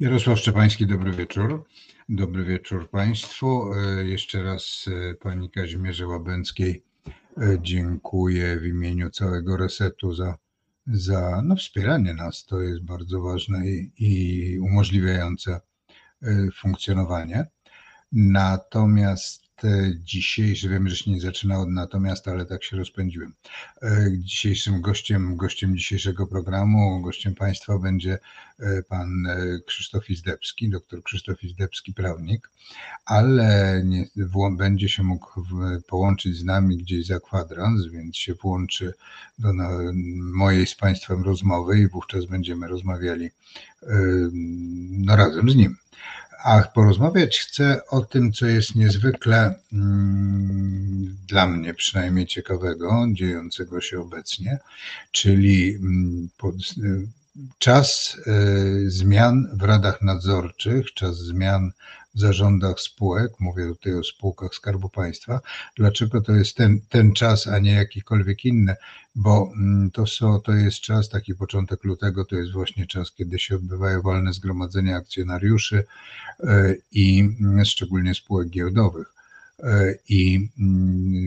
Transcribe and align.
Jarosław 0.00 0.38
Szczepański, 0.38 0.86
dobry 0.86 1.12
wieczór. 1.12 1.64
Dobry 2.08 2.44
wieczór 2.44 2.90
Państwu. 2.90 3.74
E, 3.74 4.04
jeszcze 4.04 4.42
raz 4.42 4.88
e, 5.10 5.14
Pani 5.14 5.50
Kazimierze 5.50 6.06
Łabęckiej 6.06 6.82
e, 7.36 7.58
dziękuję 7.62 8.56
w 8.56 8.66
imieniu 8.66 9.10
całego 9.10 9.56
resetu 9.56 10.14
za, 10.14 10.38
za 10.86 11.42
no, 11.44 11.56
wspieranie 11.56 12.14
nas. 12.14 12.46
To 12.46 12.60
jest 12.60 12.82
bardzo 12.82 13.20
ważne 13.20 13.68
i, 13.68 13.92
i 13.98 14.58
umożliwiające 14.58 15.60
funkcjonowanie. 16.60 17.46
Natomiast 18.12 19.49
dzisiejszy, 19.94 20.68
wiem, 20.68 20.88
że 20.88 20.96
się 20.96 21.10
nie 21.10 21.20
zaczyna 21.20 21.60
od 21.60 21.68
natomiast, 21.68 22.28
ale 22.28 22.46
tak 22.46 22.64
się 22.64 22.76
rozpędziłem. 22.76 23.34
E, 23.82 24.06
dzisiejszym 24.18 24.80
gościem, 24.80 25.36
gościem 25.36 25.76
dzisiejszego 25.76 26.26
programu, 26.26 27.00
gościem 27.00 27.34
Państwa 27.34 27.78
będzie 27.78 28.18
e, 28.58 28.82
pan 28.82 29.26
e, 29.26 29.36
Krzysztof 29.66 30.10
Izdebski, 30.10 30.70
doktor 30.70 31.02
Krzysztof 31.02 31.44
Izdebski, 31.44 31.94
prawnik, 31.94 32.50
ale 33.04 33.82
nie, 33.84 34.06
będzie 34.56 34.88
się 34.88 35.02
mógł 35.02 35.42
połączyć 35.88 36.36
z 36.36 36.44
nami 36.44 36.76
gdzieś 36.76 37.06
za 37.06 37.20
kwadrans, 37.20 37.86
więc 37.86 38.16
się 38.16 38.34
włączy 38.34 38.92
do 39.38 39.48
mojej 40.32 40.66
z 40.66 40.74
Państwem 40.74 41.22
rozmowy 41.22 41.78
i 41.78 41.88
wówczas 41.88 42.24
będziemy 42.24 42.68
rozmawiali 42.68 43.30
no, 44.90 45.16
razem 45.16 45.50
z 45.50 45.56
nim. 45.56 45.76
A 46.44 46.62
porozmawiać 46.62 47.40
chcę 47.40 47.86
o 47.86 48.00
tym, 48.00 48.32
co 48.32 48.46
jest 48.46 48.74
niezwykle 48.74 49.54
mm, 49.72 51.16
dla 51.28 51.46
mnie 51.46 51.74
przynajmniej 51.74 52.26
ciekawego, 52.26 53.06
dziejącego 53.12 53.80
się 53.80 54.00
obecnie, 54.00 54.58
czyli 55.10 55.74
mm, 55.74 56.28
czas 57.58 58.16
y, 58.26 58.90
zmian 58.90 59.48
w 59.52 59.62
radach 59.62 60.02
nadzorczych, 60.02 60.94
czas 60.94 61.16
zmian 61.16 61.72
w 62.14 62.20
zarządach 62.20 62.80
spółek, 62.80 63.32
mówię 63.40 63.66
tutaj 63.66 63.94
o 63.94 64.04
spółkach 64.04 64.54
Skarbu 64.54 64.88
Państwa. 64.88 65.40
Dlaczego 65.76 66.20
to 66.20 66.32
jest 66.32 66.56
ten, 66.56 66.80
ten 66.88 67.12
czas, 67.12 67.46
a 67.46 67.58
nie 67.58 67.72
jakikolwiek 67.72 68.44
inny? 68.44 68.74
Bo 69.14 69.52
mm, 69.56 69.90
to, 69.90 70.06
są, 70.06 70.40
to 70.40 70.52
jest 70.52 70.80
czas, 70.80 71.08
taki 71.08 71.34
początek 71.34 71.84
lutego, 71.84 72.24
to 72.24 72.36
jest 72.36 72.52
właśnie 72.52 72.86
czas, 72.86 73.12
kiedy 73.12 73.38
się 73.38 73.56
odbywają 73.56 74.02
walne 74.02 74.32
zgromadzenia 74.32 74.96
akcjonariuszy 74.96 75.84
y, 76.44 76.82
i 76.92 77.20
mm, 77.40 77.64
szczególnie 77.64 78.14
spółek 78.14 78.48
giełdowych 78.48 79.14
y, 79.58 79.98
i 80.08 80.48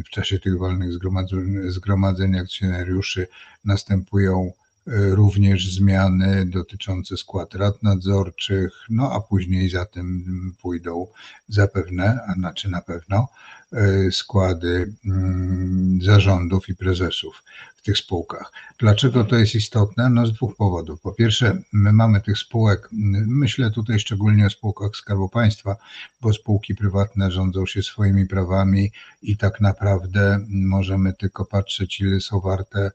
w 0.06 0.10
czasie 0.10 0.40
tych 0.40 0.60
walnych 0.60 0.94
zgromadzeń, 0.94 1.72
zgromadzeń 1.72 2.38
akcjonariuszy 2.38 3.28
następują 3.66 4.52
również 4.88 5.74
zmiany 5.74 6.46
dotyczące 6.46 7.18
skład 7.18 7.56
rad 7.56 7.84
nadzorczych, 7.84 8.74
no 8.90 9.12
a 9.12 9.20
później 9.20 9.70
za 9.70 9.86
tym 9.86 10.26
pójdą 10.62 11.08
zapewne, 11.48 12.20
a 12.28 12.34
znaczy 12.34 12.70
na 12.70 12.82
pewno, 12.82 13.28
e, 13.74 14.12
składy 14.12 14.94
mm, 15.06 16.00
zarządów 16.02 16.70
i 16.70 16.76
prezesów 16.76 17.44
w 17.76 17.82
tych 17.82 17.98
spółkach. 17.98 18.52
Dlaczego 18.80 19.24
to 19.24 19.36
jest 19.36 19.56
istotne? 19.56 20.10
No 20.10 20.28
z 20.28 20.34
dwóch 20.34 20.56
powodów. 20.56 21.02
Po 21.02 21.12
pierwsze, 21.12 21.62
my 21.74 21.94
mamy 21.94 22.22
tych 22.22 22.38
spółek, 22.38 22.90
myślę 23.28 23.72
tutaj 23.72 24.00
szczególnie 24.00 24.46
o 24.46 24.50
spółkach 24.50 24.96
Skarbu 24.96 25.30
Państwa, 25.30 25.76
bo 26.22 26.34
spółki 26.34 26.76
prywatne 26.76 27.32
rządzą 27.32 27.66
się 27.66 27.84
swoimi 27.84 28.26
prawami 28.26 28.92
i 29.22 29.38
tak 29.38 29.62
naprawdę 29.62 30.46
możemy 30.50 31.14
tylko 31.14 31.46
patrzeć, 31.46 32.02
ile 32.02 32.22
są 32.22 32.40
warte 32.40 32.92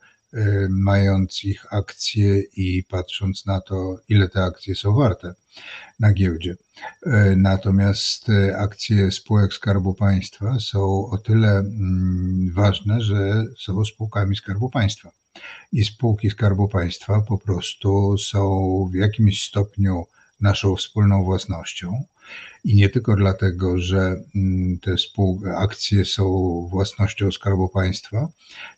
mając 0.69 1.45
ich 1.45 1.73
akcje 1.73 2.41
i 2.41 2.85
patrząc 2.85 3.47
na 3.47 3.61
to, 3.61 3.99
ile 4.09 4.29
te 4.29 4.45
akcje 4.45 4.75
są 4.75 4.95
warte 4.95 5.35
na 6.01 6.13
giełdzie. 6.13 6.57
Y, 7.07 7.37
natomiast 7.37 8.29
y, 8.29 8.57
akcje 8.57 9.11
spółek 9.11 9.53
Skarbu 9.55 9.95
Państwa 9.95 10.61
są 10.61 11.11
o 11.11 11.19
tyle 11.19 11.59
mm, 11.59 12.53
ważne, 12.53 13.01
że 13.01 13.45
są 13.59 13.85
spółkami 13.85 14.37
Skarbu 14.37 14.71
Państwa. 14.71 15.11
I 15.73 15.85
spółki 15.85 16.31
Skarbu 16.31 16.69
Państwa 16.69 17.21
po 17.21 17.39
prostu 17.39 18.19
są 18.19 18.91
w 18.93 18.95
jakimś 18.95 19.45
stopniu 19.45 20.07
naszą 20.41 20.77
wspólną 20.77 21.25
własnością. 21.25 22.05
I 22.65 22.75
nie 22.75 22.89
tylko 22.89 23.17
dlatego, 23.17 23.79
że 23.79 24.23
mm, 24.35 24.79
te 24.79 24.97
akcje 25.57 26.05
są 26.05 26.25
własnością 26.71 27.33
Skarbu 27.33 27.69
Państwa, 27.69 28.29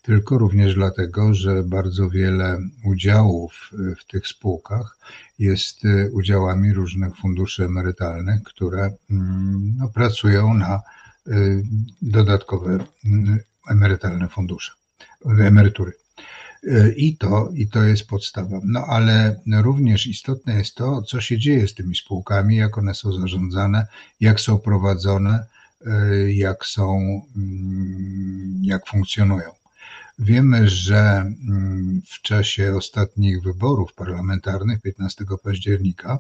tylko 0.03 0.39
również 0.39 0.75
dlatego, 0.75 1.35
że 1.35 1.63
bardzo 1.63 2.11
wiele 2.11 2.59
udziałów 2.85 3.71
w 4.01 4.05
tych 4.05 4.27
spółkach 4.27 4.97
jest 5.39 5.85
y, 5.85 6.11
udziałami 6.13 6.73
różnych 6.73 7.17
funduszy 7.17 7.65
emerytalnych, 7.65 8.43
które 8.43 8.91
mm, 9.11 9.75
no, 9.79 9.89
pracują 9.89 10.55
na 10.55 10.81
y, 11.29 11.63
dodatkowe 12.03 12.79
mm, 13.05 13.39
emerytalne 13.71 14.29
fundusze, 14.29 14.73
emerytury. 15.41 16.00
I 16.97 17.17
to, 17.17 17.49
I 17.55 17.69
to 17.69 17.85
jest 17.85 18.07
podstawa. 18.07 18.61
No 18.65 18.85
ale 18.87 19.41
również 19.53 20.07
istotne 20.07 20.55
jest 20.55 20.75
to, 20.75 21.03
co 21.03 21.21
się 21.21 21.39
dzieje 21.39 21.69
z 21.69 21.75
tymi 21.75 21.97
spółkami, 21.97 22.57
jak 22.57 22.79
one 22.79 22.95
są 22.95 23.13
zarządzane, 23.13 23.87
jak 24.21 24.41
są 24.41 24.59
prowadzone, 24.59 25.47
e, 25.87 26.33
jak 26.33 26.67
są, 26.67 27.01
mm, 27.37 28.61
jak 28.63 28.87
funkcjonują. 28.87 29.51
Wiemy, 30.19 30.69
że 30.69 30.99
mm, 30.99 32.03
w 32.07 32.23
czasie 32.23 32.75
ostatnich 32.77 33.43
wyborów 33.43 33.95
parlamentarnych 33.95 34.81
15 34.81 35.25
października, 35.45 36.19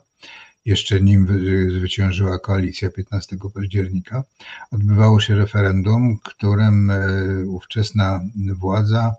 jeszcze 0.64 1.00
nim 1.00 1.26
zwyciężyła 1.70 2.38
koalicja 2.38 2.90
15 2.90 3.36
października, 3.54 4.24
odbywało 4.70 5.20
się 5.20 5.36
referendum, 5.36 6.18
którym 6.24 6.90
e, 6.90 7.00
ówczesna 7.46 8.20
władza 8.54 9.14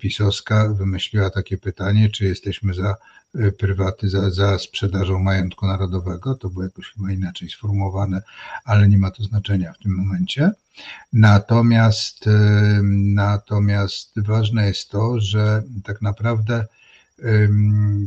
pisowska 0.00 0.68
wymyśliła 0.68 1.30
takie 1.30 1.58
pytanie, 1.58 2.10
czy 2.10 2.24
jesteśmy 2.24 2.74
za 2.74 2.96
e, 3.34 3.52
prywaty, 3.52 4.08
za, 4.08 4.30
za 4.30 4.58
sprzedażą 4.58 5.18
majątku 5.18 5.66
narodowego. 5.66 6.34
To 6.34 6.48
było 6.48 6.64
jakoś 6.64 6.92
chyba 6.92 7.12
inaczej 7.12 7.50
sformułowane, 7.50 8.22
ale 8.64 8.88
nie 8.88 8.98
ma 8.98 9.10
to 9.10 9.22
znaczenia 9.22 9.72
w 9.72 9.78
tym 9.78 9.94
momencie. 9.96 10.50
Natomiast, 11.12 12.26
e, 12.26 12.30
natomiast 13.14 14.20
ważne 14.20 14.66
jest 14.66 14.90
to, 14.90 15.20
że 15.20 15.62
tak 15.84 16.02
naprawdę 16.02 16.66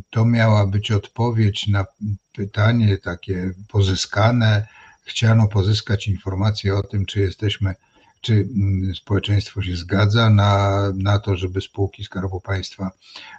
to 0.09 0.25
miała 0.25 0.67
być 0.67 0.91
odpowiedź 0.91 1.67
na 1.67 1.85
pytanie 2.33 2.97
takie 2.97 3.51
pozyskane. 3.67 4.67
Chciano 5.03 5.47
pozyskać 5.47 6.07
informacje 6.07 6.75
o 6.75 6.83
tym, 6.83 7.05
czy 7.05 7.19
jesteśmy 7.19 7.75
czy 8.21 8.33
mm, 8.33 8.95
społeczeństwo 8.95 9.61
się 9.61 9.75
zgadza 9.75 10.29
na, 10.29 10.83
na 10.95 11.19
to, 11.19 11.35
żeby 11.35 11.61
spółki 11.61 12.03
Skarbu 12.03 12.41
Państwa 12.41 12.91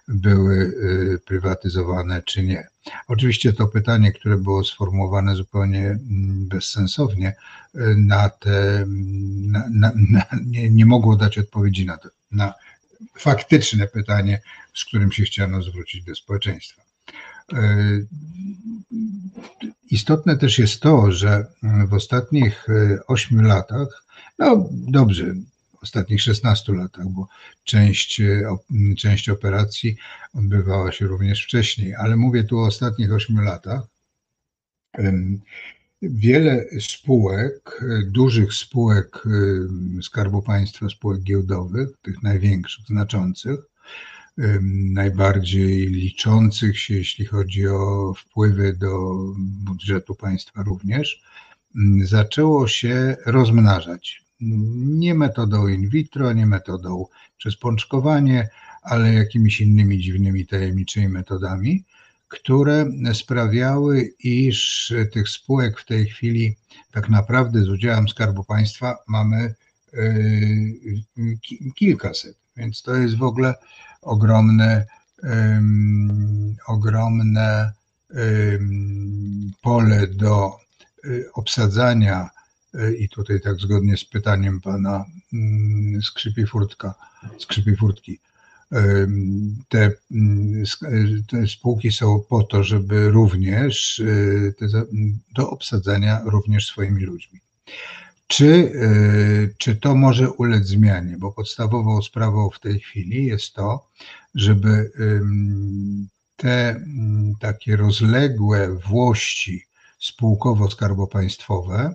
były 0.09 0.57
y, 0.57 1.19
prywatyzowane, 1.27 2.23
czy 2.23 2.43
nie. 2.43 2.69
Oczywiście 3.09 3.53
to 3.53 3.67
pytanie, 3.67 4.13
które 4.13 4.37
było 4.37 4.65
sformułowane 4.65 5.37
zupełnie 5.37 5.87
mm, 5.87 6.49
bezsensownie, 6.49 7.35
y, 7.75 7.97
na 7.97 8.29
te, 8.29 8.85
na, 8.87 9.65
na, 9.71 9.93
na, 10.11 10.25
nie, 10.47 10.71
nie 10.71 10.87
mogło 10.87 11.17
dać 11.17 11.39
odpowiedzi 11.39 11.87
na 11.87 11.97
to, 11.97 12.09
na 12.31 12.55
faktyczne 13.19 13.87
pytanie, 13.87 14.41
z 14.75 14.85
którym 14.85 15.13
się 15.13 15.23
chciano 15.23 15.63
zwrócić 15.63 16.05
do 16.05 16.15
społeczeństwa. 16.15 16.83
Y, 17.53 18.07
istotne 19.91 20.37
też 20.37 20.59
jest 20.59 20.81
to, 20.81 21.13
że 21.13 21.47
w 21.89 21.95
ostatnich 21.95 22.67
ośmiu 23.07 23.43
latach 23.43 24.10
no 24.41 24.69
dobrze, 24.73 25.35
w 25.79 25.83
ostatnich 25.83 26.23
16 26.23 26.73
latach, 26.73 27.09
bo 27.09 27.29
część, 27.65 28.23
część 28.99 29.29
operacji 29.29 29.97
odbywała 30.35 30.93
się 30.93 31.07
również 31.07 31.45
wcześniej, 31.45 31.95
ale 31.95 32.17
mówię 32.17 32.45
tu 32.45 32.59
o 32.59 32.67
ostatnich 32.67 33.13
8 33.13 33.41
latach. 33.41 33.83
Wiele 36.03 36.65
spółek, 36.81 37.85
dużych 38.07 38.55
spółek 38.55 39.23
Skarbu 40.03 40.43
Państwa, 40.43 40.89
spółek 40.89 41.23
giełdowych, 41.23 41.89
tych 42.03 42.23
największych, 42.23 42.87
znaczących, 42.87 43.61
najbardziej 44.93 45.87
liczących 45.87 46.79
się, 46.79 46.95
jeśli 46.95 47.25
chodzi 47.27 47.69
o 47.69 48.15
wpływy 48.17 48.77
do 48.77 49.15
budżetu 49.39 50.15
państwa 50.15 50.63
również, 50.63 51.23
zaczęło 52.05 52.69
się 52.69 53.17
rozmnażać 53.27 54.30
nie 54.41 55.15
metodą 55.15 55.69
in 55.69 55.89
vitro, 55.89 56.33
nie 56.33 56.47
metodą 56.47 57.07
przez 57.39 57.57
pączkowanie, 57.57 58.49
ale 58.83 59.15
jakimiś 59.15 59.61
innymi 59.61 59.99
dziwnymi, 59.99 60.47
tajemniczymi 60.47 61.09
metodami, 61.09 61.85
które 62.29 62.91
sprawiały, 63.13 64.13
iż 64.19 64.93
tych 65.13 65.29
spółek 65.29 65.81
w 65.81 65.87
tej 65.87 66.07
chwili 66.07 66.57
tak 66.93 67.09
naprawdę 67.09 67.63
z 67.63 67.69
udziałem 67.69 68.09
Skarbu 68.09 68.45
Państwa 68.45 68.97
mamy 69.07 69.55
y, 69.95 70.75
kilkaset. 71.75 72.37
Więc 72.57 72.83
to 72.83 72.95
jest 72.95 73.17
w 73.17 73.23
ogóle 73.23 73.55
ogromne, 74.03 74.87
ogromne 76.67 77.73
pole 79.63 80.07
do 80.07 80.57
obsadzania 81.35 82.31
i 82.99 83.09
tutaj 83.09 83.41
tak 83.41 83.61
zgodnie 83.61 83.97
z 83.97 84.05
pytaniem 84.05 84.61
pana 84.61 85.05
mm, 85.33 86.03
Skrzypi 86.03 86.47
Furtka, 86.47 86.95
Skrzypi 87.39 87.77
Furtki, 87.77 88.19
te, 89.69 89.93
mm, 90.11 90.65
te, 91.29 91.47
spółki 91.49 91.93
są 91.93 92.21
po 92.29 92.43
to, 92.43 92.65
żeby 92.65 93.11
również 93.11 93.99
y, 93.99 94.55
te, 94.59 94.67
do 95.35 95.51
obsadzania 95.51 96.21
również 96.25 96.67
swoimi 96.67 97.03
ludźmi. 97.03 97.41
Czy, 98.27 98.73
czy 99.59 99.77
to 99.77 99.95
może 99.95 100.33
ulec 100.33 100.67
zmianie? 100.67 101.17
Bo 101.19 101.33
podstawową 101.33 102.03
sprawą 102.03 102.51
w 102.51 102.61
tej 102.61 102.81
chwili 102.81 103.27
jest 103.27 103.55
to, 103.55 103.89
żeby 104.35 104.91
te 106.37 106.81
takie 107.41 107.77
rozległe 107.77 108.69
włości 108.75 109.65
spółkowo-skarbopaństwowe, 110.01 111.93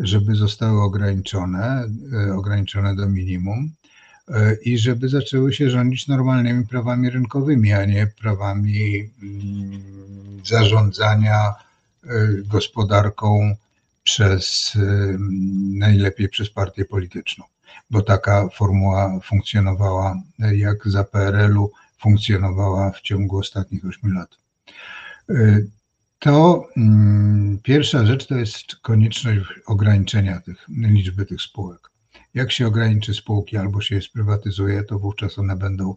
żeby 0.00 0.34
zostały 0.34 0.82
ograniczone, 0.82 1.88
y, 2.28 2.34
ograniczone 2.34 2.96
do 2.96 3.08
minimum 3.08 3.72
E, 4.30 4.54
i 4.54 4.78
żeby 4.78 5.08
zaczęły 5.08 5.52
się 5.52 5.70
rządzić 5.70 6.08
normalnymi 6.08 6.66
prawami 6.66 7.10
rynkowymi, 7.10 7.72
a 7.72 7.84
nie 7.84 8.06
prawami 8.06 9.10
mm, 9.22 9.82
zarządzania 10.44 11.54
e, 12.04 12.08
gospodarką 12.44 13.56
przez 14.02 14.72
e, 14.76 15.16
najlepiej 15.78 16.28
przez 16.28 16.50
partię 16.50 16.84
polityczną, 16.84 17.44
bo 17.90 18.02
taka 18.02 18.48
formuła 18.48 19.20
funkcjonowała 19.24 20.22
jak 20.38 20.88
za 20.88 21.04
PRL-u 21.04 21.70
funkcjonowała 21.98 22.90
w 22.90 23.00
ciągu 23.00 23.38
ostatnich 23.38 23.84
ośmiu 23.84 24.12
lat. 24.12 24.30
To 26.20 26.68
mm, 26.76 27.58
pierwsza 27.62 28.06
rzecz 28.06 28.26
to 28.26 28.34
jest 28.34 28.76
konieczność 28.76 29.40
ograniczenia 29.66 30.40
tych, 30.40 30.66
liczby 30.68 31.26
tych 31.26 31.42
spółek. 31.42 31.90
Jak 32.34 32.52
się 32.52 32.66
ograniczy 32.66 33.14
spółki 33.14 33.56
albo 33.56 33.80
się 33.80 33.94
je 33.94 34.02
sprywatyzuje, 34.02 34.84
to 34.84 34.98
wówczas 34.98 35.38
one 35.38 35.56
będą 35.56 35.94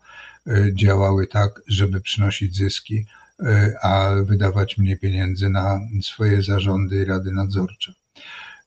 e, 0.48 0.76
działały 0.76 1.28
tak, 1.28 1.62
żeby 1.68 2.02
przynosić 2.02 2.56
zyski, 2.56 3.06
e, 3.40 3.76
a 3.82 4.16
wydawać 4.24 4.78
mniej 4.78 5.00
pieniędzy 5.00 5.50
na 5.50 5.80
swoje 6.02 6.44
zarządy 6.44 7.02
i 7.02 7.06
rady 7.06 7.32
nadzorcze. 7.32 7.94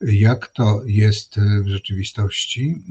Jak 0.00 0.46
to 0.46 0.82
jest 0.86 1.40
w 1.40 1.68
rzeczywistości? 1.68 2.84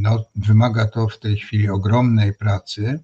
No, 0.00 0.24
wymaga 0.36 0.86
to 0.86 1.08
w 1.08 1.18
tej 1.18 1.36
chwili 1.36 1.68
ogromnej 1.68 2.34
pracy, 2.34 3.00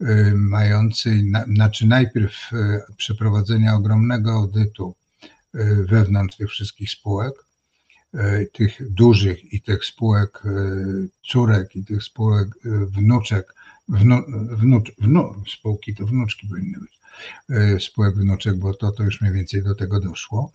e, 0.00 0.34
mającej, 0.34 1.32
znaczy 1.54 1.86
najpierw 1.86 2.50
przeprowadzenia 2.96 3.74
ogromnego 3.74 4.32
audytu 4.32 4.94
wewnątrz 5.88 6.36
tych 6.36 6.50
wszystkich 6.50 6.90
spółek, 6.90 7.34
E, 8.14 8.46
tych 8.46 8.92
dużych 8.92 9.52
i 9.52 9.60
tych 9.60 9.84
spółek 9.84 10.42
e, 10.44 10.50
córek 11.26 11.76
i 11.76 11.84
tych 11.84 12.02
spółek 12.02 12.48
e, 12.48 12.86
wnuczek, 12.86 13.54
wnu, 13.88 14.22
wnucz, 14.50 14.92
wnu, 14.98 15.42
spółki 15.52 15.94
to 15.94 16.06
wnuczki 16.06 16.48
powinny 16.48 16.78
być, 16.80 16.99
spółek 17.80 18.14
wnuczek, 18.14 18.56
bo 18.56 18.74
to, 18.74 18.92
to 18.92 19.02
już 19.02 19.20
mniej 19.20 19.34
więcej 19.34 19.62
do 19.62 19.74
tego 19.74 20.00
doszło. 20.00 20.52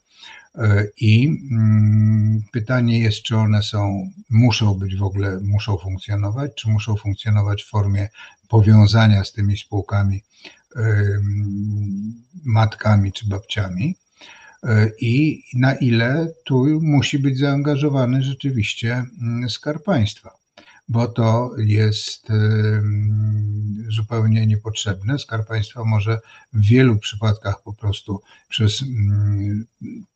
I 0.98 1.28
mm, 1.52 2.44
pytanie 2.52 3.00
jest, 3.00 3.22
czy 3.22 3.38
one 3.38 3.64
są, 3.64 4.12
muszą 4.30 4.74
być 4.74 4.96
w 4.96 5.04
ogóle, 5.04 5.40
muszą 5.44 5.78
funkcjonować, 5.78 6.52
czy 6.56 6.70
muszą 6.70 6.96
funkcjonować 6.96 7.64
w 7.64 7.70
formie 7.70 8.10
powiązania 8.48 9.24
z 9.24 9.32
tymi 9.32 9.58
spółkami 9.58 10.24
matkami 12.46 13.12
czy 13.12 13.28
babciami 13.28 13.96
i 15.02 15.44
na 15.54 15.76
ile 15.76 16.28
tu 16.44 16.82
musi 16.82 17.20
być 17.20 17.40
zaangażowany 17.40 18.24
rzeczywiście 18.24 19.06
mm, 19.22 19.50
Skarb 19.50 19.84
Państwa, 19.84 20.30
bo 20.88 21.08
to 21.08 21.52
jest 21.58 22.28
zupełnie 23.90 24.46
niepotrzebne. 24.46 25.20
Skarb 25.20 25.48
Państwa 25.48 25.84
może 25.84 26.20
w 26.54 26.66
wielu 26.66 27.00
przypadkach 27.00 27.64
po 27.64 27.74
prostu 27.74 28.22
przez 28.50 28.82
mm, 28.82 29.66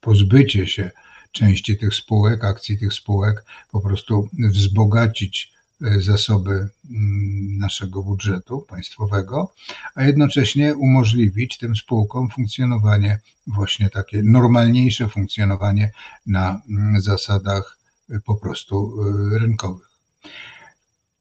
pozbycie 0.01 0.68
się 0.68 0.92
części 1.31 1.77
tych 1.77 1.95
spółek, 1.95 2.44
akcji 2.44 2.77
tych 2.77 2.94
spółek, 2.94 3.45
po 3.71 3.81
prostu 3.81 4.30
wzbogacić 4.33 5.54
E, 5.81 6.01
zasoby 6.01 6.51
mm, 6.51 7.57
naszego 7.57 8.04
budżetu 8.04 8.62
państwowego, 8.62 9.54
a 9.95 10.04
jednocześnie 10.04 10.75
umożliwić 10.75 11.57
tym 11.57 11.75
spółkom 11.75 12.30
funkcjonowanie, 12.30 13.19
właśnie 13.48 13.89
takie 13.89 14.24
normalniejsze 14.24 15.10
funkcjonowanie 15.10 15.92
na 16.25 16.62
mm, 16.69 17.01
zasadach 17.01 17.77
e, 18.10 18.19
po 18.19 18.36
prostu 18.36 18.95
e, 19.36 19.39
rynkowych. 19.39 19.89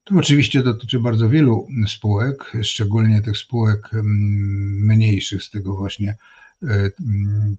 To 0.09 0.15
oczywiście 0.15 0.63
dotyczy 0.63 1.01
bardzo 1.01 1.29
wielu 1.29 1.67
spółek, 1.87 2.53
szczególnie 2.63 3.23
tych 3.23 3.39
spółek 3.39 3.95
mm, 3.95 4.07
mniejszych 4.87 5.43
z 5.43 5.51
tego 5.51 5.77
właśnie 5.77 6.17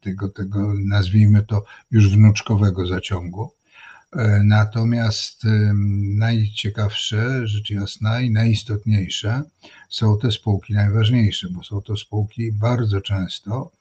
tego, 0.01 0.29
tego 0.29 0.73
nazwijmy 0.85 1.43
to 1.43 1.63
już 1.91 2.09
wnuczkowego 2.09 2.87
zaciągu. 2.87 3.51
E, 4.15 4.43
natomiast 4.43 5.43
najciekawsze, 6.17 7.47
rzecz 7.47 7.69
jasna 7.69 8.21
i 8.21 8.31
najistotniejsze 8.31 9.43
są 9.89 10.19
te 10.19 10.31
spółki 10.31 10.73
najważniejsze, 10.73 11.47
bo 11.49 11.63
są 11.63 11.81
to 11.81 11.97
spółki 11.97 12.51
bardzo 12.51 13.01
często 13.01 13.71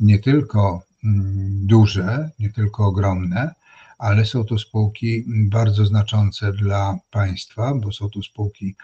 nie 0.00 0.18
tylko 0.18 0.82
mm, 1.04 1.66
duże, 1.66 2.30
nie 2.38 2.52
tylko 2.52 2.86
ogromne, 2.86 3.54
ale 3.98 4.26
są 4.26 4.44
to 4.44 4.58
spółki 4.58 5.24
bardzo 5.26 5.86
znaczące 5.86 6.52
dla 6.52 6.98
państwa, 7.10 7.74
bo 7.74 7.92
są 7.92 8.10
to 8.10 8.22
spółki 8.22 8.76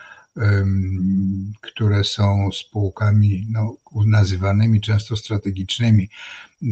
które 1.60 2.04
są 2.04 2.50
spółkami 2.52 3.46
no, 3.50 3.76
nazywanymi 4.06 4.80
często 4.80 5.16
strategicznymi. 5.16 6.08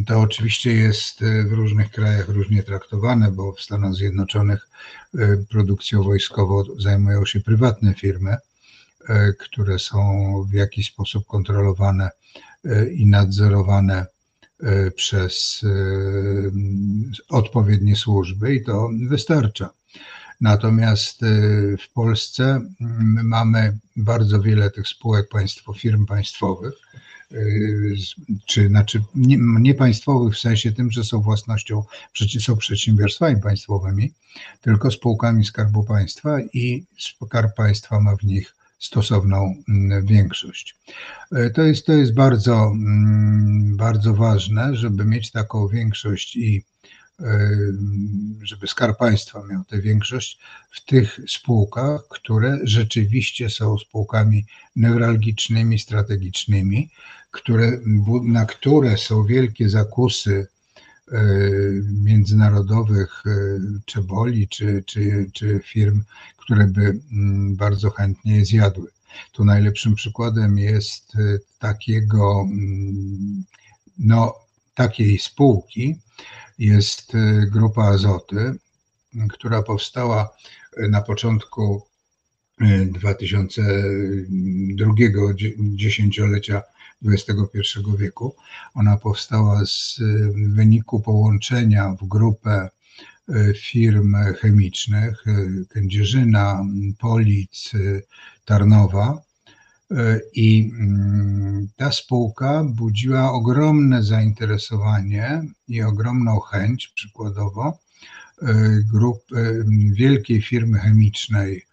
To 0.07 0.19
oczywiście 0.19 0.73
jest 0.73 1.21
e, 1.21 1.43
w 1.43 1.51
różnych 1.51 1.91
krajach 1.91 2.29
różnie 2.29 2.63
traktowane, 2.63 3.31
bo 3.31 3.53
w 3.53 3.61
Stanach 3.61 3.93
Zjednoczonych 3.93 4.69
e, 5.17 5.37
produkcją 5.49 6.03
wojskową 6.03 6.63
zajmują 6.79 7.25
się 7.25 7.41
prywatne 7.41 7.93
firmy, 7.93 8.37
e, 9.09 9.33
które 9.33 9.79
są 9.79 10.33
w 10.51 10.53
jakiś 10.53 10.87
sposób 10.87 11.25
kontrolowane 11.25 12.09
i 12.95 13.05
nadzorowane 13.05 14.05
przez 14.95 15.65
odpowiednie 17.29 17.95
służby 17.95 18.55
i 18.55 18.63
to 18.63 18.89
wystarcza. 19.09 19.69
Natomiast 20.41 21.23
y, 21.23 21.77
w 21.77 21.93
Polsce 21.93 22.43
mm, 22.81 23.27
mamy 23.27 23.77
bardzo 23.95 24.41
wiele 24.41 24.71
tych 24.71 24.87
spółek 24.87 25.29
państwo, 25.29 25.73
firm 25.73 26.05
państwowych, 26.05 26.73
czy 28.45 28.67
znaczy 28.67 29.03
nie, 29.15 29.37
nie, 29.37 29.75
w 30.31 30.37
sensie 30.37 30.71
tym, 30.71 30.91
że 30.91 31.03
są 31.03 31.21
własnością, 31.21 31.83
są 32.39 32.57
przedsiębiorstwami 32.57 33.41
państwowymi, 33.41 34.13
tylko 34.61 34.91
spółkami 34.91 35.45
Skarbu 35.45 35.83
Państwa 35.83 36.37
i 36.53 36.85
Skarb 36.97 37.55
Państwa 37.55 37.99
ma 37.99 38.15
w 38.15 38.23
nich 38.23 38.55
stosowną 38.85 39.63
mm, 39.69 40.05
większość. 40.05 40.75
Y, 41.37 41.51
to 41.55 41.61
jest, 41.61 41.85
to 41.85 41.93
jest 41.93 42.13
bardzo, 42.13 42.65
mm, 42.65 43.77
bardzo 43.77 44.13
ważne, 44.13 44.75
żeby 44.75 45.05
mieć 45.05 45.31
taką 45.31 45.67
większość 45.67 46.35
i 46.35 46.63
żeby 48.43 48.67
Skarb 48.67 48.97
Państwa 48.97 49.43
miał 49.49 49.63
tę 49.63 49.81
większość 49.81 50.39
w 50.71 50.85
tych 50.85 51.19
spółkach, 51.27 52.01
które 52.09 52.59
rzeczywiście 52.63 53.49
są 53.49 53.77
spółkami 53.77 54.45
newralgicznymi, 54.75 55.79
strategicznymi, 55.79 56.89
które, 57.31 57.71
na 58.23 58.45
które 58.45 58.97
są 58.97 59.25
wielkie 59.25 59.69
zakusy 59.69 60.47
międzynarodowych 62.03 63.23
czeboli 63.85 64.47
czy, 64.47 64.83
czy, 64.85 65.29
czy 65.33 65.59
firm, 65.63 66.03
które 66.37 66.67
by 66.67 66.99
mm, 67.11 67.55
bardzo 67.55 67.89
chętnie 67.89 68.37
je 68.37 68.45
zjadły. 68.45 68.87
Tu 69.31 69.45
najlepszym 69.45 69.95
przykładem 69.95 70.57
jest 70.57 71.13
takiego, 71.59 72.41
mm, 72.41 73.43
no, 73.97 74.35
takiej 74.75 75.19
spółki, 75.19 75.95
jest 76.59 77.11
grupa 77.51 77.83
Azoty, 77.83 78.55
która 79.29 79.63
powstała 79.63 80.29
na 80.89 81.01
początku 81.01 81.87
2002 82.91 84.93
y, 84.99 85.35
dziesięciolecia 85.59 86.63
XXI 87.05 87.79
wieku. 87.97 88.35
Ona 88.73 88.97
powstała 88.97 89.65
z 89.65 89.99
wyniku 90.47 90.99
połączenia 90.99 91.95
w 92.01 92.07
grupę 92.07 92.69
firm 93.55 94.15
chemicznych 94.41 95.23
Kędzierzyna, 95.69 96.65
Polic, 96.99 97.71
Tarnowa 98.45 99.21
I 100.33 100.71
mm, 100.79 101.67
ta 101.75 101.91
spółka 101.91 102.63
budziła 102.63 103.31
ogromne 103.31 104.03
zainteresowanie 104.03 105.41
i 105.67 105.81
ogromną 105.81 106.39
chęć, 106.39 106.87
przykładowo, 106.95 107.79
grup 108.93 109.23
wielkiej 109.91 110.41
firmy 110.41 110.79
chemicznej 110.79 111.65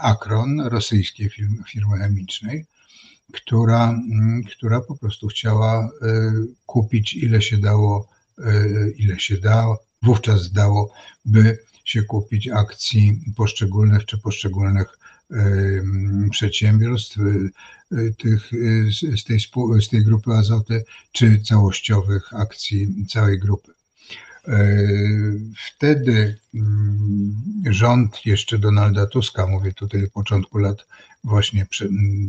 Akron, 0.00 0.60
rosyjskiej 0.60 1.30
firmy, 1.30 1.56
firmy 1.68 1.98
chemicznej, 1.98 2.66
która, 3.32 3.90
mm, 3.90 4.42
która 4.44 4.80
po 4.80 4.96
prostu 4.96 5.28
chciała 5.28 5.84
e, 5.84 6.32
kupić 6.66 7.14
ile 7.14 7.42
się 7.42 7.58
dało, 7.58 8.08
e, 8.38 8.90
ile 8.90 9.20
się 9.20 9.38
dało, 9.38 9.78
wówczas 10.02 10.52
dało, 10.52 10.92
by 11.24 11.58
się 11.84 12.02
kupić 12.02 12.48
akcji 12.48 13.20
poszczególnych 13.36 14.04
czy 14.04 14.18
poszczególnych 14.18 14.96
przedsiębiorstw 16.30 17.18
e, 17.18 18.10
tych, 18.18 18.50
z, 19.18 19.24
tej, 19.24 19.40
z 19.80 19.88
tej 19.88 20.04
grupy 20.04 20.32
azoty, 20.32 20.84
czy 21.12 21.40
całościowych 21.40 22.34
akcji 22.34 23.06
całej 23.08 23.38
grupy. 23.38 23.72
Wtedy 25.66 26.38
mm, 26.54 27.34
rząd 27.70 28.26
jeszcze 28.26 28.58
Donalda 28.58 29.06
Tuska, 29.06 29.46
mówię 29.46 29.72
tutaj 29.72 30.04
o 30.04 30.10
początku 30.10 30.58
lat 30.58 30.86
właśnie 31.24 31.66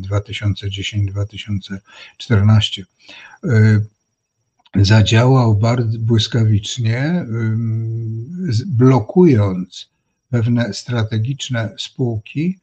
2010-2014, 0.02 2.84
y, 3.46 3.86
zadziałał 4.76 5.56
bardzo 5.56 6.00
błyskawicznie, 6.00 7.26
blokując 8.66 9.90
pewne 10.30 10.74
strategiczne 10.74 11.76
spółki, 11.78 12.60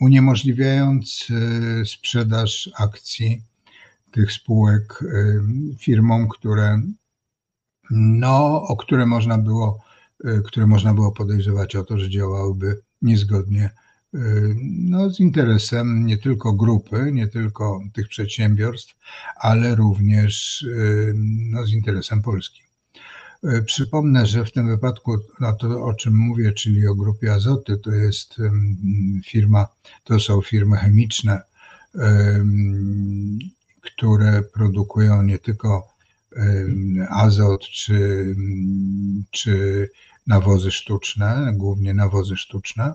uniemożliwiając 0.00 1.26
y, 1.30 1.86
sprzedaż 1.86 2.70
akcji 2.78 3.42
tych 4.10 4.32
spółek 4.32 5.04
firmom, 5.78 6.28
które 6.28 6.82
no, 7.90 8.62
o 8.62 8.76
które 8.76 9.06
można 9.06 9.38
było, 9.38 9.84
y, 10.24 10.42
które 10.46 10.66
można 10.66 10.94
było 10.94 11.12
podejrzewać 11.12 11.76
o 11.76 11.84
to, 11.84 11.98
że 11.98 12.10
działałyby 12.10 12.80
niezgodnie 13.02 13.70
y, 14.14 14.56
no, 14.62 15.10
z 15.10 15.20
interesem 15.20 16.06
nie 16.06 16.18
tylko 16.18 16.52
grupy, 16.52 17.10
nie 17.12 17.28
tylko 17.28 17.80
tych 17.92 18.08
przedsiębiorstw, 18.08 18.94
ale 19.36 19.74
również 19.74 20.62
y, 20.62 21.12
no, 21.16 21.66
z 21.66 21.72
interesem 21.72 22.22
Polski. 22.22 22.62
Przypomnę, 23.66 24.26
że 24.26 24.44
w 24.44 24.52
tym 24.52 24.68
wypadku 24.68 25.18
no 25.40 25.52
to, 25.52 25.84
o 25.84 25.94
czym 25.94 26.16
mówię, 26.16 26.52
czyli 26.52 26.88
o 26.88 26.94
grupie 26.94 27.32
Azoty, 27.32 27.78
to 27.78 27.90
jest 27.90 28.36
firma, 29.26 29.66
to 30.04 30.20
są 30.20 30.40
firmy 30.40 30.76
chemiczne, 30.76 31.42
które 33.80 34.42
produkują 34.42 35.22
nie 35.22 35.38
tylko 35.38 35.91
azot 37.10 37.62
czy, 37.62 38.34
czy 39.30 39.88
nawozy 40.26 40.70
sztuczne, 40.70 41.52
głównie 41.56 41.94
nawozy 41.94 42.36
sztuczne, 42.36 42.94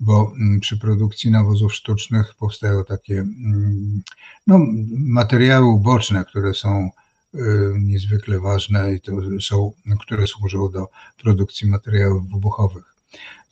bo 0.00 0.32
przy 0.60 0.78
produkcji 0.78 1.30
nawozów 1.30 1.74
sztucznych 1.74 2.34
powstają 2.34 2.84
takie 2.84 3.26
no, 4.46 4.58
materiały 4.98 5.66
uboczne, 5.66 6.24
które 6.24 6.54
są 6.54 6.90
niezwykle 7.80 8.40
ważne 8.40 8.94
i 8.94 9.00
to 9.00 9.12
są, 9.40 9.72
które 10.00 10.26
służą 10.26 10.70
do 10.70 10.88
produkcji 11.22 11.70
materiałów 11.70 12.30
wybuchowych. 12.30 12.93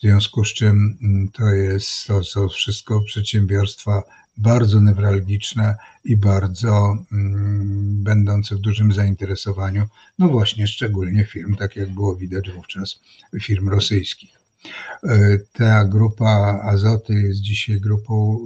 W 0.02 0.04
związku 0.04 0.44
z 0.44 0.48
czym 0.48 0.98
to 1.32 1.46
jest, 1.46 2.06
to 2.06 2.24
są 2.24 2.48
wszystko 2.48 3.00
przedsiębiorstwa 3.00 4.02
bardzo 4.36 4.80
newralgiczne 4.80 5.76
i 6.04 6.16
bardzo 6.16 6.96
mm, 7.12 8.02
będące 8.02 8.56
w 8.56 8.58
dużym 8.58 8.92
zainteresowaniu, 8.92 9.86
no 10.18 10.28
właśnie 10.28 10.66
szczególnie 10.66 11.24
firm, 11.24 11.56
tak 11.56 11.76
jak 11.76 11.90
było 11.90 12.16
widać 12.16 12.50
wówczas, 12.50 13.00
firm 13.42 13.68
rosyjskich. 13.68 14.30
E, 15.04 15.38
ta 15.52 15.84
grupa 15.84 16.60
Azoty 16.62 17.14
jest 17.14 17.40
dzisiaj 17.40 17.80
grupą, 17.80 18.38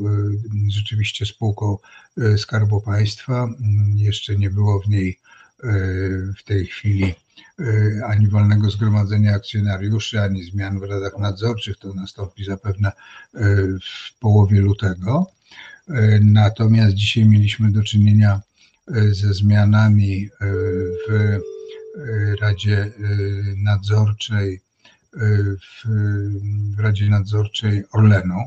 e, 0.69 0.71
rzeczywiście 0.71 1.27
spółką 1.27 1.79
e, 2.19 2.39
Skarbu 2.39 2.81
Państwa. 2.81 3.45
Mm, 3.45 3.99
jeszcze 3.99 4.37
nie 4.37 4.51
było 4.51 4.81
w 4.81 4.89
niej 4.89 5.19
w 6.39 6.43
tej 6.45 6.67
chwili 6.67 7.15
ani 8.05 8.29
wolnego 8.29 8.71
zgromadzenia 8.71 9.35
akcjonariuszy, 9.35 10.21
ani 10.21 10.45
zmian 10.45 10.81
w 10.81 10.83
radach 10.83 11.19
nadzorczych. 11.19 11.79
To 11.79 11.95
nastąpi 11.95 12.45
zapewne 12.45 12.93
w 14.13 14.19
połowie 14.19 14.61
lutego. 14.61 15.27
E, 15.89 16.21
natomiast 16.21 16.95
dzisiaj 16.95 17.25
mieliśmy 17.25 17.73
do 17.73 17.83
czynienia 17.83 18.41
e, 18.89 19.15
ze 19.15 19.35
zmianami 19.35 20.29
e, 20.41 20.47
w 21.09 21.41
Radzie 22.41 22.93
Nadzorczej, 23.57 24.61
w, 25.13 26.81
Radzie 26.81 27.11
Nadzorczej 27.11 27.85
Orlenu. 27.93 28.41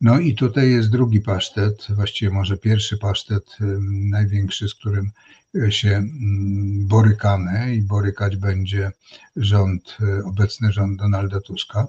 No 0.00 0.18
i 0.18 0.34
tutaj 0.34 0.70
jest 0.70 0.90
drugi 0.90 1.20
pasztet, 1.20 1.86
właściwie 1.90 2.30
może 2.30 2.56
pierwszy 2.56 2.98
pasztet, 2.98 3.44
największy, 3.90 4.68
z 4.68 4.74
którym 4.74 5.10
się 5.68 6.02
borykamy 6.78 7.74
i 7.74 7.82
borykać 7.82 8.36
będzie 8.36 8.92
rząd, 9.36 9.96
obecny 10.24 10.72
rząd 10.72 10.98
Donalda 10.98 11.40
Tuska 11.40 11.86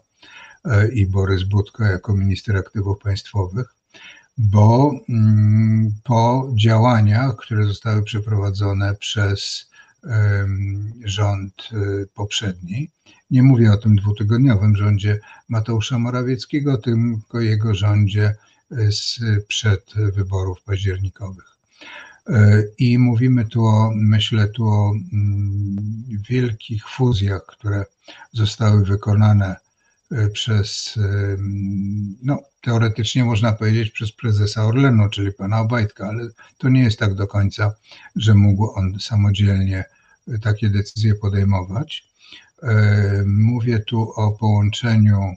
i 0.94 1.06
Borys 1.06 1.44
Budka 1.44 1.86
jako 1.86 2.14
minister 2.14 2.58
aktywów 2.58 3.00
państwowych 3.00 3.76
bo 4.38 4.92
mm, 5.10 5.92
po 6.04 6.52
działaniach, 6.56 7.36
które 7.36 7.66
zostały 7.66 8.04
przeprowadzone 8.04 8.96
przez 8.96 9.70
rząd 11.04 11.70
y, 11.74 12.08
poprzedni, 12.14 12.90
nie 13.32 13.44
mówię 13.44 13.72
o 13.72 13.78
tym 13.78 13.96
dwutygodniowym 13.96 14.76
rządzie 14.76 15.20
Mateusza 15.50 16.00
Morawieckiego, 16.00 16.78
tylko 16.78 17.40
jego 17.40 17.76
rządzie 17.76 18.36
sprzed 18.92 19.94
wyborów 19.96 20.64
październikowych. 20.64 21.58
Y, 22.30 22.74
I 22.78 23.00
mówimy 23.00 23.46
tu 23.46 23.66
o, 23.66 23.92
myślę 23.96 24.48
tu 24.48 24.68
o 24.68 24.94
mm, 25.14 26.04
wielkich 26.30 26.90
fuzjach, 26.90 27.46
które 27.46 27.86
zostały 28.34 28.86
wykonane 28.86 29.56
E, 30.12 30.30
przez, 30.30 30.98
e, 30.98 31.38
no 32.24 32.44
teoretycznie 32.62 33.26
można 33.26 33.54
powiedzieć 33.54 33.92
przez 33.92 34.12
prezesa 34.12 34.66
Orlenu, 34.66 35.10
czyli 35.10 35.34
pana 35.34 35.60
Obajtka, 35.60 36.08
ale 36.08 36.30
to 36.58 36.70
nie 36.70 36.84
jest 36.84 37.00
tak 37.00 37.14
do 37.14 37.28
końca, 37.28 37.76
że 38.16 38.34
mógł 38.34 38.72
on 38.76 39.00
samodzielnie 39.00 39.84
takie 40.42 40.70
decyzje 40.70 41.16
podejmować. 41.16 42.08
E, 42.64 43.24
mówię 43.26 43.80
tu 43.80 44.12
o 44.12 44.32
połączeniu, 44.32 45.34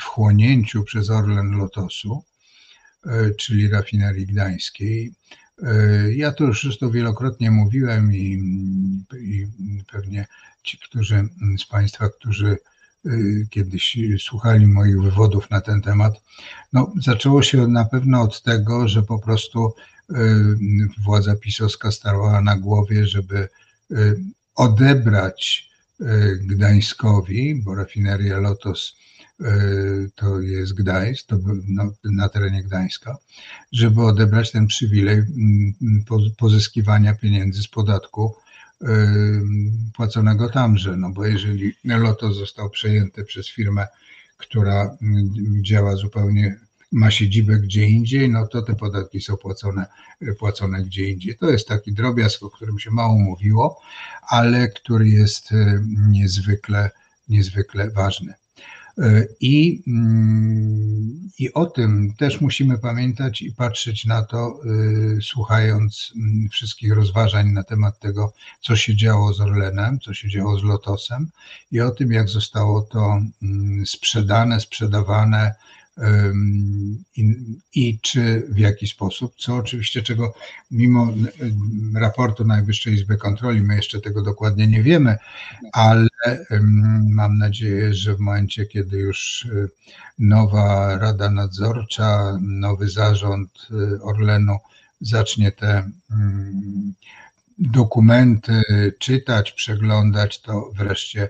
wchłonięciu 0.00 0.84
przez 0.84 1.10
Orlen 1.10 1.50
Lotosu, 1.50 2.24
czyli 3.38 3.68
rafinerii 3.68 4.26
gdańskiej. 4.26 5.12
Ja 6.16 6.32
to 6.32 6.44
już 6.44 6.62
zresztą 6.62 6.90
wielokrotnie 6.90 7.50
mówiłem 7.50 8.14
i, 8.14 8.42
i 9.20 9.46
pewnie 9.92 10.26
ci, 10.62 10.78
którzy 10.78 11.28
z 11.58 11.66
Państwa, 11.66 12.08
którzy 12.08 12.56
Y, 13.06 13.46
kiedyś 13.50 13.96
słuchali 14.18 14.66
moich 14.66 15.02
wywodów 15.02 15.50
na 15.50 15.60
ten 15.60 15.82
temat. 15.82 16.14
No, 16.72 16.92
zaczęło 17.00 17.42
się 17.42 17.68
na 17.68 17.84
pewno 17.84 18.22
od 18.22 18.42
tego, 18.42 18.88
że 18.88 19.02
po 19.02 19.18
prostu 19.18 19.74
y, 20.10 20.14
władza 20.98 21.36
pisowska 21.36 21.90
starała 21.90 22.40
na 22.40 22.56
głowie, 22.56 23.06
żeby 23.06 23.48
odebrać 24.54 25.70
Gdańskowi, 26.40 27.54
bo 27.54 27.74
rafineria 27.74 28.38
Lotos 28.38 28.96
to 30.14 30.40
jest 30.40 30.74
Gdańsk, 30.74 31.26
to 31.26 31.38
na 32.04 32.28
terenie 32.28 32.62
Gdańska, 32.62 33.16
żeby 33.72 34.02
odebrać 34.02 34.52
ten 34.52 34.66
przywilej 34.66 35.16
mm, 35.18 35.74
pozyskiwania 36.36 37.14
pieniędzy 37.14 37.62
z 37.62 37.68
podatku 37.68 38.34
płaconego 39.96 40.48
tamże, 40.48 40.96
no 40.96 41.10
bo 41.10 41.26
jeżeli 41.26 41.74
Lotos 41.84 42.36
został 42.36 42.70
przejęty 42.70 43.24
przez 43.24 43.48
firmę, 43.48 43.86
która 44.36 44.96
działa 45.62 45.96
zupełnie, 45.96 46.56
ma 46.92 47.10
siedzibę 47.10 47.56
gdzie 47.56 47.86
indziej, 47.88 48.30
no 48.30 48.46
to 48.46 48.62
te 48.62 48.74
podatki 48.74 49.20
są 49.20 49.36
płacone, 49.36 49.86
płacone 50.38 50.82
gdzie 50.84 51.08
indziej. 51.08 51.36
To 51.36 51.50
jest 51.50 51.68
taki 51.68 51.92
drobiazg, 51.92 52.42
o 52.42 52.50
którym 52.50 52.78
się 52.78 52.90
mało 52.90 53.18
mówiło, 53.18 53.80
ale 54.28 54.68
który 54.68 55.08
jest 55.08 55.48
niezwykle, 56.08 56.90
niezwykle 57.28 57.90
ważny. 57.90 58.34
E, 58.98 59.26
I, 59.40 59.82
mm, 59.86 61.30
I 61.38 61.52
o 61.52 61.66
tym 61.66 62.14
też 62.18 62.40
musimy 62.40 62.78
pamiętać 62.78 63.42
i 63.42 63.52
patrzeć 63.52 64.04
na 64.04 64.22
to, 64.22 64.60
e, 65.18 65.22
słuchając 65.22 66.12
mm, 66.16 66.48
wszystkich 66.48 66.94
rozważań 66.94 67.48
na 67.48 67.62
temat 67.62 67.98
tego, 67.98 68.32
co 68.60 68.76
się 68.76 68.96
działo 68.96 69.32
z 69.32 69.40
Orlenem, 69.40 70.00
co 70.00 70.14
się 70.14 70.28
działo 70.28 70.58
z 70.58 70.64
Lotosem 70.64 71.28
i 71.72 71.80
o 71.80 71.90
tym, 71.90 72.12
jak 72.12 72.28
zostało 72.28 72.82
to 72.82 73.20
mm, 73.42 73.86
sprzedane, 73.86 74.60
sprzedawane, 74.60 75.54
i, 77.16 77.36
i, 77.74 77.98
czy 78.00 78.42
w 78.48 78.58
jaki 78.58 78.86
sposób, 78.86 79.34
co 79.38 79.56
oczywiście 79.56 80.02
czego 80.02 80.34
mimo 80.70 81.14
raportu 81.94 82.44
Najwyższej 82.44 82.94
Izby 82.94 83.16
Kontroli 83.16 83.60
my 83.60 83.76
jeszcze 83.76 84.00
tego 84.00 84.22
dokładnie 84.22 84.66
nie 84.66 84.82
wiemy, 84.82 85.16
ale 85.72 86.08
mam 87.02 87.38
nadzieję, 87.38 87.94
że 87.94 88.14
w 88.14 88.20
momencie, 88.20 88.66
kiedy 88.66 88.98
już 88.98 89.44
y, 89.44 89.68
nowa 90.18 90.98
Rada 90.98 91.30
Nadzorcza, 91.30 92.38
nowy 92.40 92.88
zarząd 92.88 93.68
y, 93.70 94.02
Orlenu 94.02 94.58
zacznie 95.00 95.52
te 95.52 95.90
dokumenty 97.58 98.62
czytać, 98.98 99.52
przeglądać, 99.52 100.40
to 100.40 100.70
wreszcie 100.76 101.28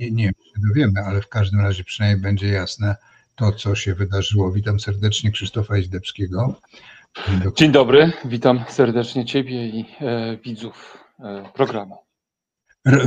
nie 0.00 0.24
wiem, 0.24 0.34
czy 0.54 0.60
dowiemy, 0.68 1.00
ale 1.04 1.22
w 1.22 1.28
każdym 1.28 1.60
razie 1.60 1.84
przynajmniej 1.84 2.22
będzie 2.22 2.48
jasne 2.48 2.96
to, 3.38 3.52
co 3.52 3.74
się 3.74 3.94
wydarzyło. 3.94 4.52
Witam 4.52 4.80
serdecznie 4.80 5.30
Krzysztofa 5.30 5.78
Izdebskiego. 5.78 6.54
Dzień 7.56 7.72
dobry, 7.72 8.12
witam 8.24 8.64
serdecznie 8.68 9.24
Ciebie 9.24 9.68
i 9.68 9.84
e, 10.00 10.36
widzów 10.44 10.98
e, 11.20 11.50
programu. 11.54 11.96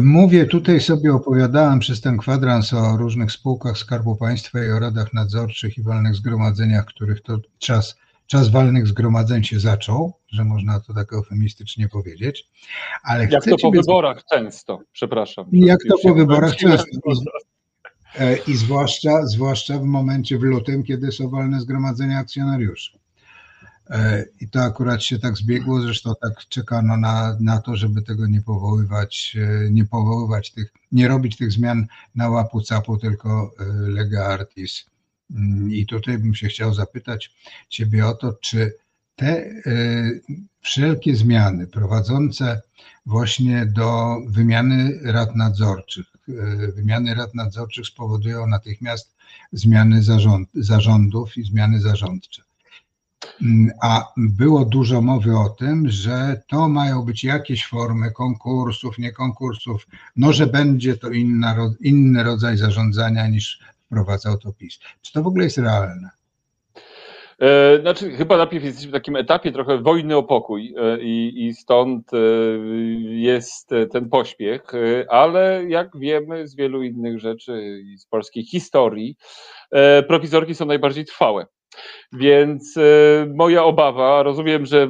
Mówię 0.01 0.45
tutaj 0.45 0.79
sobie, 0.79 1.13
opowiadałem 1.13 1.79
przez 1.79 2.01
ten 2.01 2.17
kwadrans 2.17 2.73
o 2.73 2.97
różnych 2.97 3.31
spółkach 3.31 3.77
Skarbu 3.77 4.15
Państwa 4.15 4.65
i 4.65 4.71
o 4.71 4.79
radach 4.79 5.13
nadzorczych 5.13 5.77
i 5.77 5.83
walnych 5.83 6.15
zgromadzeniach, 6.15 6.85
których 6.85 7.21
to 7.21 7.37
czas 7.59 7.95
czas 8.27 8.49
walnych 8.49 8.87
zgromadzeń 8.87 9.43
się 9.43 9.59
zaczął, 9.59 10.13
że 10.27 10.43
można 10.43 10.79
to 10.79 10.93
tak 10.93 11.13
eufemistycznie 11.13 11.89
powiedzieć. 11.89 12.49
Ale 13.03 13.27
jak 13.27 13.45
to 13.45 13.57
po 13.61 13.71
wyborach 13.71 14.23
często, 14.33 14.79
przepraszam. 14.91 15.45
Jak 15.51 15.79
to 15.89 15.95
po 16.03 16.13
wyborach 16.13 16.55
często. 16.55 16.85
E, 18.19 18.37
I 18.37 18.55
zwłaszcza, 18.55 19.25
zwłaszcza 19.25 19.79
w 19.79 19.83
momencie 19.83 20.37
w 20.37 20.41
lutym, 20.41 20.83
kiedy 20.83 21.11
są 21.11 21.29
walne 21.29 21.61
zgromadzenia 21.61 22.19
akcjonariuszy. 22.19 22.99
E, 23.89 24.25
I 24.41 24.49
to 24.49 24.63
akurat 24.63 25.03
się 25.03 25.19
tak 25.19 25.37
zbiegło, 25.37 25.81
zresztą 25.81 26.13
tak 26.21 26.47
czekano 26.49 26.97
na, 26.97 27.37
na 27.39 27.61
to, 27.61 27.75
żeby 27.75 28.01
tego 28.01 28.27
nie 28.27 28.41
powoływać, 28.41 29.37
e, 29.39 29.71
nie 29.71 29.85
powoływać 29.85 30.51
tych, 30.51 30.73
nie 30.91 31.07
robić 31.07 31.37
tych 31.37 31.51
zmian 31.51 31.87
na 32.15 32.29
łapu 32.29 32.61
capu, 32.61 32.97
tylko 32.97 33.51
lega 33.87 34.25
artis 34.25 34.91
Mm, 35.35 35.73
I 35.73 35.85
tutaj 35.85 36.17
bym 36.17 36.35
się 36.35 36.47
chciał 36.47 36.73
zapytać 36.73 37.31
Ciebie 37.69 38.07
o 38.07 38.13
to, 38.13 38.33
czy 38.33 38.73
te 39.15 39.45
wszelkie 40.61 41.15
zmiany 41.15 41.67
prowadzące 41.67 42.61
właśnie 43.05 43.65
do 43.65 44.17
wymiany 44.27 44.99
rad 45.03 45.35
nadzorczych, 45.35 46.05
wymiany 46.75 47.15
rad 47.15 47.35
nadzorczych 47.35 47.85
spowodują 47.85 48.47
natychmiast 48.47 49.15
zmiany 49.51 50.03
zarząd, 50.03 50.49
zarządów 50.53 51.37
i 51.37 51.43
zmiany 51.43 51.81
zarządcze. 51.81 52.43
Mm, 53.41 53.71
a 53.81 54.13
było 54.17 54.65
dużo 54.65 55.01
mowy 55.01 55.37
o 55.37 55.49
tym, 55.49 55.89
że 55.89 56.41
to 56.47 56.69
mają 56.69 57.01
być 57.01 57.23
jakieś 57.23 57.67
formy 57.67 58.11
konkursów, 58.11 58.97
nie 58.97 59.11
konkursów, 59.11 59.87
no 60.15 60.33
że 60.33 60.47
będzie 60.47 60.97
to 60.97 61.09
inna, 61.09 61.55
inny 61.81 62.23
rodzaj 62.23 62.57
zarządzania 62.57 63.27
niż 63.27 63.59
wprowadzał 63.85 64.37
to 64.37 64.53
PiS. 64.53 64.79
Czy 65.01 65.13
to 65.13 65.23
w 65.23 65.27
ogóle 65.27 65.43
jest 65.43 65.57
realne? 65.57 66.09
E, 67.41 67.79
znaczy, 67.81 68.11
chyba 68.11 68.37
najpierw 68.37 68.65
jesteśmy 68.65 68.89
w 68.89 68.93
takim 68.93 69.15
etapie 69.15 69.51
trochę 69.51 69.77
wojny 69.77 70.17
o 70.17 70.23
pokój 70.23 70.75
e, 70.77 71.01
i, 71.01 71.45
i, 71.45 71.53
stąd 71.53 72.13
e, 72.13 72.17
jest 73.05 73.69
ten 73.91 74.09
pośpiech, 74.09 74.61
ale 75.09 75.63
jak 75.67 75.97
wiemy 75.97 76.47
z 76.47 76.55
wielu 76.55 76.83
innych 76.83 77.19
rzeczy 77.19 77.81
i 77.85 77.97
z 77.97 78.05
polskiej 78.05 78.43
historii, 78.43 79.15
prowizorki 80.07 80.55
są 80.55 80.65
najbardziej 80.65 81.05
trwałe. 81.05 81.45
Więc 82.13 82.77
e, 82.77 82.81
moja 83.35 83.63
obawa, 83.63 84.23
rozumiem, 84.23 84.65
że 84.65 84.89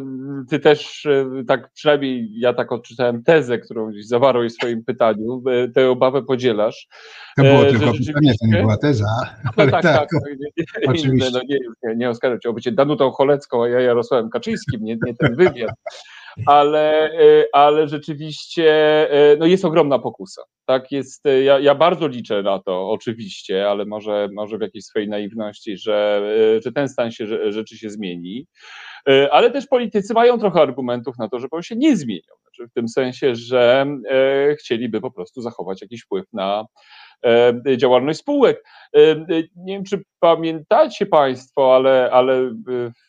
ty 0.50 0.60
też 0.60 1.06
e, 1.06 1.26
tak, 1.48 1.72
przynajmniej 1.74 2.40
ja 2.40 2.54
tak 2.54 2.72
odczytałem 2.72 3.24
tezę, 3.24 3.60
którą 3.60 3.92
gdzieś 3.92 4.08
zawarłeś 4.08 4.54
w 4.54 4.56
swoim 4.56 4.84
pytaniu, 4.84 5.44
e, 5.50 5.68
tę 5.68 5.90
obawę 5.90 6.22
podzielasz. 6.22 6.88
To 7.38 7.44
było 7.44 7.66
tylko 7.66 7.86
pytanie, 7.86 8.34
to 8.42 8.48
nie 8.48 8.62
była 8.62 8.78
teza. 8.78 9.06
No 9.58 9.66
tak, 9.72 9.72
tak, 9.72 9.84
tak, 9.84 10.10
nie, 10.40 10.50
nie, 10.58 10.90
oczywiście. 10.90 11.30
No 11.34 11.40
nie, 11.50 11.58
nie, 11.84 11.96
nie 11.96 12.10
oskarżam 12.10 12.40
cię 12.40 12.50
o 12.50 12.54
bycie 12.54 12.72
Danutą 12.72 13.12
Cholecką, 13.12 13.64
a 13.64 13.70
ja 13.70 13.80
Jarosławem 13.80 14.30
Kaczyńskim, 14.30 14.84
nie, 14.84 14.98
nie 15.06 15.16
ten 15.16 15.36
wywiad 15.36 15.72
ale, 16.46 17.12
e, 17.12 17.46
ale 17.54 17.88
rzeczywiście 17.88 18.72
e, 19.12 19.38
no 19.38 19.46
jest 19.46 19.66
ogromna 19.66 20.00
pokusa. 20.00 20.42
Tak 20.66 20.92
jest, 20.92 21.26
e, 21.26 21.44
ja, 21.44 21.60
ja 21.60 21.76
bardzo 21.76 22.08
liczę 22.08 22.44
na 22.44 22.60
to, 22.60 22.90
oczywiście, 22.90 23.70
ale 23.70 23.86
może, 23.86 24.30
może 24.34 24.58
w 24.58 24.62
jakiejś 24.62 24.86
swojej 24.86 25.10
naiwności, 25.10 25.78
że, 25.78 26.22
że 26.64 26.72
ten 26.72 26.90
stan 26.90 27.12
się 27.12 27.52
rzeczy 27.52 27.78
się 27.78 27.90
zmieni. 27.90 28.46
Ale 29.32 29.52
też 29.52 29.68
politycy 29.68 30.14
mają 30.14 30.40
trochę 30.40 30.62
argumentów 30.62 31.18
na 31.20 31.30
to, 31.30 31.38
on 31.52 31.62
się 31.62 31.76
nie 31.76 31.98
zmienił. 31.98 32.36
Znaczy 32.42 32.70
w 32.70 32.74
tym 32.74 32.88
sensie, 32.88 33.36
że 33.36 33.86
chcieliby 34.60 35.02
po 35.02 35.12
prostu 35.12 35.42
zachować 35.42 35.82
jakiś 35.82 36.02
wpływ 36.02 36.26
na, 36.34 36.66
działalność 37.78 38.20
spółek. 38.20 38.64
Nie 39.56 39.74
wiem, 39.74 39.84
czy 39.84 40.04
pamiętacie 40.20 41.06
Państwo, 41.06 41.76
ale, 41.76 42.10
ale 42.12 42.52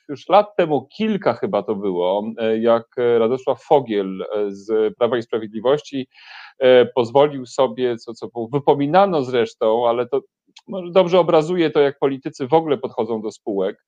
już 0.08 0.28
lat 0.28 0.56
temu, 0.56 0.88
kilka 0.96 1.32
chyba 1.32 1.62
to 1.62 1.74
było, 1.74 2.24
jak 2.60 2.86
Radosław 2.96 3.62
Fogiel 3.62 4.24
z 4.48 4.96
Prawa 4.96 5.16
i 5.16 5.22
Sprawiedliwości 5.22 6.08
pozwolił 6.94 7.46
sobie, 7.46 7.96
co, 7.96 8.14
co 8.14 8.28
wypominano 8.52 9.22
zresztą, 9.22 9.88
ale 9.88 10.08
to 10.08 10.20
dobrze 10.90 11.18
obrazuje 11.18 11.70
to, 11.70 11.80
jak 11.80 11.98
politycy 11.98 12.48
w 12.48 12.52
ogóle 12.52 12.78
podchodzą 12.78 13.22
do 13.22 13.32
spółek. 13.32 13.84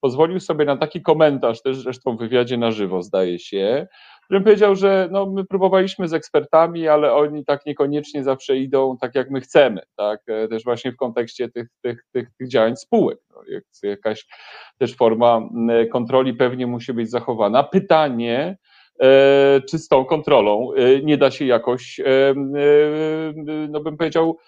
Pozwolił 0.00 0.40
sobie 0.40 0.64
na 0.64 0.76
taki 0.76 1.02
komentarz, 1.02 1.62
też 1.62 1.76
zresztą 1.76 2.16
w 2.16 2.18
wywiadzie 2.18 2.56
na 2.56 2.70
żywo, 2.70 3.02
zdaje 3.02 3.38
się, 3.38 3.86
którym 4.28 4.44
powiedział, 4.44 4.76
że 4.76 5.08
no, 5.10 5.26
my 5.26 5.44
próbowaliśmy 5.44 6.08
z 6.08 6.14
ekspertami, 6.14 6.88
ale 6.88 7.14
oni 7.14 7.44
tak 7.44 7.66
niekoniecznie 7.66 8.24
zawsze 8.24 8.56
idą 8.56 8.96
tak, 9.00 9.14
jak 9.14 9.30
my 9.30 9.40
chcemy, 9.40 9.80
tak? 9.96 10.20
E, 10.26 10.48
też 10.48 10.64
właśnie 10.64 10.92
w 10.92 10.96
kontekście 10.96 11.48
tych, 11.48 11.68
tych, 11.82 12.04
tych, 12.12 12.28
tych 12.38 12.48
działań 12.48 12.76
spółek. 12.76 13.18
No, 13.30 13.40
jakaś 13.82 14.26
też 14.78 14.96
forma 14.96 15.40
kontroli 15.92 16.34
pewnie 16.34 16.66
musi 16.66 16.92
być 16.92 17.10
zachowana. 17.10 17.62
Pytanie, 17.62 18.58
e, 19.00 19.60
czy 19.68 19.78
z 19.78 19.88
tą 19.88 20.04
kontrolą 20.04 20.72
e, 20.72 21.02
nie 21.02 21.18
da 21.18 21.30
się 21.30 21.44
jakoś, 21.44 22.00
no 23.68 23.80
bym 23.80 23.96
powiedział, 23.96 24.38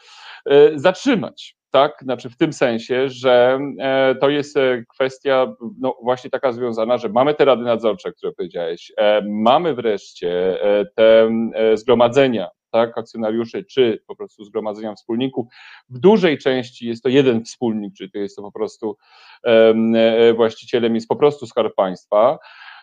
zatrzymać 0.75 1.57
tak? 1.70 1.98
Znaczy 2.02 2.30
w 2.30 2.37
tym 2.37 2.52
sensie, 2.52 3.09
że 3.09 3.59
e, 3.78 4.14
to 4.14 4.28
jest 4.28 4.56
e, 4.56 4.85
kwestia 4.88 5.46
no 5.78 5.96
właśnie 6.02 6.30
taka 6.30 6.52
związana, 6.52 6.98
że 6.98 7.09
mamy 7.09 7.35
te 7.35 7.44
rady 7.44 7.62
nadzorcze, 7.64 8.12
które 8.12 8.33
powiedziałeś, 8.33 8.92
e, 8.96 9.22
mamy 9.28 9.74
wreszcie 9.74 10.59
te 10.94 11.30
zgromadzenia, 11.74 12.48
tak, 12.70 12.98
akcjonariuszy, 12.98 13.64
czy 13.64 14.02
po 14.06 14.16
prostu 14.16 14.44
zgromadzenia 14.44 14.94
wspólników. 14.94 15.46
W 15.88 15.98
dużej 15.98 16.38
części 16.38 16.87
jest 16.87 17.02
to 17.02 17.09
jeden 17.09 17.44
wspólnik, 17.44 17.94
czyli 17.94 18.11
to 18.11 18.18
jest 18.18 18.37
to 18.37 18.42
po 18.42 18.52
prostu 18.52 18.96
właścicielem 20.37 20.94
jest 20.94 21.09
po 21.09 21.16
prostu 21.16 21.46
skarb 21.46 21.74
państwa. 21.74 22.38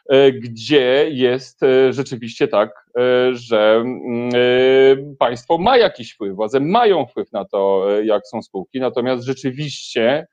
E, 0.10 0.32
gdzie 0.32 1.10
jest 1.12 1.64
e, 1.64 1.94
rzeczywiście 1.94 2.48
tak, 2.48 2.70
e, 2.98 3.36
że 3.36 3.76
mm, 3.76 5.16
państwo 5.20 5.58
ma 5.58 5.78
jakiś 5.78 6.14
wpływ, 6.14 6.36
władze 6.36 6.60
mają 6.60 7.06
wpływ 7.06 7.32
na 7.32 7.46
to, 7.46 7.88
jak 8.04 8.28
są 8.28 8.42
spółki, 8.42 8.80
natomiast 8.80 9.24
rzeczywiście, 9.24 10.28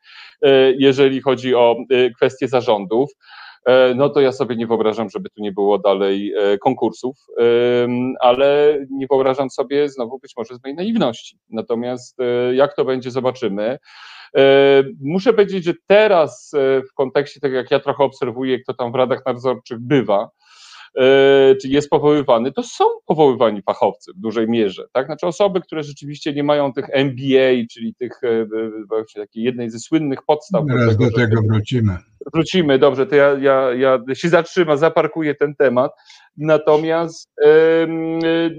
jeżeli 0.79 1.21
chodzi 1.21 1.55
o 1.55 1.77
kwestie 2.17 2.49
zarządów, 2.49 3.11
no 3.97 4.09
to 4.09 4.21
ja 4.21 4.33
sobie 4.33 4.57
nie 4.57 4.67
wyobrażam, 4.67 5.11
żeby 5.11 5.31
tu 5.31 5.43
nie 5.43 5.53
było 5.53 5.79
dalej 5.79 6.35
konkursów, 6.61 7.17
ale 8.21 8.79
nie 8.91 9.07
wyobrażam 9.11 9.51
sobie 9.51 9.89
znowu 9.89 10.19
być 10.19 10.33
może 10.37 10.55
z 10.55 10.63
mojej 10.65 10.77
naiwności. 10.77 11.39
Natomiast 11.51 12.19
jak 12.53 12.77
to 12.77 12.85
będzie, 12.85 13.11
zobaczymy. 13.11 13.79
E, 14.37 14.83
muszę 15.01 15.33
powiedzieć, 15.33 15.65
że 15.65 15.75
teraz 15.87 16.55
e, 16.55 16.83
w 16.83 16.95
kontekście 16.95 17.41
tego, 17.41 17.57
jak 17.57 17.71
ja 17.71 17.81
trochę 17.81 18.05
obserwuję, 18.05 18.61
kto 18.61 18.75
tam 18.75 18.93
w 18.93 18.95
radach 18.95 19.27
nadzorczych 19.27 19.79
bywa, 19.81 20.31
e, 20.99 21.55
czy 21.63 21.69
jest 21.69 21.91
powoływany, 21.91 22.53
to 22.53 22.63
są 22.63 22.85
powoływani 23.07 23.63
fachowcy 23.63 24.13
w 24.17 24.21
dużej 24.21 24.49
mierze, 24.49 24.87
tak? 24.93 25.07
Znaczy 25.07 25.27
osoby, 25.27 25.61
które 25.61 25.83
rzeczywiście 25.83 26.33
nie 26.33 26.45
mają 26.45 26.73
tych 26.73 26.87
MBA, 26.93 27.67
czyli 27.73 27.95
tych 27.95 28.21
właśnie 28.89 29.23
takiej 29.23 29.43
jednej 29.43 29.71
ze 29.71 29.79
słynnych 29.79 30.19
podstaw. 30.27 30.65
Teraz 30.69 30.97
do 30.97 31.05
tego, 31.05 31.11
do 31.11 31.17
tego 31.17 31.43
wrócimy 31.43 31.99
wrócimy, 32.33 32.79
dobrze, 32.79 33.07
to 33.07 33.15
ja, 33.15 33.39
ja, 33.39 33.71
ja 33.75 34.15
się 34.15 34.29
zatrzymam, 34.29 34.79
zaparkuję 34.79 35.35
ten 35.35 35.55
temat. 35.55 35.93
Natomiast 36.37 37.35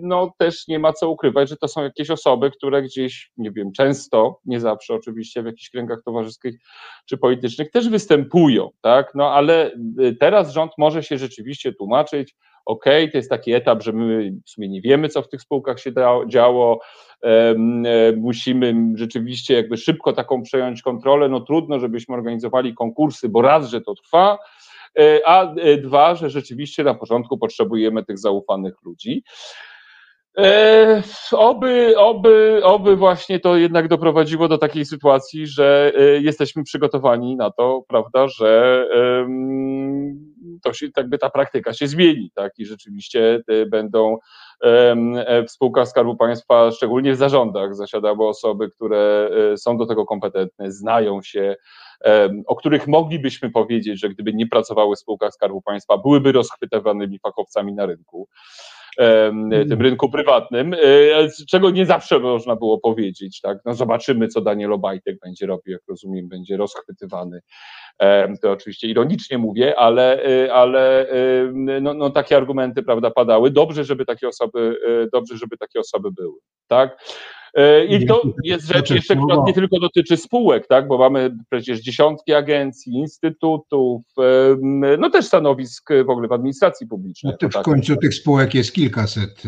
no, 0.01 0.33
też 0.37 0.67
nie 0.67 0.79
ma 0.79 0.93
co 0.93 1.09
ukrywać, 1.09 1.49
że 1.49 1.57
to 1.57 1.67
są 1.67 1.83
jakieś 1.83 2.09
osoby, 2.09 2.51
które 2.51 2.81
gdzieś, 2.81 3.31
nie 3.37 3.51
wiem, 3.51 3.71
często, 3.71 4.39
nie 4.45 4.59
zawsze 4.59 4.93
oczywiście 4.93 5.43
w 5.43 5.45
jakichś 5.45 5.69
kręgach 5.69 5.99
towarzyskich 6.05 6.55
czy 7.05 7.17
politycznych 7.17 7.71
też 7.71 7.89
występują, 7.89 8.69
tak? 8.81 9.11
No 9.15 9.33
ale 9.33 9.71
y, 9.99 10.15
teraz 10.19 10.53
rząd 10.53 10.71
może 10.77 11.03
się 11.03 11.17
rzeczywiście 11.17 11.73
tłumaczyć, 11.73 12.35
ok, 12.65 12.85
to 13.11 13.17
jest 13.17 13.29
taki 13.29 13.53
etap, 13.53 13.83
że 13.83 13.91
my 13.91 14.31
w 14.45 14.49
sumie 14.49 14.69
nie 14.69 14.81
wiemy, 14.81 15.09
co 15.09 15.21
w 15.21 15.29
tych 15.29 15.41
spółkach 15.41 15.79
się 15.79 15.91
działo, 16.27 16.79
musimy 18.17 18.75
rzeczywiście 18.95 19.53
jakby 19.53 19.77
szybko 19.77 20.13
taką 20.13 20.41
przejąć 20.41 20.81
kontrolę, 20.81 21.29
no 21.29 21.39
trudno, 21.39 21.79
żebyśmy 21.79 22.15
organizowali 22.15 22.73
konkursy, 22.73 23.29
bo 23.29 23.41
raz, 23.41 23.69
że 23.69 23.81
to 23.81 23.95
trwa, 23.95 24.37
a 25.25 25.53
dwa, 25.83 26.15
że 26.15 26.29
rzeczywiście 26.29 26.83
na 26.83 26.93
początku 26.93 27.37
potrzebujemy 27.37 28.05
tych 28.05 28.19
zaufanych 28.19 28.75
ludzi. 28.83 29.23
E, 30.37 31.03
oby, 31.31 31.93
oby, 31.97 32.61
oby 32.63 32.95
właśnie 32.95 33.39
to 33.39 33.57
jednak 33.57 33.87
doprowadziło 33.87 34.47
do 34.47 34.57
takiej 34.57 34.85
sytuacji, 34.85 35.47
że 35.47 35.93
e, 35.95 36.01
jesteśmy 36.21 36.63
przygotowani 36.63 37.35
na 37.35 37.51
to, 37.51 37.83
prawda, 37.87 38.27
że 38.27 38.85
to 40.63 40.73
się, 40.73 40.87
jakby 40.97 41.17
ta 41.17 41.29
praktyka 41.29 41.73
się 41.73 41.87
zmieni, 41.87 42.31
tak, 42.35 42.51
i 42.57 42.65
rzeczywiście 42.65 43.41
e, 43.47 43.65
będą 43.65 44.17
w 45.47 45.51
spółkach 45.51 45.87
Skarbu 45.87 46.15
Państwa, 46.15 46.71
szczególnie 46.71 47.13
w 47.13 47.17
zarządach, 47.17 47.75
zasiadały 47.75 48.27
osoby, 48.27 48.69
które 48.69 49.29
są 49.57 49.77
do 49.77 49.85
tego 49.85 50.05
kompetentne, 50.05 50.71
znają 50.71 51.21
się, 51.21 51.55
o 52.47 52.55
których 52.55 52.87
moglibyśmy 52.87 53.51
powiedzieć, 53.51 53.99
że 53.99 54.09
gdyby 54.09 54.33
nie 54.33 54.47
pracowały 54.47 54.95
w 54.95 54.99
spółkach 54.99 55.33
Skarbu 55.33 55.61
Państwa, 55.61 55.97
byłyby 55.97 56.31
rozchwytywanymi 56.31 57.19
fachowcami 57.19 57.73
na 57.73 57.85
rynku. 57.85 58.27
Hmm. 58.99 59.69
tym 59.69 59.81
rynku 59.81 60.09
prywatnym, 60.09 60.73
e, 60.73 60.77
czego 61.49 61.69
nie 61.69 61.85
zawsze 61.85 62.19
można 62.19 62.55
było 62.55 62.79
powiedzieć. 62.79 63.41
Tak? 63.41 63.57
No 63.65 63.73
zobaczymy, 63.73 64.27
co 64.27 64.41
Daniel 64.41 64.73
Obajtek 64.73 65.19
będzie 65.23 65.45
robił, 65.45 65.73
jak 65.73 65.81
rozumiem, 65.87 66.27
będzie 66.27 66.57
rozchwytywany. 66.57 67.39
To 68.41 68.51
oczywiście 68.51 68.87
ironicznie 68.87 69.37
mówię, 69.37 69.79
ale, 69.79 70.23
e, 70.23 70.53
ale 70.53 71.07
no, 71.81 71.93
no, 71.93 72.09
takie 72.09 72.37
argumenty 72.37 72.83
prawda, 72.83 73.11
padały. 73.11 73.51
Dobrze, 73.51 73.83
żeby 73.83 74.05
takie 74.05 74.27
osoby, 74.27 74.77
e, 74.87 75.07
dobrze, 75.13 75.37
żeby 75.37 75.57
takie 75.57 75.79
osoby 75.79 76.11
były. 76.11 76.39
Tak? 76.67 76.97
E, 77.55 77.85
I 77.85 78.05
to 78.05 78.21
jest 78.43 78.67
rzecz 78.67 78.89
jeszcze, 78.89 79.15
która 79.15 79.43
nie 79.47 79.53
tylko 79.53 79.79
dotyczy 79.79 80.17
spółek, 80.17 80.67
tak, 80.67 80.87
bo 80.87 80.97
mamy 80.97 81.35
przecież 81.49 81.79
dziesiątki 81.79 82.33
agencji, 82.33 82.93
instytutów, 82.93 84.01
no 84.97 85.09
też 85.09 85.25
stanowisk 85.25 85.89
w 86.05 86.09
ogóle 86.09 86.27
w 86.27 86.31
administracji 86.31 86.87
publicznej. 86.87 87.33
No 87.41 87.49
w 87.49 87.63
końcu 87.63 87.95
tych 87.95 88.13
spółek 88.13 88.55
jest 88.55 88.73
kilkaset. 88.73 89.43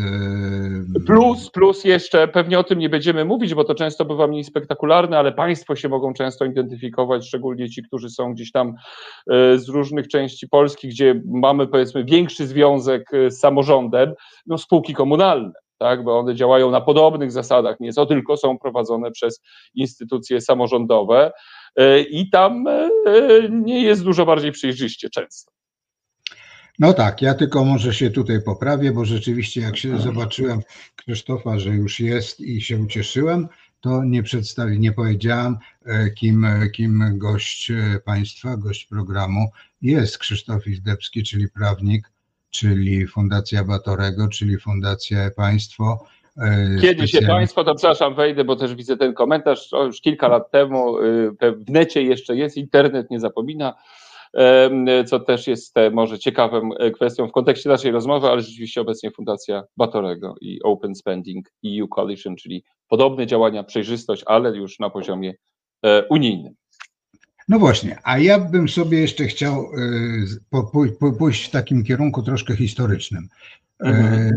Plus, 1.06 1.50
plus 1.50 1.84
jeszcze, 1.84 2.28
pewnie 2.28 2.58
o 2.58 2.64
tym 2.64 2.78
nie 2.78 2.88
będziemy 2.88 3.24
mówić, 3.24 3.54
bo 3.54 3.64
to 3.64 3.74
często 3.74 4.04
bywa 4.04 4.26
mniej 4.26 4.44
spektakularne, 4.44 5.18
ale 5.18 5.32
państwo 5.32 5.76
się 5.76 5.88
mogą 5.88 6.14
często 6.14 6.44
identyfikować, 6.44 7.26
szczególnie 7.26 7.70
ci, 7.70 7.82
którzy 7.82 8.10
są 8.10 8.34
gdzieś 8.34 8.52
tam 8.52 8.74
e, 9.30 9.58
z 9.58 9.68
różnych 9.68 10.08
części 10.08 10.48
Polski, 10.48 10.88
gdzie 10.88 11.22
mamy 11.26 11.66
powiedzmy 11.66 12.04
większy 12.04 12.46
związek 12.46 13.14
e, 13.14 13.30
z 13.30 13.38
samorządem, 13.38 14.14
no 14.46 14.58
spółki 14.58 14.94
komunalne 14.94 15.52
tak, 15.78 16.04
bo 16.04 16.18
one 16.18 16.34
działają 16.34 16.70
na 16.70 16.80
podobnych 16.80 17.32
zasadach, 17.32 17.80
nie 17.80 17.92
co 17.92 18.06
tylko 18.06 18.36
są 18.36 18.58
prowadzone 18.58 19.10
przez 19.10 19.40
instytucje 19.74 20.40
samorządowe 20.40 21.32
e, 21.76 22.00
i 22.00 22.30
tam 22.30 22.66
e, 22.66 22.88
nie 23.50 23.82
jest 23.82 24.04
dużo 24.04 24.26
bardziej 24.26 24.52
przejrzyście 24.52 25.10
często. 25.10 25.52
No 26.78 26.92
tak, 26.92 27.22
ja 27.22 27.34
tylko 27.34 27.64
może 27.64 27.94
się 27.94 28.10
tutaj 28.10 28.42
poprawię, 28.42 28.92
bo 28.92 29.04
rzeczywiście 29.04 29.60
jak 29.60 29.76
się 29.76 29.98
zobaczyłem 29.98 30.60
Krzysztofa, 30.96 31.58
że 31.58 31.70
już 31.70 32.00
jest 32.00 32.40
i 32.40 32.60
się 32.60 32.78
ucieszyłem, 32.78 33.48
to 33.80 34.04
nie 34.04 34.22
przedstawi, 34.22 34.80
nie 34.80 34.92
powiedziałam, 34.92 35.58
e, 35.86 36.10
kim, 36.10 36.46
kim 36.72 37.18
gość 37.18 37.72
państwa, 38.04 38.56
gość 38.56 38.84
programu 38.84 39.48
jest 39.82 40.18
Krzysztof 40.18 40.66
Izdebski, 40.66 41.22
czyli 41.22 41.48
prawnik, 41.48 42.10
czyli 42.50 43.06
Fundacja 43.06 43.64
Batorego, 43.64 44.28
czyli 44.28 44.58
Fundacja 44.58 45.30
Państwo. 45.36 46.06
E, 46.42 46.76
Kiedy 46.80 47.08
się 47.08 47.22
Państwo, 47.22 47.64
to 47.64 47.74
przepraszam, 47.74 48.14
wejdę, 48.14 48.44
bo 48.44 48.56
też 48.56 48.74
widzę 48.74 48.96
ten 48.96 49.14
komentarz 49.14 49.72
już 49.72 50.00
kilka 50.00 50.28
lat 50.28 50.50
temu, 50.50 50.98
y, 50.98 51.32
w 51.66 51.70
necie 51.70 52.02
jeszcze 52.02 52.36
jest, 52.36 52.56
internet 52.56 53.10
nie 53.10 53.20
zapomina, 53.20 53.74
co 55.06 55.20
też 55.20 55.46
jest 55.46 55.76
e, 55.76 55.90
może 55.90 56.18
ciekawą 56.18 56.70
e, 56.74 56.90
kwestią 56.90 57.28
w 57.28 57.32
kontekście 57.32 57.68
naszej 57.68 57.90
rozmowy, 57.90 58.28
ale 58.28 58.40
rzeczywiście 58.40 58.80
obecnie 58.80 59.10
Fundacja 59.10 59.62
Batorego 59.76 60.34
i 60.40 60.62
Open 60.62 60.94
Spending 60.94 61.48
EU 61.66 61.88
Coalition, 61.88 62.36
czyli 62.36 62.64
podobne 62.88 63.26
działania, 63.26 63.64
przejrzystość, 63.64 64.22
ale 64.26 64.56
już 64.56 64.78
na 64.78 64.90
poziomie 64.90 65.34
unijnym. 66.10 66.54
No 67.48 67.58
właśnie, 67.58 67.98
a 68.02 68.18
ja 68.18 68.38
bym 68.38 68.68
sobie 68.68 68.98
jeszcze 68.98 69.26
chciał 69.26 69.70
y, 71.02 71.12
pójść 71.18 71.48
w 71.48 71.50
takim 71.50 71.84
kierunku 71.84 72.22
troszkę 72.22 72.56
historycznym, 72.56 73.28
mhm. 73.80 74.32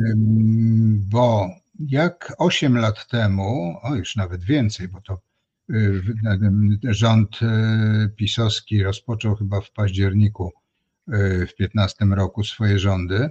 bo 1.09 1.49
jak 1.79 2.33
8 2.37 2.77
lat 2.77 3.07
temu, 3.07 3.77
o 3.81 3.95
już 3.95 4.15
nawet 4.15 4.43
więcej, 4.43 4.87
bo 4.87 5.01
to 5.01 5.21
y, 5.71 6.01
rząd 6.83 7.39
pisowski 8.15 8.83
rozpoczął 8.83 9.35
chyba 9.35 9.61
w 9.61 9.71
październiku 9.71 10.51
w 11.47 11.55
15 11.57 12.05
roku 12.05 12.43
swoje 12.43 12.79
rządy, 12.79 13.29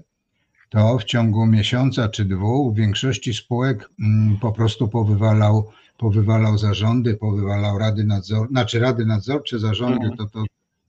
to 0.70 0.98
w 0.98 1.04
ciągu 1.04 1.46
miesiąca 1.46 2.08
czy 2.08 2.24
dwóch 2.24 2.74
w 2.74 2.76
większości 2.76 3.34
spółek 3.34 3.90
mm, 4.00 4.38
po 4.38 4.52
prostu 4.52 4.88
powywalał 4.88 5.70
powywalał 6.00 6.58
zarządy, 6.58 7.14
powywalał 7.14 7.78
rady 7.78 8.04
nadzorcze, 8.04 8.50
znaczy 8.50 8.78
rady 8.78 9.06
nadzorcze, 9.06 9.58
zarządy, 9.58 10.06
mhm. 10.06 10.16
to 10.16 10.26
to 10.26 10.44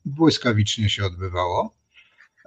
błyskawicznie 0.05 0.89
się 0.89 1.05
odbywało. 1.05 1.73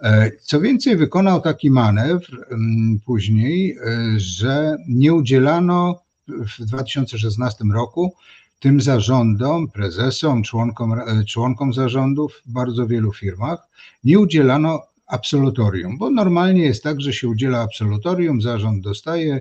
E, 0.03 0.31
co 0.43 0.61
więcej, 0.61 0.97
wykonał 0.97 1.41
taki 1.41 1.71
manewr 1.71 2.47
mm, 2.51 3.01
później, 3.07 3.77
e, 3.77 3.81
że 4.17 4.77
nie 4.89 5.15
udzielano 5.15 6.01
w 6.29 6.65
2016 6.65 7.65
roku 7.75 8.15
tym 8.61 8.81
zarządom, 8.81 9.69
prezesom, 9.69 10.43
członkom, 10.43 10.93
e, 10.93 11.25
członkom 11.25 11.73
zarządów 11.73 12.43
w 12.47 12.53
bardzo 12.53 12.87
wielu 12.87 13.13
firmach, 13.13 13.69
nie 14.05 14.19
udzielano 14.19 14.83
absolutorium, 15.07 15.99
bo 15.99 16.11
normalnie 16.11 16.63
jest 16.63 16.83
tak, 16.83 17.01
że 17.01 17.13
się 17.13 17.29
udziela 17.29 17.61
absolutorium, 17.61 18.43
zarząd 18.43 18.85
dostaje, 18.85 19.41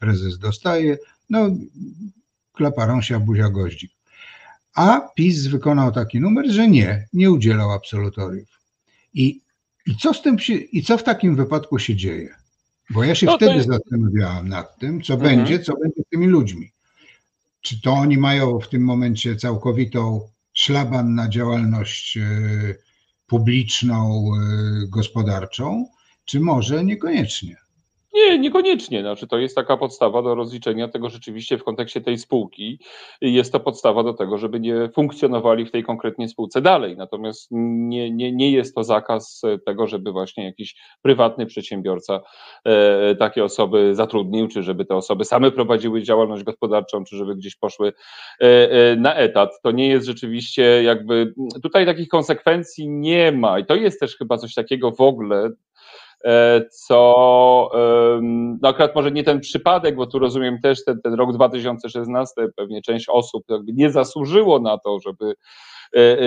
prezes 0.00 0.38
dostaje, 0.38 0.98
no 1.30 1.50
klaparą 2.54 3.02
się 3.02 3.20
buzia 3.20 3.48
goździk. 3.50 3.92
A 4.74 5.00
PiS 5.14 5.46
wykonał 5.46 5.92
taki 5.92 6.20
numer, 6.20 6.50
że 6.50 6.68
nie, 6.68 7.08
nie 7.12 7.30
udzielał 7.30 7.72
absolutoriów. 7.72 8.60
I, 9.14 9.40
i, 9.86 9.96
co, 9.96 10.14
z 10.14 10.22
tym 10.22 10.38
się, 10.38 10.54
I 10.54 10.82
co 10.82 10.98
w 10.98 11.02
takim 11.02 11.36
wypadku 11.36 11.78
się 11.78 11.96
dzieje? 11.96 12.34
Bo 12.90 13.04
ja 13.04 13.14
się 13.14 13.26
no 13.26 13.36
wtedy 13.36 13.54
jest... 13.54 13.68
zastanawiałam 13.68 14.48
nad 14.48 14.78
tym, 14.78 15.02
co 15.02 15.14
mhm. 15.14 15.36
będzie, 15.36 15.58
co 15.58 15.72
będzie 15.76 16.02
z 16.02 16.08
tymi 16.10 16.26
ludźmi. 16.26 16.72
Czy 17.60 17.80
to 17.80 17.92
oni 17.92 18.18
mają 18.18 18.60
w 18.60 18.68
tym 18.68 18.84
momencie 18.84 19.36
całkowitą 19.36 20.28
szlaban 20.52 21.14
na 21.14 21.28
działalność 21.28 22.16
e, 22.16 22.20
publiczną, 23.26 24.30
e, 24.34 24.86
gospodarczą, 24.88 25.86
czy 26.24 26.40
może 26.40 26.84
niekoniecznie? 26.84 27.56
Nie, 28.14 28.38
niekoniecznie. 28.38 29.00
Znaczy, 29.00 29.26
to 29.26 29.38
jest 29.38 29.54
taka 29.54 29.76
podstawa 29.76 30.22
do 30.22 30.34
rozliczenia 30.34 30.88
tego 30.88 31.10
rzeczywiście 31.10 31.58
w 31.58 31.64
kontekście 31.64 32.00
tej 32.00 32.18
spółki. 32.18 32.78
Jest 33.20 33.52
to 33.52 33.60
podstawa 33.60 34.02
do 34.02 34.14
tego, 34.14 34.38
żeby 34.38 34.60
nie 34.60 34.88
funkcjonowali 34.94 35.66
w 35.66 35.70
tej 35.70 35.82
konkretnej 35.82 36.28
spółce 36.28 36.62
dalej. 36.62 36.96
Natomiast 36.96 37.48
nie, 37.50 38.10
nie, 38.10 38.32
nie 38.32 38.50
jest 38.50 38.74
to 38.74 38.84
zakaz 38.84 39.42
tego, 39.66 39.86
żeby 39.86 40.12
właśnie 40.12 40.44
jakiś 40.44 40.76
prywatny 41.02 41.46
przedsiębiorca 41.46 42.20
e, 42.64 43.14
takie 43.14 43.44
osoby 43.44 43.94
zatrudnił, 43.94 44.48
czy 44.48 44.62
żeby 44.62 44.84
te 44.84 44.96
osoby 44.96 45.24
same 45.24 45.50
prowadziły 45.50 46.02
działalność 46.02 46.44
gospodarczą, 46.44 47.04
czy 47.04 47.16
żeby 47.16 47.36
gdzieś 47.36 47.56
poszły 47.56 47.92
e, 48.40 48.70
e, 48.70 48.96
na 48.96 49.14
etat. 49.14 49.50
To 49.62 49.70
nie 49.70 49.88
jest 49.88 50.06
rzeczywiście 50.06 50.82
jakby. 50.82 51.34
Tutaj 51.62 51.86
takich 51.86 52.08
konsekwencji 52.08 52.88
nie 52.88 53.32
ma. 53.32 53.58
I 53.58 53.66
to 53.66 53.74
jest 53.74 54.00
też 54.00 54.16
chyba 54.16 54.38
coś 54.38 54.54
takiego 54.54 54.92
w 54.92 55.00
ogóle, 55.00 55.50
co 56.70 57.70
no 58.60 58.68
akurat 58.68 58.94
może 58.94 59.10
nie 59.10 59.24
ten 59.24 59.40
przypadek, 59.40 59.96
bo 59.96 60.06
tu 60.06 60.18
rozumiem 60.18 60.60
też 60.60 60.84
ten, 60.84 61.00
ten 61.00 61.14
rok 61.14 61.32
2016, 61.32 62.34
pewnie 62.56 62.82
część 62.82 63.08
osób 63.08 63.44
nie 63.66 63.90
zasłużyło 63.90 64.58
na 64.58 64.78
to, 64.78 64.98
żeby 65.00 65.24
e, 65.26 65.30
e, 65.30 65.83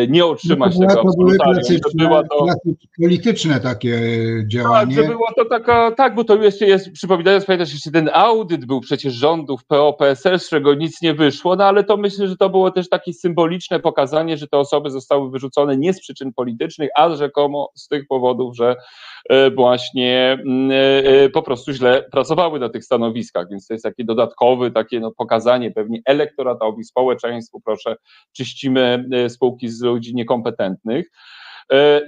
nie 0.08 0.26
otrzymać 0.26 0.78
no 0.78 0.88
to 0.88 0.96
tego 0.96 1.02
absolutarium. 1.02 1.82
Była 1.96 2.24
to 2.24 2.46
polityczne 3.02 3.60
takie 3.60 4.00
działanie. 4.48 4.96
Tak, 4.96 5.06
że 5.06 5.12
było 5.12 5.28
to 5.36 5.46
taka, 5.46 5.92
tak, 5.92 6.16
bo 6.16 6.24
to 6.24 6.44
jeszcze 6.44 6.66
jest, 6.66 6.92
przypominając, 6.92 7.46
pamiętasz, 7.46 7.74
jeszcze 7.74 7.92
ten 7.92 8.10
audyt 8.14 8.66
był 8.66 8.82
przecież 8.82 9.14
rządów 9.14 9.66
PO-PSL, 9.66 10.40
z 10.40 10.50
czego 10.50 10.74
nic 10.74 11.02
nie 11.02 11.14
wyszło, 11.14 11.56
no 11.56 11.66
ale 11.66 11.84
to 11.84 11.98
myślę, 11.98 12.28
że 12.28 12.38
to 12.38 12.50
było 12.50 12.72
też 12.72 12.90
takie 12.90 13.14
symboliczne 13.14 13.80
pokazanie, 13.80 14.38
że 14.38 14.48
te 14.48 14.58
osoby 14.58 14.92
zostały 14.92 15.32
wyrzucone 15.32 15.78
nie 15.78 15.94
z 15.94 16.00
przyczyn 16.00 16.34
politycznych, 16.34 16.90
a 16.98 17.16
rzekomo 17.16 17.70
z 17.76 17.88
tych 17.88 18.08
powodów, 18.08 18.56
że 18.56 18.76
E, 19.30 19.52
właśnie 19.52 20.38
mm, 20.46 20.72
e, 20.72 21.24
e, 21.24 21.30
po 21.30 21.42
prostu 21.42 21.74
źle 21.74 22.04
pracowały 22.12 22.60
na 22.60 22.70
tych 22.70 22.86
stanowiskach, 22.86 23.50
więc 23.50 23.68
to 23.68 23.74
jest 23.74 23.84
takie 23.84 24.04
dodatkowe 24.04 24.72
takie 24.72 25.00
no, 25.00 25.12
pokazanie 25.12 25.72
pewnie 25.72 26.02
elektoratowi, 26.06 26.84
społeczeństwu, 26.84 27.62
proszę, 27.66 27.96
czyścimy 28.34 29.06
spółki 29.58 29.70
z 29.70 29.82
ludzi 29.82 30.16
niekompetentnych. 30.16 31.12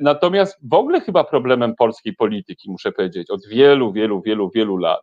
Natomiast 0.02 0.58
w 0.64 0.74
ogóle 0.74 1.02
chyba 1.02 1.24
problemem 1.24 1.76
polskiej 1.76 2.16
polityki, 2.16 2.72
muszę 2.72 2.92
powiedzieć, 2.92 3.30
od 3.30 3.48
wielu, 3.48 3.94
wielu, 3.94 4.22
wielu, 4.22 4.50
wielu 4.56 4.78
lat, 4.78 5.02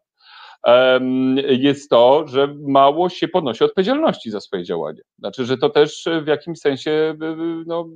jest 1.48 1.90
to, 1.90 2.26
że 2.26 2.54
mało 2.68 3.08
się 3.08 3.28
ponosi 3.28 3.64
odpowiedzialności 3.64 4.30
za 4.30 4.40
swoje 4.40 4.64
działania. 4.64 5.02
Znaczy, 5.18 5.44
że 5.44 5.58
to 5.58 5.70
też 5.70 6.08
w 6.22 6.26
jakimś 6.26 6.58
sensie 6.58 7.14
no, 7.66 7.88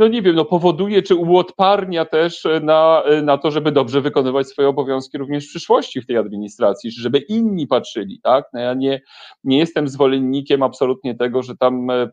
no 0.00 0.08
nie 0.08 0.22
wiem, 0.22 0.36
no 0.36 0.44
powoduje 0.44 1.02
czy 1.02 1.14
uodparnia 1.14 2.04
też 2.04 2.46
na, 2.62 3.02
na 3.22 3.38
to, 3.38 3.50
żeby 3.50 3.72
dobrze 3.72 4.00
wykonywać 4.00 4.48
swoje 4.48 4.68
obowiązki 4.68 5.18
również 5.18 5.46
w 5.46 5.48
przyszłości 5.48 6.00
w 6.00 6.06
tej 6.06 6.16
administracji, 6.16 6.90
żeby 6.90 7.18
inni 7.18 7.66
patrzyli, 7.66 8.20
tak? 8.22 8.44
No 8.52 8.60
ja 8.60 8.74
nie, 8.74 9.00
nie 9.44 9.58
jestem 9.58 9.88
zwolennikiem 9.88 10.62
absolutnie 10.62 11.14
tego, 11.14 11.42
że 11.42 11.56
tam 11.56 11.90
e, 11.90 12.10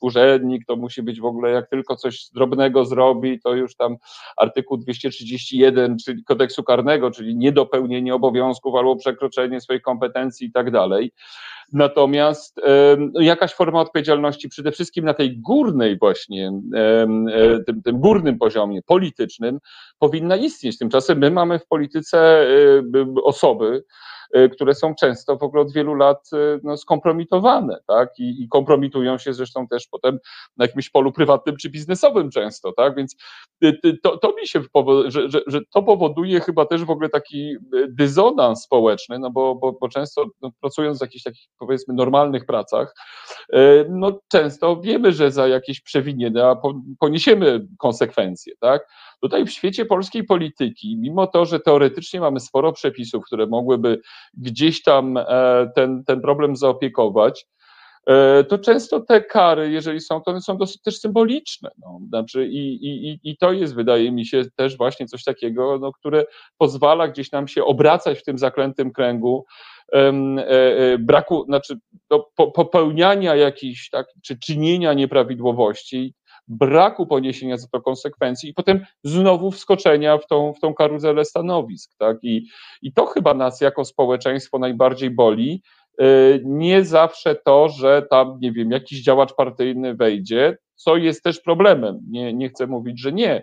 urzędnik 0.00 0.66
to 0.66 0.76
musi 0.76 1.02
być 1.02 1.20
w 1.20 1.24
ogóle, 1.24 1.50
jak 1.50 1.70
tylko 1.70 1.96
coś 1.96 2.30
drobnego 2.34 2.84
zrobi, 2.84 3.40
to 3.40 3.54
już 3.54 3.76
tam 3.76 3.96
artykuł 4.36 4.76
231, 4.76 5.96
czyli 6.04 6.24
kodeksu 6.24 6.62
karnego, 6.62 7.10
czyli 7.10 7.36
niedopełnienie 7.36 8.14
obowiązków 8.14 8.74
albo 8.74 8.96
przekroczenie 8.96 9.60
swoich 9.60 9.82
kompetencji 9.82 10.46
i 10.46 10.52
tak 10.52 10.70
dalej. 10.70 11.12
Natomiast 11.72 12.60
no, 12.98 13.20
jakaś 13.20 13.54
forma 13.54 13.80
odpowiedzialności 13.80 14.48
przede 14.48 14.72
wszystkim 14.72 15.04
na 15.04 15.14
tej 15.14 15.40
górnej 15.40 15.98
właśnie, 15.98 16.52
tym, 17.66 17.82
tym 17.82 18.00
górnym 18.00 18.38
poziomie 18.38 18.82
politycznym 18.82 19.58
powinna 19.98 20.36
istnieć. 20.36 20.78
Tymczasem 20.78 21.18
my 21.18 21.30
mamy 21.30 21.58
w 21.58 21.66
polityce 21.66 22.18
e, 22.18 23.22
osoby, 23.24 23.84
Y, 24.36 24.48
które 24.48 24.74
są 24.74 24.94
często 24.94 25.36
w 25.36 25.42
ogóle 25.42 25.62
od 25.62 25.72
wielu 25.72 25.94
lat 25.94 26.30
y, 26.32 26.60
no, 26.62 26.76
skompromitowane, 26.76 27.78
tak? 27.86 28.08
I, 28.18 28.42
I, 28.42 28.48
kompromitują 28.48 29.18
się 29.18 29.32
zresztą 29.34 29.68
też 29.68 29.86
potem 29.86 30.18
na 30.56 30.64
jakimś 30.64 30.90
polu 30.90 31.12
prywatnym 31.12 31.56
czy 31.56 31.70
biznesowym 31.70 32.30
często, 32.30 32.72
tak? 32.72 32.96
Więc 32.96 33.16
y, 33.64 33.98
to, 34.02 34.16
to 34.16 34.34
mi 34.40 34.48
się, 34.48 34.62
że, 35.06 35.30
że, 35.30 35.40
że 35.46 35.60
to 35.70 35.82
powoduje 35.82 36.40
chyba 36.40 36.66
też 36.66 36.84
w 36.84 36.90
ogóle 36.90 37.08
taki 37.08 37.56
dysonans 37.88 38.62
społeczny, 38.62 39.18
no 39.18 39.30
bo, 39.30 39.54
bo, 39.54 39.72
bo 39.72 39.88
często 39.88 40.24
no, 40.42 40.50
pracując 40.60 40.98
w 40.98 41.02
jakichś 41.02 41.24
takich 41.24 41.48
powiedzmy 41.58 41.94
normalnych 41.94 42.46
pracach, 42.46 42.94
no 43.88 44.20
często 44.28 44.80
wiemy, 44.80 45.12
że 45.12 45.30
za 45.30 45.48
jakieś 45.48 45.80
przewinienia 45.80 46.56
poniesiemy 46.98 47.66
konsekwencje, 47.78 48.52
tak? 48.60 48.88
Tutaj 49.20 49.46
w 49.46 49.50
świecie 49.50 49.84
polskiej 49.84 50.24
polityki, 50.24 50.96
mimo 50.96 51.26
to, 51.26 51.44
że 51.44 51.60
teoretycznie 51.60 52.20
mamy 52.20 52.40
sporo 52.40 52.72
przepisów, 52.72 53.24
które 53.24 53.46
mogłyby 53.46 54.00
gdzieś 54.34 54.82
tam 54.82 55.16
e, 55.16 55.24
ten, 55.74 56.04
ten 56.04 56.20
problem 56.20 56.56
zaopiekować, 56.56 57.46
e, 58.06 58.44
to 58.44 58.58
często 58.58 59.00
te 59.00 59.20
kary, 59.20 59.70
jeżeli 59.70 60.00
są, 60.00 60.20
to 60.20 60.30
one 60.30 60.40
są 60.40 60.56
dosyć 60.56 60.82
też 60.82 61.00
symboliczne. 61.00 61.70
No. 61.78 62.00
Znaczy 62.08 62.46
i, 62.46 62.86
i, 62.86 63.20
I 63.22 63.36
to 63.36 63.52
jest, 63.52 63.74
wydaje 63.74 64.12
mi 64.12 64.26
się, 64.26 64.44
też 64.56 64.76
właśnie 64.76 65.06
coś 65.06 65.24
takiego, 65.24 65.78
no, 65.78 65.92
które 65.92 66.24
pozwala 66.58 67.08
gdzieś 67.08 67.32
nam 67.32 67.48
się 67.48 67.64
obracać 67.64 68.18
w 68.18 68.24
tym 68.24 68.38
zaklętym 68.38 68.92
kręgu 68.92 69.44
e, 69.46 69.73
braku, 70.98 71.44
znaczy 71.44 71.78
no, 72.10 72.30
popełniania 72.54 73.34
jakichś, 73.34 73.90
tak, 73.90 74.06
czy 74.22 74.38
czynienia 74.38 74.92
nieprawidłowości, 74.92 76.14
braku 76.48 77.06
poniesienia 77.06 77.56
za 77.56 77.68
to 77.68 77.80
konsekwencji 77.80 78.50
i 78.50 78.54
potem 78.54 78.84
znowu 79.04 79.50
wskoczenia 79.50 80.18
w 80.18 80.26
tą, 80.26 80.52
w 80.52 80.60
tą 80.60 80.74
karuzelę 80.74 81.24
stanowisk. 81.24 81.90
Tak? 81.98 82.16
I, 82.22 82.46
I 82.82 82.92
to 82.92 83.06
chyba 83.06 83.34
nas 83.34 83.60
jako 83.60 83.84
społeczeństwo 83.84 84.58
najbardziej 84.58 85.10
boli. 85.10 85.62
Y, 86.02 86.42
nie 86.44 86.84
zawsze 86.84 87.34
to, 87.34 87.68
że 87.68 88.06
tam, 88.10 88.38
nie 88.40 88.52
wiem, 88.52 88.70
jakiś 88.70 89.02
działacz 89.02 89.34
partyjny 89.34 89.94
wejdzie, 89.94 90.56
co 90.74 90.96
jest 90.96 91.22
też 91.22 91.40
problemem. 91.40 92.00
Nie, 92.10 92.34
nie 92.34 92.48
chcę 92.48 92.66
mówić, 92.66 93.00
że 93.00 93.12
nie. 93.12 93.42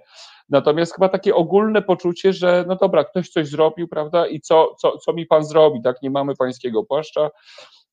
Natomiast 0.52 0.94
chyba 0.94 1.10
takie 1.10 1.36
ogólne 1.36 1.82
poczucie, 1.82 2.34
że 2.34 2.66
no 2.68 2.76
dobra, 2.76 3.04
ktoś 3.04 3.30
coś 3.30 3.48
zrobił, 3.48 3.88
prawda, 3.88 4.28
i 4.28 4.42
co, 4.42 4.76
co, 4.80 4.98
co 4.98 5.14
mi 5.14 5.26
pan 5.26 5.46
zrobi, 5.46 5.82
tak, 5.82 6.02
nie 6.02 6.10
mamy 6.10 6.36
pańskiego 6.36 6.84
płaszcza, 6.84 7.30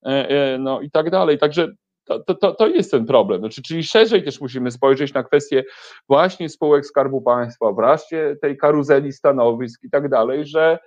e, 0.07 0.29
e, 0.29 0.59
no 0.59 0.81
i 0.81 0.91
tak 0.91 1.11
dalej. 1.11 1.39
Także 1.39 1.69
to, 2.05 2.35
to, 2.35 2.55
to 2.55 2.67
jest 2.67 2.91
ten 2.91 3.07
problem. 3.07 3.41
Znaczy, 3.41 3.63
czyli 3.63 3.83
szerzej 3.85 4.25
też 4.25 4.41
musimy 4.41 4.71
spojrzeć 4.71 5.15
na 5.15 5.23
kwestię 5.23 5.65
właśnie 6.09 6.49
spółek 6.49 6.87
Skarbu 6.87 7.23
Państwa, 7.23 7.73
wreszcie 7.73 8.37
tej 8.43 8.57
karuzeli 8.57 9.13
stanowisk 9.13 9.85
i 9.85 9.91
tak 9.91 10.09
dalej, 10.09 10.47
że 10.47 10.79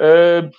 e, 0.00 0.50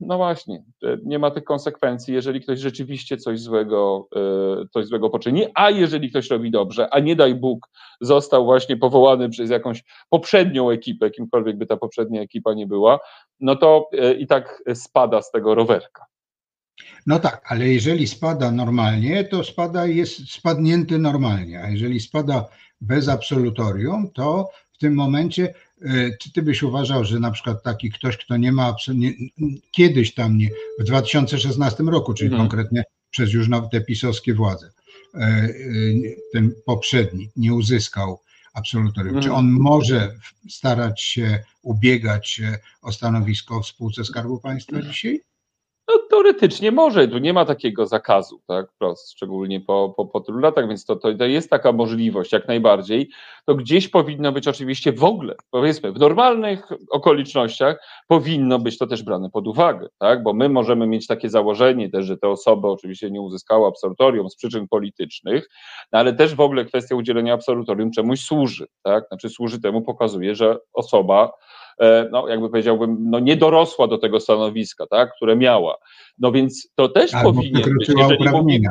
no 0.00 0.16
właśnie, 0.16 0.64
nie 1.04 1.18
ma 1.18 1.30
tych 1.30 1.44
konsekwencji, 1.44 2.14
jeżeli 2.14 2.40
ktoś 2.40 2.60
rzeczywiście 2.60 3.16
coś 3.16 3.40
złego, 3.40 4.08
e, 4.16 4.68
coś 4.68 4.86
złego 4.86 5.10
poczyni, 5.10 5.46
a 5.54 5.70
jeżeli 5.70 6.10
ktoś 6.10 6.30
robi 6.30 6.50
dobrze, 6.50 6.94
a 6.94 7.00
nie 7.00 7.16
daj 7.16 7.34
Bóg, 7.34 7.68
został 8.00 8.44
właśnie 8.44 8.76
powołany 8.76 9.28
przez 9.28 9.50
jakąś 9.50 9.84
poprzednią 10.08 10.70
ekipę, 10.70 11.10
kimkolwiek 11.10 11.58
by 11.58 11.66
ta 11.66 11.76
poprzednia 11.76 12.22
ekipa 12.22 12.54
nie 12.54 12.66
była, 12.66 12.98
no 13.40 13.56
to 13.56 13.88
e, 13.92 14.14
i 14.14 14.26
tak 14.26 14.62
spada 14.74 15.22
z 15.22 15.30
tego 15.30 15.54
rowerka. 15.54 16.04
No 17.06 17.18
tak, 17.18 17.42
ale 17.46 17.68
jeżeli 17.68 18.06
spada 18.06 18.52
normalnie, 18.52 19.24
to 19.24 19.44
spada 19.44 19.86
jest 19.86 20.32
spadnięty 20.32 20.98
normalnie, 20.98 21.62
a 21.62 21.70
jeżeli 21.70 22.00
spada 22.00 22.48
bez 22.80 23.08
absolutorium, 23.08 24.10
to 24.10 24.48
w 24.72 24.78
tym 24.78 24.94
momencie, 24.94 25.54
czy 26.20 26.32
ty 26.32 26.42
byś 26.42 26.62
uważał, 26.62 27.04
że 27.04 27.20
na 27.20 27.30
przykład 27.30 27.62
taki 27.62 27.90
ktoś, 27.90 28.16
kto 28.16 28.36
nie 28.36 28.52
ma 28.52 28.66
absolutnie, 28.66 29.12
kiedyś 29.70 30.14
tam 30.14 30.36
nie, 30.38 30.50
w 30.78 30.84
2016 30.84 31.82
roku, 31.82 32.14
czyli 32.14 32.30
mhm. 32.30 32.48
konkretnie 32.48 32.84
przez 33.10 33.32
już 33.32 33.48
te 33.72 33.80
pisowskie 33.80 34.34
władze, 34.34 34.70
e, 35.14 35.18
e, 35.18 35.50
ten 36.32 36.52
poprzedni 36.66 37.30
nie 37.36 37.54
uzyskał 37.54 38.20
absolutorium. 38.54 39.16
Mhm. 39.16 39.22
Czy 39.22 39.32
on 39.32 39.50
może 39.50 40.14
starać 40.48 41.02
się 41.02 41.44
ubiegać 41.62 42.28
się 42.28 42.58
o 42.82 42.92
stanowisko 42.92 43.62
w 43.62 43.66
spółce 43.66 44.04
Skarbu 44.04 44.40
Państwa 44.40 44.76
mhm. 44.76 44.92
dzisiaj? 44.92 45.20
No, 45.90 45.98
teoretycznie 46.10 46.72
może, 46.72 47.08
tu 47.08 47.18
nie 47.18 47.32
ma 47.32 47.44
takiego 47.44 47.86
zakazu, 47.86 48.40
tak, 48.46 48.66
prost, 48.78 49.12
szczególnie 49.12 49.60
po, 49.60 49.94
po, 49.96 50.06
po 50.06 50.20
tylu 50.20 50.38
latach, 50.38 50.68
więc 50.68 50.84
to, 50.84 50.96
to, 50.96 51.14
to 51.14 51.24
jest 51.24 51.50
taka 51.50 51.72
możliwość 51.72 52.32
jak 52.32 52.48
najbardziej. 52.48 53.10
To 53.46 53.54
gdzieś 53.54 53.88
powinno 53.88 54.32
być 54.32 54.48
oczywiście 54.48 54.92
w 54.92 55.04
ogóle, 55.04 55.34
powiedzmy, 55.50 55.92
w 55.92 55.98
normalnych 55.98 56.68
okolicznościach 56.90 57.76
powinno 58.08 58.58
być 58.58 58.78
to 58.78 58.86
też 58.86 59.02
brane 59.02 59.30
pod 59.30 59.48
uwagę, 59.48 59.88
tak, 59.98 60.22
bo 60.22 60.32
my 60.32 60.48
możemy 60.48 60.86
mieć 60.86 61.06
takie 61.06 61.30
założenie 61.30 61.90
też, 61.90 62.06
że 62.06 62.16
te 62.16 62.28
osoby 62.28 62.68
oczywiście 62.68 63.10
nie 63.10 63.20
uzyskały 63.20 63.66
absolutorium 63.66 64.30
z 64.30 64.36
przyczyn 64.36 64.68
politycznych, 64.68 65.48
no 65.92 65.98
ale 65.98 66.12
też 66.12 66.34
w 66.34 66.40
ogóle 66.40 66.64
kwestia 66.64 66.94
udzielenia 66.94 67.34
absolutorium 67.34 67.90
czemuś 67.90 68.20
służy, 68.20 68.66
tak, 68.82 69.04
znaczy 69.08 69.28
służy 69.28 69.60
temu, 69.60 69.82
pokazuje, 69.82 70.34
że 70.34 70.58
osoba 70.72 71.32
no 72.12 72.28
jakby 72.28 72.50
powiedziałbym, 72.50 72.96
no 73.00 73.18
nie 73.18 73.36
dorosła 73.36 73.86
do 73.86 73.98
tego 73.98 74.20
stanowiska, 74.20 74.86
tak, 74.86 75.14
które 75.16 75.36
miała. 75.36 75.76
No 76.18 76.32
więc 76.32 76.68
to 76.74 76.88
też 76.88 77.14
Albo 77.14 77.32
powinien 77.32 77.78
być, 77.78 77.88
jeżeli 77.88 78.28
mówi, 78.28 78.62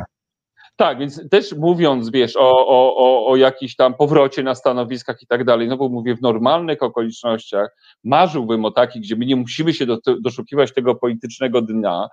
tak, 0.80 0.98
więc 0.98 1.28
też 1.30 1.52
mówiąc, 1.52 2.10
wiesz, 2.10 2.36
o, 2.36 2.66
o, 2.68 2.96
o, 2.96 3.26
o 3.26 3.36
jakiś 3.36 3.76
tam 3.76 3.94
powrocie 3.94 4.42
na 4.42 4.54
stanowiskach 4.54 5.22
i 5.22 5.26
tak 5.26 5.44
dalej, 5.44 5.68
no 5.68 5.76
bo 5.76 5.88
mówię, 5.88 6.16
w 6.16 6.22
normalnych 6.22 6.82
okolicznościach 6.82 7.76
marzyłbym 8.04 8.64
o 8.64 8.70
takich, 8.70 9.02
gdzie 9.02 9.16
my 9.16 9.26
nie 9.26 9.36
musimy 9.36 9.74
się 9.74 9.86
do, 9.86 9.98
doszukiwać 10.20 10.74
tego 10.74 10.94
politycznego 10.94 11.62
dnia, 11.62 12.08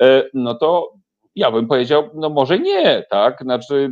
e, 0.00 0.24
no 0.34 0.54
to 0.54 0.92
ja 1.34 1.50
bym 1.50 1.66
powiedział, 1.66 2.10
no 2.14 2.30
może 2.30 2.58
nie, 2.58 3.06
tak, 3.10 3.42
znaczy 3.42 3.90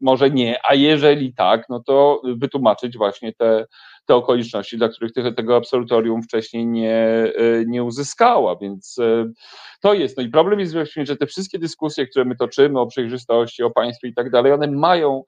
może 0.00 0.30
nie, 0.30 0.58
a 0.68 0.74
jeżeli 0.74 1.34
tak, 1.34 1.64
no 1.68 1.82
to 1.82 2.22
wytłumaczyć 2.36 2.96
właśnie 2.96 3.32
te, 3.32 3.66
te 4.06 4.14
okoliczności, 4.14 4.78
dla 4.78 4.88
których 4.88 5.12
tego 5.36 5.56
absolutorium 5.56 6.22
wcześniej 6.22 6.66
nie, 6.66 6.96
e, 6.96 7.32
nie 7.66 7.84
uzyskała, 7.84 8.56
więc 8.56 8.98
e, 8.98 9.32
to 9.80 9.94
jest. 9.94 10.16
No 10.16 10.22
i 10.22 10.28
problem 10.28 10.60
jest 10.60 10.72
właśnie, 10.72 11.06
że 11.06 11.16
te 11.16 11.26
wszystkie 11.26 11.58
dyskusje, 11.58 12.06
które 12.06 12.24
my 12.24 12.36
toczymy 12.36 12.80
o 12.80 12.86
przejrzystości, 12.86 13.62
o 13.62 13.70
państwie 13.70 14.08
i 14.08 14.14
tak 14.14 14.30
dalej, 14.30 14.52
one 14.52 14.70
mają 14.70 15.22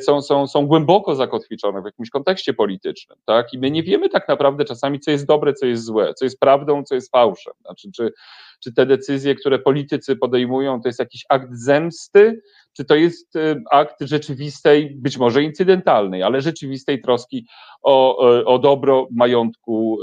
są, 0.00 0.22
są, 0.22 0.46
są 0.46 0.66
głęboko 0.66 1.14
zakotwiczone 1.14 1.82
w 1.82 1.84
jakimś 1.84 2.10
kontekście 2.10 2.54
politycznym, 2.54 3.18
tak? 3.24 3.54
I 3.54 3.58
my 3.58 3.70
nie 3.70 3.82
wiemy 3.82 4.08
tak 4.08 4.28
naprawdę 4.28 4.64
czasami, 4.64 5.00
co 5.00 5.10
jest 5.10 5.26
dobre, 5.26 5.52
co 5.52 5.66
jest 5.66 5.84
złe, 5.84 6.14
co 6.14 6.24
jest 6.24 6.40
prawdą, 6.40 6.84
co 6.84 6.94
jest 6.94 7.10
fałszem. 7.10 7.52
Znaczy, 7.60 7.90
czy, 7.96 8.12
czy 8.60 8.72
te 8.72 8.86
decyzje, 8.86 9.34
które 9.34 9.58
politycy 9.58 10.16
podejmują, 10.16 10.80
to 10.80 10.88
jest 10.88 10.98
jakiś 10.98 11.24
akt 11.28 11.48
zemsty, 11.52 12.42
czy 12.72 12.84
to 12.84 12.94
jest 12.94 13.36
y, 13.36 13.62
akt 13.70 13.96
rzeczywistej, 14.00 14.96
być 14.96 15.18
może 15.18 15.42
incydentalnej, 15.42 16.22
ale 16.22 16.40
rzeczywistej 16.40 17.00
troski 17.00 17.46
o, 17.82 18.18
o 18.44 18.58
dobro 18.58 19.08
majątku 19.16 19.98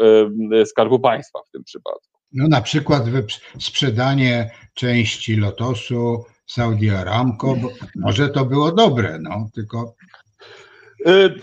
Skarbu 0.65 0.99
Państwa 0.99 1.39
w 1.47 1.49
tym 1.49 1.63
przypadku. 1.63 2.13
No 2.33 2.47
na 2.47 2.61
przykład 2.61 3.03
sprzedanie 3.59 4.51
części 4.73 5.35
Lotosu 5.35 6.23
Saudi 6.45 6.89
Aramco, 6.89 7.55
bo 7.55 7.69
może 7.95 8.29
to 8.29 8.45
było 8.45 8.71
dobre, 8.71 9.19
no 9.21 9.47
tylko 9.53 9.95
Y, 11.07 11.35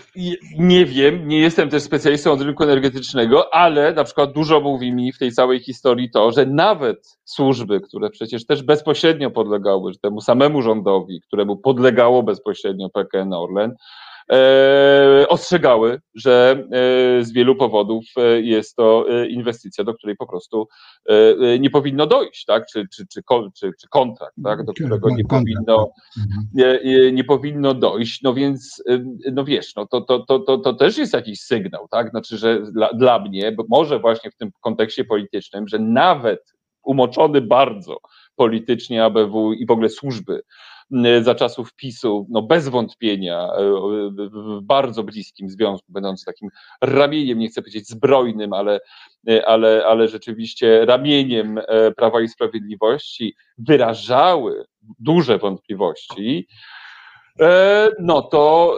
nie 0.59 0.87
wiem, 0.87 1.29
nie 1.29 1.39
jestem 1.39 1.71
też 1.71 1.83
specjalistą 1.83 2.33
od 2.33 2.41
rynku 2.41 2.63
energetycznego, 2.63 3.55
ale 3.55 3.93
na 3.95 4.05
przykład 4.05 4.33
dużo 4.33 4.61
mówi 4.61 4.93
mi 4.93 5.13
w 5.13 5.19
tej 5.19 5.33
całej 5.33 5.61
historii 5.61 6.11
to, 6.11 6.33
że 6.33 6.47
nawet 6.47 7.19
służby, 7.25 7.81
które 7.81 8.11
przecież 8.11 8.47
też 8.47 8.63
bezpośrednio 8.63 9.31
podlegały 9.31 9.93
temu 10.03 10.21
samemu 10.21 10.63
rządowi, 10.63 11.21
któremu 11.21 11.57
podlegało 11.57 12.23
bezpośrednio 12.23 12.89
PKN 12.89 13.33
Orlen, 13.33 13.75
ostrzegały, 15.29 16.01
że 16.15 16.65
e, 16.73 17.25
z 17.25 17.33
wielu 17.33 17.57
powodów 17.57 18.05
e, 18.17 18.41
jest 18.41 18.77
to 18.77 19.07
inwestycja, 19.29 19.85
do 19.85 19.95
której 19.95 20.17
po 20.17 20.27
prostu 20.27 20.69
nie 21.61 21.71
powinno 21.71 22.07
dojść, 22.07 22.45
tak? 22.45 22.67
czy, 22.67 22.87
czy, 22.95 23.07
czy, 23.07 23.23
czy, 23.55 23.73
czy 23.81 23.89
kontrakt, 23.89 24.35
tak? 24.45 24.65
do 24.65 24.73
którego 24.73 25.11
nie 25.11 25.25
powinno, 25.25 25.91
tak. 26.17 26.25
mhm. 26.25 26.47
nie, 26.55 27.13
nie 27.13 27.25
powinno 27.25 27.75
dojść. 27.75 28.23
No 28.23 28.35
więc, 28.35 28.83
no 29.33 29.45
wiesz, 29.45 29.75
no 29.77 29.87
to, 29.87 30.01
to, 30.01 30.19
to, 30.19 30.39
to, 30.39 30.59
to 30.59 30.73
też 30.75 30.99
jest 30.99 31.13
jakiś 31.13 31.41
sygnał, 31.41 31.89
tak? 31.91 32.11
Znaczy, 32.11 32.39
że 32.39 32.63
dla, 32.73 32.93
dla 32.93 33.19
mnie, 33.19 33.53
bo 33.53 33.65
może 33.69 33.99
właśnie 33.99 34.31
w 34.31 34.37
tym 34.37 34.51
kontekście 34.61 35.05
politycznym, 35.05 35.69
że 35.69 35.79
nawet 35.79 36.55
umoczony 36.83 37.41
bardzo 37.41 37.99
politycznie 38.37 39.05
ABW 39.05 39.53
i 39.53 39.67
w 39.67 39.71
ogóle 39.71 39.89
służby 39.89 40.43
za 41.23 41.35
czasów 41.35 41.75
PiSu, 41.75 42.27
no 42.31 42.43
bez 42.43 42.69
wątpienia 42.69 43.49
e, 43.53 43.71
w 44.33 44.61
bardzo 44.63 45.03
bliskim 45.03 45.51
związku, 45.51 45.93
będąc 45.93 46.25
takim 46.25 46.49
ramieniem, 46.81 47.39
nie 47.39 47.49
chcę 47.49 47.63
powiedzieć 47.63 47.89
zbrojnym, 47.89 48.53
ale, 48.53 48.81
e, 49.29 49.47
ale, 49.47 49.87
ale 49.87 50.09
rzeczywiście 50.09 50.87
ramieniem 50.87 51.59
e, 51.59 51.93
Prawa 51.93 52.21
i 52.21 52.29
Sprawiedliwości, 52.29 53.35
wyrażały 53.59 54.65
duże 54.99 55.39
wątpliwości, 55.39 56.47
E, 56.47 56.90
no 58.01 58.23
to 58.23 58.77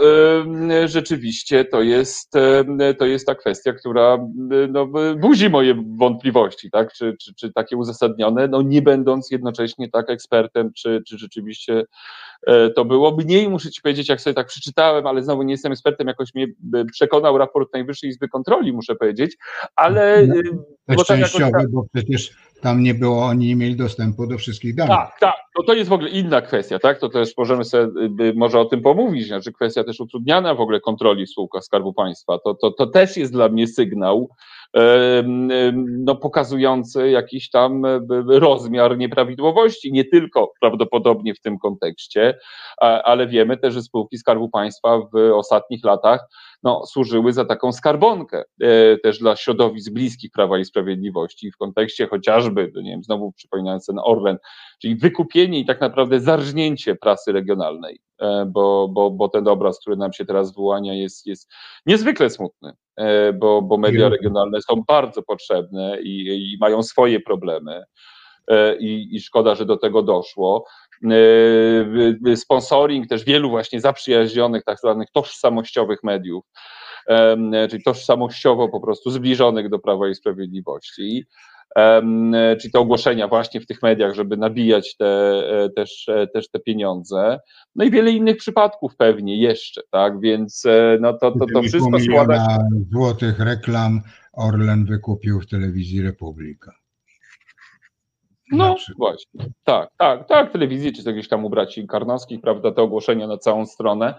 rzeczywiście 0.87 1.65
to 1.65 1.83
jest, 1.83 2.33
to 2.99 3.07
jest 3.07 3.27
ta 3.27 3.35
kwestia, 3.35 3.73
która 3.73 4.19
no, 4.69 4.89
budzi 5.17 5.51
moje 5.51 5.85
wątpliwości, 5.99 6.71
tak? 6.71 6.93
Czy, 6.93 7.17
czy, 7.21 7.35
czy 7.35 7.53
takie 7.53 7.77
uzasadnione, 7.77 8.49
no 8.49 8.63
nie 8.63 8.83
będąc 8.83 9.31
jednocześnie 9.31 9.91
tak 9.91 10.11
ekspertem, 10.11 10.73
czy, 10.73 11.03
czy 11.07 11.19
rzeczywiście 11.19 11.85
e, 12.47 12.71
to 12.71 12.85
było. 12.85 13.17
Mniej 13.17 13.49
muszę 13.49 13.71
Ci 13.71 13.83
powiedzieć, 13.83 14.09
jak 14.09 14.21
sobie 14.21 14.35
tak 14.35 14.47
przeczytałem, 14.47 15.07
ale 15.07 15.23
znowu 15.23 15.43
nie 15.43 15.55
jestem 15.55 15.73
ekspertem, 15.73 16.07
jakoś 16.07 16.35
mnie 16.35 16.47
przekonał 16.93 17.39
raport 17.39 17.73
Najwyższej 17.73 18.11
Izby 18.11 18.29
Kontroli, 18.29 18.73
muszę 18.73 18.95
powiedzieć, 18.95 19.37
ale... 19.77 20.27
No, 20.89 20.97
bo 20.97 21.05
częściowy, 21.05 21.45
jakoś... 21.45 21.67
bo 21.67 21.85
przecież 21.95 22.31
tam 22.63 22.83
nie 22.83 22.95
było, 22.95 23.25
oni 23.25 23.47
nie 23.47 23.57
mieli 23.57 23.77
dostępu 23.77 24.27
do 24.27 24.39
wszystkich 24.39 24.75
danych. 24.75 24.97
Tak, 24.97 25.21
tak, 25.21 25.35
to, 25.57 25.63
to 25.63 25.75
jest 25.75 25.91
w 25.91 25.93
ogóle 25.93 26.11
inna 26.11 26.41
kwestia, 26.41 26.79
tak? 26.79 26.99
To 26.99 27.09
też 27.09 27.37
możemy 27.37 27.65
sobie 27.65 28.33
może 28.35 28.61
o 28.61 28.65
tym 28.65 28.83
pomówić, 28.83 29.27
znaczy 29.27 29.53
kwestia 29.53 29.85
też 29.85 30.01
utrudniania 30.01 30.55
w 30.55 30.61
ogóle 30.61 30.81
kontroli 30.81 31.27
w 31.27 31.31
spółkach 31.31 31.65
Skarbu 31.65 31.93
Państwa. 31.93 32.39
To, 32.39 32.55
to, 32.55 32.71
to 32.71 32.87
też 32.87 33.17
jest 33.17 33.33
dla 33.33 33.49
mnie 33.49 33.67
sygnał, 33.67 34.29
no, 35.99 36.17
pokazujący 36.17 37.11
jakiś 37.11 37.51
tam 37.51 37.85
e, 37.85 38.01
rozmiar 38.27 38.99
nieprawidłowości, 38.99 39.93
nie 39.93 40.05
tylko 40.05 40.53
prawdopodobnie 40.61 41.35
w 41.35 41.41
tym 41.41 41.59
kontekście, 41.59 42.39
ale 42.81 43.27
wiemy 43.27 43.57
też, 43.57 43.75
że 43.75 43.83
spółki 43.83 44.19
Skarbu 44.19 44.49
Państwa 44.49 44.99
w 44.99 45.17
ostatnich 45.35 45.85
latach 45.85 46.29
no, 46.63 46.87
służyły 46.87 47.33
za 47.33 47.45
taką 47.45 47.73
skarbonkę 47.73 48.45
e, 48.61 48.99
też 48.99 49.19
dla 49.19 49.37
środowisk 49.37 49.93
bliskich 49.93 50.31
Prawa 50.31 50.59
i 50.59 50.65
Sprawiedliwości 50.65 51.51
w 51.51 51.57
kontekście 51.57 52.07
chociażby, 52.07 52.73
nie 52.75 52.91
wiem, 52.91 53.05
znowu 53.05 53.33
przypominając 53.33 53.87
ten 53.87 53.99
Orlen, 54.05 54.39
czyli 54.83 54.97
wykupienie 54.97 55.59
i 55.59 55.65
tak 55.65 55.81
naprawdę 55.81 56.21
zarżnięcie 56.21 56.95
prasy 56.95 57.33
regionalnej, 57.33 58.01
e, 58.21 58.47
bo, 58.47 58.89
bo, 58.89 59.11
bo 59.11 59.29
ten 59.29 59.49
obraz, 59.49 59.81
który 59.81 59.97
nam 59.97 60.13
się 60.13 60.25
teraz 60.25 60.55
wyłania 60.55 60.95
jest, 60.95 61.27
jest 61.27 61.51
niezwykle 61.87 62.31
smutny, 62.31 62.73
e, 62.97 63.33
bo, 63.33 63.63
bo 63.63 63.79
media 63.79 64.09
regionalne 64.09 64.63
są 64.63 64.83
bardzo 64.89 65.23
potrzebne 65.23 65.99
i, 66.03 66.27
i 66.53 66.59
mają 66.61 66.83
swoje 66.83 67.21
problemy. 67.21 67.85
I, 68.79 69.09
I 69.17 69.21
szkoda, 69.21 69.55
że 69.55 69.67
do 69.67 69.77
tego 69.77 70.03
doszło. 70.03 70.65
E, 72.31 72.37
sponsoring 72.37 73.09
też 73.09 73.25
wielu 73.25 73.51
właśnie 73.51 73.81
zaprzyjaźnionych, 73.81 74.65
tak 74.65 74.79
zwanych 74.79 75.09
tożsamościowych 75.13 76.03
mediów, 76.03 76.45
czyli 77.71 77.83
tożsamościowo 77.83 78.69
po 78.69 78.81
prostu 78.81 79.11
zbliżonych 79.11 79.69
do 79.69 79.79
Prawa 79.79 80.09
i 80.09 80.15
Sprawiedliwości. 80.15 81.27
Czyli 82.61 82.73
te 82.73 82.79
ogłoszenia 82.79 83.29
właśnie 83.29 83.61
w 83.61 83.67
tych 83.67 83.83
mediach, 83.83 84.15
żeby 84.15 84.37
nabijać 84.37 84.97
te, 84.97 85.07
e, 85.07 85.71
też, 85.71 86.09
e, 86.09 86.27
też 86.27 86.51
te 86.51 86.61
pieniądze. 86.61 87.41
No 87.75 87.85
i 87.85 87.91
wiele 87.91 88.11
innych 88.11 88.37
przypadków 88.37 88.97
pewnie 88.97 89.37
jeszcze, 89.37 89.81
tak? 89.91 90.21
Więc 90.21 90.67
no 91.01 91.13
to, 91.13 91.31
to, 91.31 91.47
to 91.55 91.63
wszystko 91.63 92.01
składa 92.01 92.37
się. 92.37 92.59
złotych 92.93 93.39
reklam 93.39 94.01
Orlen 94.33 94.85
wykupił 94.85 95.41
w 95.41 95.47
telewizji 95.47 96.03
Republika. 96.03 96.82
No 98.53 98.77
właśnie, 98.99 99.41
tak, 99.65 99.91
tak, 99.97 100.29
tak, 100.29 100.53
telewizji, 100.53 100.93
czy 100.93 101.03
jakieś 101.07 101.29
tam 101.29 101.45
u 101.45 101.51
braci 101.51 101.87
Karnowskich, 101.87 102.41
prawda, 102.41 102.73
te 102.73 102.83
ogłoszenia 102.83 103.27
na 103.27 103.39
całą 103.39 103.67
stronę, 103.67 104.15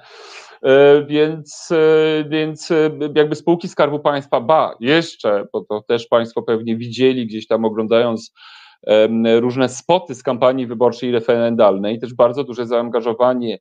e, 0.64 1.06
więc, 1.06 1.70
e, 1.72 2.24
więc 2.30 2.72
e, 2.72 2.90
jakby 3.16 3.36
spółki 3.36 3.68
Skarbu 3.68 4.00
Państwa, 4.00 4.42
ba, 4.42 4.76
jeszcze, 4.80 5.46
bo 5.54 5.66
to 5.66 5.82
też 5.88 6.08
Państwo 6.08 6.42
pewnie 6.42 6.78
widzieli 6.78 7.28
gdzieś 7.28 7.48
tam 7.48 7.66
oglądając 7.66 8.34
różne 9.40 9.70
spoty 9.70 10.16
z 10.16 10.24
kampanii 10.24 10.68
wyborczej 10.68 11.12
referendalnej, 11.12 12.00
też 12.00 12.14
bardzo 12.14 12.44
duże 12.44 12.66
zaangażowanie 12.66 13.60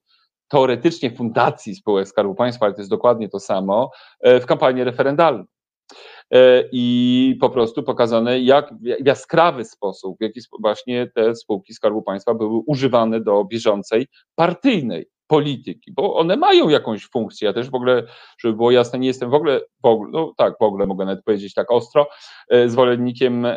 teoretycznie 0.49 1.11
fundacji 1.11 1.75
spółek 1.75 2.09
Skarbu 2.09 2.35
Państwa, 2.35 2.67
ale 2.67 2.75
to 2.75 2.81
jest 2.81 2.91
dokładnie 2.91 3.29
to 3.29 3.41
samo, 3.41 3.91
w 4.25 4.47
kampanię 4.47 4.85
referendalną. 4.85 5.45
E, 6.31 6.65
i 6.73 7.37
po 7.41 7.51
prostu 7.51 7.83
pokazane, 7.83 8.41
jak 8.41 8.75
w 9.03 9.07
jaskrawy 9.07 9.65
sposób, 9.65 10.19
w 10.19 10.23
jaki 10.23 10.41
właśnie 10.61 11.11
te 11.15 11.35
spółki 11.35 11.75
Skarbu 11.75 12.03
Państwa 12.03 12.35
były 12.35 12.63
używane 12.67 13.21
do 13.21 13.45
bieżącej 13.45 14.07
partyjnej 14.35 15.07
polityki, 15.33 15.93
bo 15.93 16.17
one 16.17 16.37
mają 16.37 16.69
jakąś 16.69 17.09
funkcję. 17.09 17.47
Ja 17.47 17.53
też 17.53 17.71
w 17.71 17.75
ogóle, 17.75 18.03
żeby 18.39 18.57
było 18.57 18.71
jasne, 18.71 18.99
nie 18.99 19.09
jestem 19.09 19.31
w 19.31 19.35
ogóle, 19.35 19.61
w 19.83 19.87
ogóle 19.87 20.11
no 20.13 20.35
tak, 20.37 20.55
w 20.61 20.63
ogóle 20.63 20.87
mogę 20.87 21.05
nawet 21.05 21.25
powiedzieć 21.25 21.55
tak 21.55 21.71
ostro, 21.71 22.09
e, 22.49 22.69
zwolennikiem 22.69 23.47
e, 23.47 23.55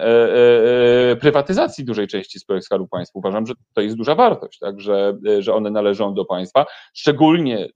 prywatyzacji 1.20 1.86
dużej 1.86 2.08
części 2.08 2.40
spółek 2.40 2.64
Skarbu 2.64 2.88
Państwa. 2.88 3.20
Uważam, 3.20 3.46
że 3.46 3.54
to 3.74 3.82
jest 3.82 3.96
duża 3.96 4.16
wartość, 4.16 4.60
tak, 4.60 4.82
że, 4.82 5.18
że 5.40 5.54
one 5.54 5.70
należą 5.70 6.14
do 6.14 6.26
państwa, 6.26 6.66
szczególnie 6.94 7.68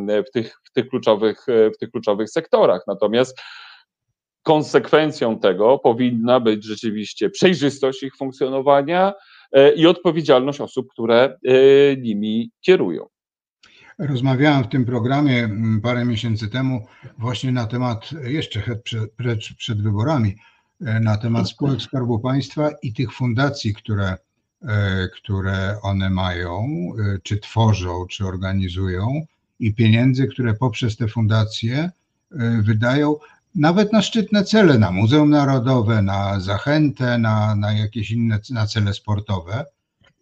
w 0.00 0.30
tych, 0.32 0.60
w 0.64 0.72
tych, 0.72 0.88
kluczowych, 0.88 1.46
w 1.74 1.78
tych 1.80 1.90
kluczowych 1.90 2.30
sektorach. 2.30 2.82
Natomiast 2.86 3.40
konsekwencją 4.44 5.38
tego 5.38 5.78
powinna 5.78 6.40
być 6.40 6.64
rzeczywiście 6.64 7.30
przejrzystość 7.30 8.02
ich 8.02 8.16
funkcjonowania 8.16 9.12
e, 9.52 9.74
i 9.74 9.86
odpowiedzialność 9.86 10.60
osób, 10.60 10.88
które 10.90 11.38
e, 11.44 11.96
nimi 11.96 12.50
kierują. 12.60 13.06
Rozmawiałem 13.98 14.64
w 14.64 14.68
tym 14.68 14.84
programie 14.84 15.48
parę 15.82 16.04
miesięcy 16.04 16.48
temu 16.48 16.86
właśnie 17.18 17.52
na 17.52 17.66
temat, 17.66 18.10
jeszcze 18.24 18.62
przed, 19.16 19.56
przed 19.58 19.82
wyborami, 19.82 20.36
e, 20.80 21.00
na 21.00 21.16
temat 21.16 21.48
spółek 21.48 21.82
Skarbu 21.82 22.18
Państwa 22.18 22.70
i 22.82 22.92
tych 22.92 23.12
fundacji, 23.12 23.74
które, 23.74 24.16
które 25.14 25.76
one 25.82 26.10
mają, 26.10 26.68
czy 27.22 27.38
tworzą, 27.38 28.06
czy 28.06 28.26
organizują 28.26 29.26
i 29.60 29.74
pieniędzy, 29.74 30.26
które 30.26 30.54
poprzez 30.54 30.96
te 30.96 31.08
fundacje 31.08 31.90
wydają 32.62 33.16
nawet 33.54 33.92
na 33.92 34.02
szczytne 34.02 34.44
cele, 34.44 34.78
na 34.78 34.90
Muzeum 34.90 35.30
Narodowe, 35.30 36.02
na 36.02 36.40
zachętę, 36.40 37.18
na, 37.18 37.56
na 37.56 37.72
jakieś 37.72 38.10
inne 38.10 38.40
na 38.50 38.66
cele 38.66 38.94
sportowe. 38.94 39.66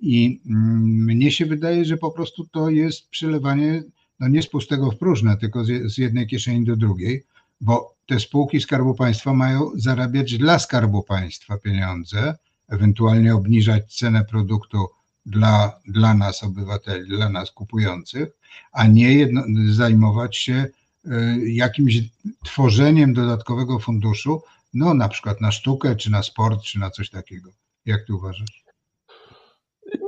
I 0.00 0.40
mm, 0.46 1.04
mnie 1.04 1.32
się 1.32 1.46
wydaje, 1.46 1.84
że 1.84 1.96
po 1.96 2.10
prostu 2.10 2.46
to 2.46 2.70
jest 2.70 3.08
przelewanie 3.10 3.82
no 4.20 4.28
nie 4.28 4.42
z 4.42 4.46
pustego 4.46 4.90
w 4.90 4.98
próżne, 4.98 5.36
tylko 5.36 5.64
z, 5.64 5.98
jednej 5.98 6.26
kieszeni 6.26 6.64
do 6.64 6.76
drugiej, 6.76 7.24
bo 7.60 7.94
te 8.06 8.20
spółki 8.20 8.60
Skarbu 8.60 8.94
Państwa 8.94 9.34
mają 9.34 9.70
zarabiać 9.74 10.38
dla 10.38 10.58
Skarbu 10.58 11.02
Państwa 11.02 11.58
pieniądze, 11.58 12.34
ewentualnie 12.68 13.34
obniżać 13.34 13.96
cenę 13.96 14.24
produktu 14.24 14.86
dla, 15.26 15.80
dla 15.88 16.14
nas, 16.14 16.42
obywateli, 16.42 17.08
dla 17.08 17.28
nas 17.28 17.50
kupujących, 17.50 18.28
a 18.72 18.86
nie 18.86 19.14
jedno, 19.14 19.42
zajmować 19.70 20.36
się 20.36 20.66
jakimś 21.46 22.00
tworzeniem 22.44 23.14
dodatkowego 23.14 23.78
funduszu, 23.78 24.42
no 24.74 24.94
na 24.94 25.08
przykład 25.08 25.40
na 25.40 25.52
sztukę, 25.52 25.96
czy 25.96 26.10
na 26.10 26.22
sport, 26.22 26.62
czy 26.62 26.78
na 26.78 26.90
coś 26.90 27.10
takiego. 27.10 27.50
Jak 27.86 28.06
ty 28.06 28.14
uważasz? 28.14 28.62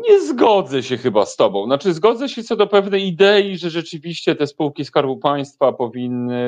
Nie 0.09 0.21
zgodzę 0.21 0.83
się 0.83 0.97
chyba 0.97 1.27
z 1.27 1.37
Tobą. 1.37 1.67
Znaczy, 1.67 1.95
zgodzę 1.95 2.29
się 2.29 2.43
co 2.43 2.57
do 2.57 2.67
pewnej 2.67 3.07
idei, 3.07 3.59
że 3.59 3.71
rzeczywiście 3.71 4.35
te 4.35 4.47
spółki 4.47 4.85
Skarbu 4.85 5.17
Państwa 5.17 5.73
powinny 5.73 6.39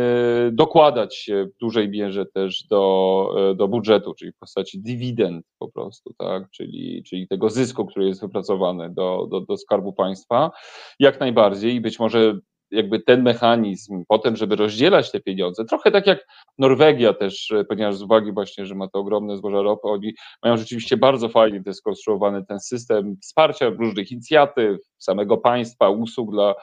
dokładać 0.52 1.16
się 1.16 1.46
w 1.54 1.58
dużej 1.58 1.88
mierze 1.88 2.26
też 2.26 2.64
do, 2.70 3.54
do 3.56 3.68
budżetu, 3.68 4.14
czyli 4.14 4.32
w 4.32 4.38
postaci 4.38 4.80
dywidend 4.80 5.46
po 5.58 5.68
prostu, 5.68 6.14
tak? 6.18 6.50
czyli, 6.50 7.02
czyli 7.06 7.28
tego 7.28 7.50
zysku, 7.50 7.86
który 7.86 8.06
jest 8.06 8.20
wypracowany 8.20 8.90
do, 8.90 9.26
do, 9.30 9.40
do 9.40 9.56
Skarbu 9.56 9.92
Państwa. 9.92 10.50
Jak 10.98 11.20
najbardziej 11.20 11.74
i 11.74 11.80
być 11.80 11.98
może 11.98 12.38
jakby 12.70 13.00
ten 13.00 13.22
mechanizm 13.22 14.04
potem, 14.08 14.36
żeby 14.36 14.56
rozdzielać 14.56 15.12
te 15.12 15.20
pieniądze, 15.20 15.64
trochę 15.64 15.90
tak 15.90 16.06
jak 16.06 16.26
Norwegia 16.58 17.12
też, 17.14 17.50
e, 17.50 17.64
ponieważ 17.64 17.96
z 17.96 18.02
uwagi 18.02 18.32
właśnie, 18.32 18.66
że 18.66 18.74
ma 18.74 18.88
to 18.88 18.98
ogromne 18.98 19.36
złoża 19.36 19.62
ropy, 19.62 19.88
oni 19.88 20.14
mają 20.42 20.56
rzeczywiście 20.56 20.96
bardzo 20.96 21.28
fajnie 21.28 21.62
to 21.62 21.74
skonstruowany 21.74 22.44
ten 22.44 22.60
system 22.60 23.16
wsparcia 23.22 23.68
różnych 23.68 24.12
inicjatyw, 24.12 24.80
samego 24.98 25.36
państwa, 25.36 25.88
usług 25.88 26.30
dla 26.30 26.54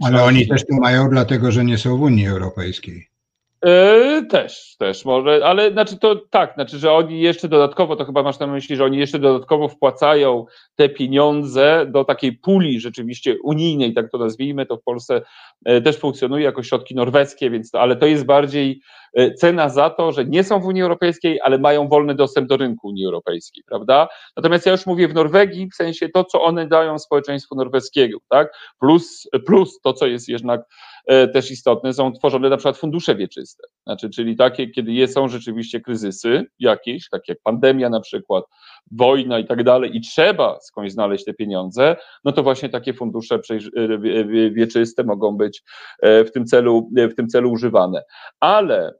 Ale 0.00 0.24
oni 0.24 0.48
też 0.48 0.60
to 0.60 0.76
mają 0.80 1.10
dlatego, 1.10 1.52
że 1.52 1.64
nie 1.64 1.78
są 1.78 1.96
w 1.96 2.02
Unii 2.02 2.26
Europejskiej. 2.26 3.17
Yy, 3.64 4.26
też, 4.26 4.76
też 4.78 5.04
może, 5.04 5.40
ale 5.44 5.72
znaczy 5.72 5.98
to 5.98 6.16
tak, 6.30 6.54
znaczy, 6.54 6.78
że 6.78 6.92
oni 6.92 7.20
jeszcze 7.20 7.48
dodatkowo, 7.48 7.96
to 7.96 8.04
chyba 8.04 8.22
masz 8.22 8.38
na 8.38 8.46
myśli, 8.46 8.76
że 8.76 8.84
oni 8.84 8.98
jeszcze 8.98 9.18
dodatkowo 9.18 9.68
wpłacają 9.68 10.46
te 10.76 10.88
pieniądze 10.88 11.86
do 11.90 12.04
takiej 12.04 12.32
puli 12.32 12.80
rzeczywiście 12.80 13.36
unijnej, 13.44 13.94
tak 13.94 14.10
to 14.10 14.18
nazwijmy, 14.18 14.66
to 14.66 14.76
w 14.76 14.82
Polsce 14.82 15.22
yy, 15.66 15.82
też 15.82 15.96
funkcjonuje 15.96 16.44
jako 16.44 16.62
środki 16.62 16.94
norweskie, 16.94 17.50
więc 17.50 17.70
to, 17.70 17.80
ale 17.80 17.96
to 17.96 18.06
jest 18.06 18.24
bardziej 18.24 18.80
yy, 19.14 19.34
cena 19.34 19.68
za 19.68 19.90
to, 19.90 20.12
że 20.12 20.24
nie 20.24 20.44
są 20.44 20.60
w 20.60 20.66
Unii 20.66 20.82
Europejskiej, 20.82 21.40
ale 21.40 21.58
mają 21.58 21.88
wolny 21.88 22.14
dostęp 22.14 22.48
do 22.48 22.56
rynku 22.56 22.88
Unii 22.88 23.04
Europejskiej, 23.04 23.64
prawda? 23.66 24.08
Natomiast 24.36 24.66
ja 24.66 24.72
już 24.72 24.86
mówię 24.86 25.08
w 25.08 25.14
Norwegii, 25.14 25.68
w 25.70 25.74
sensie 25.74 26.08
to, 26.08 26.24
co 26.24 26.42
one 26.42 26.66
dają 26.66 26.98
społeczeństwu 26.98 27.54
norweskiego, 27.54 28.18
tak? 28.28 28.52
Plus, 28.80 29.28
plus 29.46 29.80
to, 29.80 29.92
co 29.92 30.06
jest 30.06 30.28
jednak 30.28 30.60
E, 30.97 30.97
też 31.08 31.50
istotne, 31.50 31.94
są 31.94 32.12
tworzone 32.12 32.48
na 32.48 32.56
przykład 32.56 32.76
fundusze 32.76 33.16
wieczyste, 33.16 33.62
znaczy, 33.86 34.10
czyli 34.10 34.36
takie, 34.36 34.70
kiedy 34.70 35.08
są 35.08 35.28
rzeczywiście 35.28 35.80
kryzysy 35.80 36.46
jakieś, 36.58 37.08
takie 37.08 37.32
jak 37.32 37.42
pandemia 37.42 37.90
na 37.90 38.00
przykład, 38.00 38.44
wojna 38.90 39.38
i 39.38 39.46
tak 39.46 39.64
dalej 39.64 39.96
i 39.96 40.00
trzeba 40.00 40.60
skądś 40.60 40.92
znaleźć 40.92 41.24
te 41.24 41.34
pieniądze, 41.34 41.96
no 42.24 42.32
to 42.32 42.42
właśnie 42.42 42.68
takie 42.68 42.94
fundusze 42.94 43.34
e, 43.34 44.50
wieczyste 44.50 45.04
mogą 45.04 45.36
być 45.36 45.62
e, 46.02 46.24
w 46.24 46.32
tym 46.32 46.46
celu, 46.46 46.90
w 46.96 47.14
tym 47.14 47.28
celu 47.28 47.52
używane. 47.52 48.02
Ale 48.40 48.94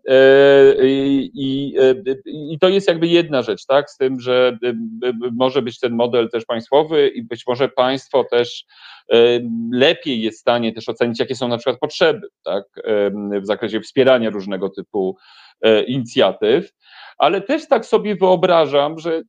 i, 0.82 1.74
i 2.24 2.58
to 2.60 2.68
jest 2.68 2.88
jakby 2.88 3.06
jedna 3.06 3.42
rzecz, 3.42 3.66
tak, 3.66 3.90
z 3.90 3.96
tym, 3.96 4.20
że 4.20 4.58
może 5.32 5.62
być 5.62 5.78
ten 5.78 5.92
model 5.92 6.30
też 6.30 6.44
państwowy 6.44 7.08
i 7.08 7.22
być 7.22 7.46
może 7.46 7.68
państwo 7.68 8.24
też 8.24 8.64
lepiej 9.72 10.22
jest 10.22 10.38
w 10.38 10.40
stanie 10.40 10.72
też 10.72 10.88
ocenić, 10.88 11.20
jakie 11.20 11.34
są 11.34 11.48
na 11.48 11.58
przykład 11.58 11.78
potrzeby 11.78 11.97
tak, 12.44 12.64
w 13.42 13.46
zakresie 13.46 13.80
wspierania 13.80 14.30
różnego 14.30 14.68
typu 14.68 15.16
e, 15.60 15.82
inicjatyw, 15.82 16.72
ale 17.18 17.40
też 17.40 17.68
tak 17.68 17.86
sobie 17.86 18.16
wyobrażam, 18.16 18.98
że 18.98 19.22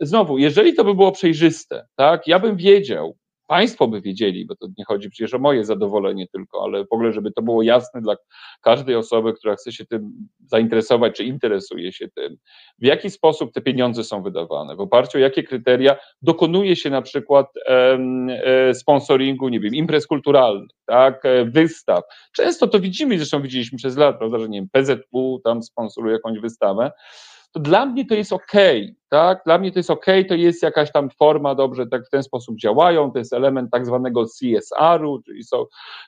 znowu, 0.00 0.38
jeżeli 0.38 0.74
to 0.74 0.84
by 0.84 0.94
było 0.94 1.12
przejrzyste, 1.12 1.86
tak, 1.96 2.26
ja 2.26 2.38
bym 2.38 2.56
wiedział, 2.56 3.16
Państwo 3.46 3.88
by 3.88 4.00
wiedzieli, 4.00 4.46
bo 4.46 4.56
to 4.56 4.66
nie 4.78 4.84
chodzi 4.84 5.10
przecież 5.10 5.34
o 5.34 5.38
moje 5.38 5.64
zadowolenie 5.64 6.26
tylko, 6.28 6.64
ale 6.64 6.84
w 6.84 6.92
ogóle, 6.92 7.12
żeby 7.12 7.32
to 7.32 7.42
było 7.42 7.62
jasne 7.62 8.00
dla 8.00 8.16
każdej 8.62 8.94
osoby, 8.94 9.32
która 9.32 9.56
chce 9.56 9.72
się 9.72 9.86
tym 9.86 10.12
zainteresować, 10.46 11.16
czy 11.16 11.24
interesuje 11.24 11.92
się 11.92 12.08
tym, 12.08 12.36
w 12.78 12.84
jaki 12.84 13.10
sposób 13.10 13.52
te 13.52 13.60
pieniądze 13.60 14.04
są 14.04 14.22
wydawane, 14.22 14.76
w 14.76 14.80
oparciu 14.80 15.18
o 15.18 15.20
jakie 15.20 15.42
kryteria 15.42 15.96
dokonuje 16.22 16.76
się 16.76 16.90
na 16.90 17.02
przykład 17.02 17.46
e, 17.66 18.74
sponsoringu, 18.74 19.48
nie 19.48 19.60
wiem, 19.60 19.74
imprez 19.74 20.06
kulturalnych, 20.06 20.70
tak, 20.86 21.24
e, 21.24 21.44
wystaw. 21.44 22.04
Często 22.32 22.66
to 22.66 22.80
widzimy, 22.80 23.18
zresztą 23.18 23.42
widzieliśmy 23.42 23.78
przez 23.78 23.96
lat, 23.96 24.18
prawda, 24.18 24.38
że 24.38 24.48
nie 24.48 24.60
wiem, 24.60 24.68
PZU 24.72 25.40
tam 25.44 25.62
sponsoruje 25.62 26.12
jakąś 26.12 26.38
wystawę, 26.38 26.90
to 27.52 27.60
dla 27.60 27.86
mnie 27.86 28.06
to 28.06 28.14
jest 28.14 28.32
ok, 28.32 28.52
tak? 29.08 29.40
Dla 29.44 29.58
mnie 29.58 29.72
to 29.72 29.78
jest 29.78 29.90
ok, 29.90 30.06
to 30.28 30.34
jest 30.34 30.62
jakaś 30.62 30.92
tam 30.92 31.10
forma, 31.10 31.54
dobrze, 31.54 31.86
tak 31.86 32.06
w 32.06 32.10
ten 32.10 32.22
sposób 32.22 32.58
działają, 32.58 33.12
to 33.12 33.18
jest 33.18 33.32
element 33.32 33.70
tak 33.70 33.86
zwanego 33.86 34.24
CSR-u, 34.24 35.22
czyli, 35.22 35.44
są, 35.44 35.64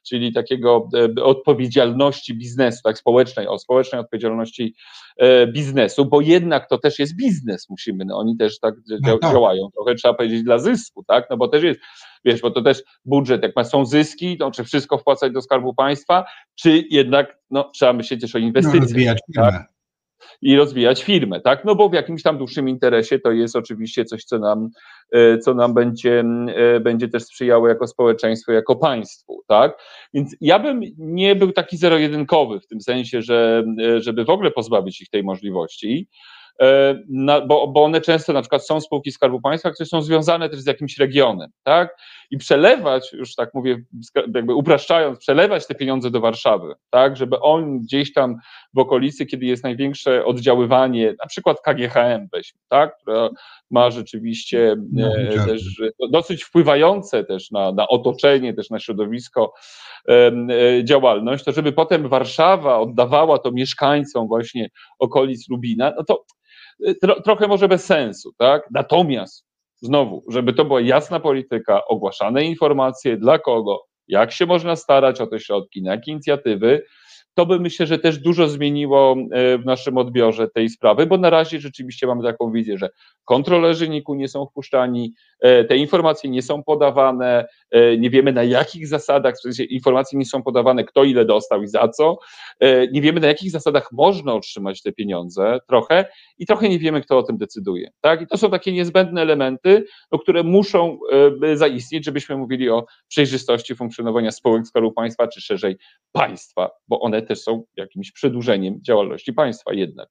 czyli 0.07 0.33
takiego 0.33 0.89
e, 1.19 1.23
odpowiedzialności 1.25 2.35
biznesu, 2.35 2.81
tak 2.85 2.99
społecznej, 2.99 3.47
o 3.47 3.59
społecznej 3.59 4.01
odpowiedzialności 4.01 4.75
e, 5.17 5.47
biznesu, 5.47 6.05
bo 6.05 6.21
jednak 6.21 6.69
to 6.69 6.79
też 6.79 6.99
jest 6.99 7.17
biznes, 7.17 7.69
musimy, 7.69 8.05
no, 8.05 8.19
oni 8.19 8.37
też 8.37 8.61
tak 8.61 8.75
no 9.03 9.19
tak. 9.19 9.33
działają, 9.33 9.71
trochę 9.75 9.95
trzeba 9.95 10.15
powiedzieć 10.15 10.43
dla 10.43 10.59
zysku, 10.59 11.05
tak? 11.05 11.27
No 11.31 11.37
bo 11.37 11.49
też 11.49 11.63
jest, 11.63 11.81
wiesz, 12.25 12.41
bo 12.41 12.51
to 12.51 12.63
też 12.63 12.83
budżet, 13.05 13.43
jak 13.43 13.67
są 13.67 13.87
zyski, 13.87 14.39
to 14.39 14.51
czy 14.51 14.65
wszystko 14.65 14.99
wpłacać 14.99 15.33
do 15.33 15.43
Skarbu 15.43 15.75
Państwa, 15.75 16.25
czy 16.55 16.85
jednak, 16.91 17.39
no, 17.51 17.71
trzeba 17.75 17.93
myśleć 17.93 18.21
też 18.21 18.35
o 18.35 18.39
inwestycjach. 18.39 19.17
No, 19.29 19.43
tak? 19.43 19.78
I 20.43 20.57
rozwijać 20.57 21.05
firmę, 21.05 21.41
tak? 21.41 21.65
No 21.65 21.75
bo 21.75 21.89
w 21.89 21.93
jakimś 21.93 22.23
tam 22.23 22.39
dłuższym 22.39 22.69
interesie 22.69 23.19
to 23.19 23.33
jest 23.33 23.57
oczywiście 23.57 24.05
coś, 24.05 24.25
co 24.25 24.39
nam, 24.39 24.69
e, 25.13 25.39
co 25.39 25.55
nam 25.55 25.75
będzie, 25.75 26.25
e, 26.49 26.81
będzie 26.81 27.09
też 27.09 27.23
sprzyjało 27.23 27.69
jako 27.69 27.87
społeczeństwo, 27.87 28.53
jako 28.53 28.77
państwu, 28.77 29.43
tak? 29.47 29.79
Więc 30.15 30.37
ja 30.41 30.59
bym 30.59 30.81
nie 30.99 31.37
był 31.37 31.53
taki 31.53 31.77
zero-jedynkowy 31.77 32.61
w 32.61 32.67
tym 32.67 32.81
sensie, 32.81 33.23
że 33.23 33.65
e, 33.83 34.01
żeby 34.01 34.25
w 34.25 34.31
ogóle 34.31 34.51
pozbawić 34.51 35.01
ich 35.01 35.09
tej 35.09 35.23
możliwości, 35.23 36.09
bo, 37.47 37.69
bo 37.69 37.85
one 37.85 38.01
często 38.01 38.33
na 38.33 38.41
przykład 38.41 38.67
są 38.67 38.81
spółki 38.81 39.13
Skarbu 39.13 39.41
Państwa, 39.41 39.71
które 39.71 39.87
są 39.87 40.03
związane 40.03 40.49
też 40.49 40.61
z 40.61 40.67
jakimś 40.67 40.99
regionem, 40.99 41.51
tak? 41.63 41.97
I 42.31 42.39
przelewać, 42.39 43.13
już 43.13 43.35
tak 43.35 43.55
mówię, 43.55 43.79
jakby 44.35 44.55
upraszczając, 44.55 45.19
przelewać 45.19 45.67
te 45.67 45.75
pieniądze 45.75 46.11
do 46.11 46.21
Warszawy, 46.21 46.75
tak? 46.91 47.17
Żeby 47.17 47.41
on 47.41 47.79
gdzieś 47.79 48.13
tam 48.13 48.37
w 48.75 48.79
okolicy, 48.79 49.27
kiedy 49.27 49.47
jest 49.47 49.65
największe 49.65 50.25
oddziaływanie, 50.25 51.15
na 51.23 51.27
przykład 51.27 51.61
KGHM 51.61 52.29
weźmy, 52.33 52.61
tak? 52.69 52.97
Która 52.99 53.31
ma 53.71 53.91
rzeczywiście 53.91 54.77
no, 54.93 55.17
e, 55.17 55.47
też 55.47 55.83
dosyć 56.11 56.45
wpływające 56.45 57.25
też 57.25 57.51
na, 57.51 57.73
na 57.73 57.89
otoczenie, 57.89 58.55
też 58.55 58.71
na 58.71 58.79
środowisko 58.79 59.53
e, 60.09 60.33
działalność, 60.85 61.45
to 61.45 61.53
żeby 61.53 61.73
potem 61.73 62.09
Warszawa 62.09 62.79
oddawała 62.79 63.39
to 63.39 63.53
mieszkańcom 63.53 64.29
właśnie 64.29 64.71
okolic 64.99 65.49
Lubina, 65.49 65.93
no 65.97 66.05
to 66.05 66.25
tro, 67.03 67.21
trochę 67.21 67.49
może 67.49 67.69
bez 67.69 67.85
sensu, 67.85 68.33
tak? 68.39 68.63
Natomiast 68.71 69.48
znowu, 69.81 70.25
żeby 70.29 70.53
to 70.53 70.65
była 70.65 70.81
jasna 70.81 71.21
polityka, 71.21 71.85
ogłaszane 71.85 72.45
informacje, 72.45 73.17
dla 73.17 73.39
kogo, 73.39 73.85
jak 74.09 74.33
się 74.33 74.47
można 74.47 74.77
starać 74.77 75.21
o 75.21 75.27
te 75.27 75.41
środki, 75.41 75.83
na 75.83 75.91
jakie 75.91 76.13
inicjatywy, 76.13 76.83
to 77.35 77.47
by 77.47 77.61
myślę, 77.61 77.87
że 77.87 77.99
też 77.99 78.19
dużo 78.19 78.49
zmieniło 78.49 79.17
e, 79.33 79.59
w 79.59 79.65
naszym 79.65 79.99
odbiorze 79.99 80.49
tej 80.49 80.69
sprawy, 80.69 81.07
bo 81.07 81.19
na 81.19 81.31
razie 81.31 81.61
rzeczywiście 81.61 82.07
mamy 82.07 82.23
taką 82.23 82.53
wizję, 82.53 82.79
że 82.79 82.91
kontrolerzy 83.25 83.89
NIK-u 83.89 84.15
nie 84.15 84.29
są 84.29 84.47
wpuszczani, 84.47 85.15
e, 85.41 85.65
te 85.65 85.77
informacje 85.77 86.31
nie 86.31 86.43
są 86.43 86.63
podawane, 86.63 87.47
nie 87.99 88.11
wiemy 88.11 88.33
na 88.33 88.45
jakich 88.45 88.89
zasadach, 88.89 89.35
w 89.35 89.41
sensie 89.41 89.65
informacje 89.65 90.19
nie 90.19 90.27
są 90.27 90.43
podawane, 90.43 90.85
kto 90.85 91.05
ile 91.05 91.25
dostał 91.25 91.63
i 91.63 91.69
za 91.69 91.89
co, 91.89 92.19
nie 92.93 93.01
wiemy 93.01 93.21
na 93.21 93.27
jakich 93.27 93.51
zasadach 93.51 93.93
można 93.93 94.35
otrzymać 94.35 94.83
te 94.83 94.93
pieniądze 94.93 95.59
trochę 95.69 96.05
i 96.39 96.47
trochę 96.47 96.69
nie 96.69 96.79
wiemy, 96.79 97.01
kto 97.01 97.19
o 97.19 97.23
tym 97.23 97.39
decyduje. 97.39 97.91
Tak? 98.01 98.23
I 98.23 98.27
to 98.27 98.39
są 98.39 98.51
takie 98.51 98.73
niezbędne 98.73 99.23
elementy, 99.23 99.85
no, 100.13 100.19
które 100.19 100.43
muszą 100.43 100.99
zaistnieć, 101.55 102.05
żebyśmy 102.05 102.37
mówili 102.37 102.71
o 102.71 102.87
przejrzystości 103.09 103.75
funkcjonowania 103.75 104.31
spółek 104.31 104.67
Skarbu 104.67 104.93
Państwa, 104.93 105.29
czy 105.29 105.41
szerzej 105.41 105.77
państwa, 106.13 106.71
bo 106.89 107.01
one 107.01 107.23
też 107.23 107.41
są 107.41 107.65
jakimś 107.77 108.13
przedłużeniem 108.13 108.81
działalności 108.83 109.33
państwa 109.33 109.75
jednak. 109.75 110.09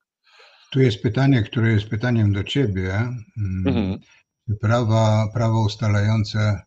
Tu 0.71 0.81
jest 0.81 1.03
pytanie, 1.03 1.43
które 1.43 1.71
jest 1.71 1.89
pytaniem 1.89 2.33
do 2.33 2.43
ciebie. 2.43 2.89
Mm, 3.37 3.67
mhm. 3.67 3.99
Prawa, 4.61 5.27
prawo 5.33 5.65
ustalające 5.65 6.61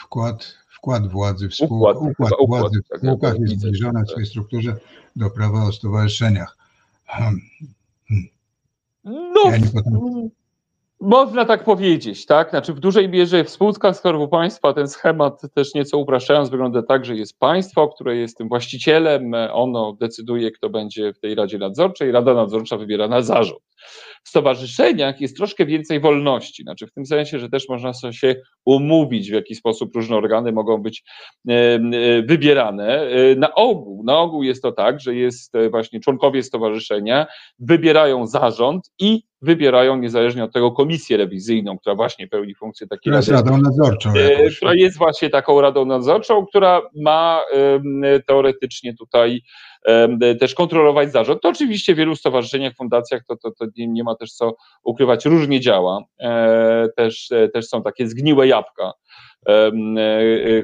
wkład, 0.00 0.54
wkład 0.68 1.06
władzy 1.08 1.48
w 1.48 1.54
spółkach, 1.54 1.96
układ, 1.96 2.12
układ, 2.12 2.32
układ 2.40 2.60
władzy 2.60 2.80
w 2.82 2.88
tak, 2.88 2.98
spółkach 2.98 3.32
tak, 3.32 3.40
jest 3.40 3.60
zbliżony 3.60 4.04
w 4.04 4.10
swojej 4.10 4.26
strukturze 4.26 4.76
do 5.16 5.30
prawa 5.30 5.64
o 5.64 5.72
stowarzyszeniach. 5.72 6.56
Hmm. 7.06 7.40
No, 9.04 9.50
ja 9.50 9.58
można 11.00 11.44
tak 11.44 11.64
powiedzieć, 11.64 12.26
tak? 12.26 12.50
Znaczy 12.50 12.74
w 12.74 12.80
dużej 12.80 13.08
mierze 13.08 13.44
w 13.44 13.50
spółkach 13.50 13.96
Skarbu 13.96 14.28
Państwa 14.28 14.72
ten 14.72 14.88
schemat 14.88 15.42
też 15.54 15.74
nieco 15.74 15.98
upraszczając 15.98 16.50
wygląda 16.50 16.82
tak, 16.82 17.04
że 17.04 17.16
jest 17.16 17.38
państwo, 17.38 17.88
które 17.88 18.16
jest 18.16 18.38
tym 18.38 18.48
właścicielem, 18.48 19.32
ono 19.52 19.92
decyduje, 19.92 20.50
kto 20.50 20.70
będzie 20.70 21.12
w 21.12 21.18
tej 21.18 21.34
Radzie 21.34 21.58
Nadzorczej, 21.58 22.12
Rada 22.12 22.34
Nadzorcza 22.34 22.76
wybiera 22.76 23.08
na 23.08 23.22
zarząd. 23.22 23.62
W 24.24 24.28
stowarzyszeniach 24.28 25.20
jest 25.20 25.36
troszkę 25.36 25.66
więcej 25.66 26.00
wolności, 26.00 26.62
znaczy 26.62 26.86
w 26.86 26.92
tym 26.92 27.06
sensie, 27.06 27.38
że 27.38 27.48
też 27.48 27.68
można 27.68 27.92
się 28.12 28.34
umówić, 28.64 29.30
w 29.30 29.34
jaki 29.34 29.54
sposób 29.54 29.94
różne 29.94 30.16
organy 30.16 30.52
mogą 30.52 30.78
być 30.78 31.02
e, 31.48 31.52
e, 31.52 31.80
wybierane. 32.22 33.00
E, 33.00 33.34
na 33.36 33.54
ogół, 33.54 34.04
na 34.04 34.18
ogół 34.18 34.42
jest 34.42 34.62
to 34.62 34.72
tak, 34.72 35.00
że 35.00 35.14
jest 35.14 35.52
właśnie 35.70 36.00
członkowie 36.00 36.42
stowarzyszenia 36.42 37.26
wybierają 37.58 38.26
zarząd 38.26 38.90
i 38.98 39.22
wybierają 39.42 39.96
niezależnie 39.96 40.44
od 40.44 40.52
tego 40.52 40.72
komisję 40.72 41.16
rewizyjną, 41.16 41.78
która 41.78 41.94
właśnie 41.94 42.28
pełni 42.28 42.54
funkcję 42.54 42.86
takiej. 42.86 43.12
Jest 43.12 43.28
radą 43.28 43.58
nadzorczą. 43.58 44.14
Jakoś. 44.14 44.56
Która 44.56 44.74
jest 44.74 44.98
właśnie 44.98 45.30
taką 45.30 45.60
radą 45.60 45.84
nadzorczą, 45.84 46.46
która 46.46 46.82
ma 46.96 47.42
teoretycznie 48.26 48.94
tutaj 48.94 49.42
też 50.40 50.54
kontrolować 50.54 51.12
zarząd. 51.12 51.42
To 51.42 51.48
oczywiście 51.48 51.94
w 51.94 51.96
wielu 51.96 52.16
stowarzyszeniach, 52.16 52.74
fundacjach 52.74 53.22
to, 53.28 53.36
to, 53.36 53.50
to 53.50 53.64
nie, 53.76 53.88
nie 53.88 54.04
ma 54.04 54.14
też 54.14 54.32
co 54.32 54.54
ukrywać, 54.82 55.24
różnie 55.24 55.60
działa. 55.60 56.02
E, 56.20 56.88
też, 56.96 57.32
e, 57.32 57.48
też 57.48 57.66
są 57.66 57.82
takie 57.82 58.08
zgniłe 58.08 58.46
jabłka 58.46 58.92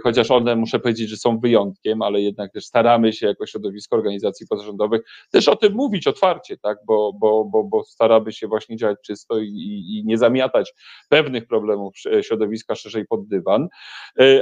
chociaż 0.03 0.31
one, 0.31 0.57
muszę 0.57 0.79
powiedzieć, 0.79 1.11
że 1.11 1.16
są 1.16 1.39
wyjątkiem, 1.39 2.03
ale 2.03 2.20
jednak 2.20 2.53
też 2.53 2.64
staramy 2.64 3.12
się 3.12 3.27
jako 3.27 3.47
środowisko 3.47 3.97
organizacji 3.97 4.47
pozarządowych 4.47 5.01
też 5.31 5.49
o 5.49 5.57
tym 5.57 5.72
mówić 5.72 6.07
otwarcie, 6.07 6.57
tak, 6.57 6.79
bo, 6.87 7.12
bo, 7.12 7.45
bo, 7.45 7.64
bo 7.64 7.85
staramy 7.85 8.33
się 8.33 8.49
właśnie 8.49 8.77
działać 8.77 8.99
czysto 9.07 9.39
i, 9.39 9.85
i 9.89 10.03
nie 10.07 10.18
zamiatać 10.18 10.74
pewnych 11.09 11.47
problemów 11.47 11.95
środowiska 12.22 12.74
szerzej 12.74 13.07
pod 13.07 13.29
dywan, 13.29 13.68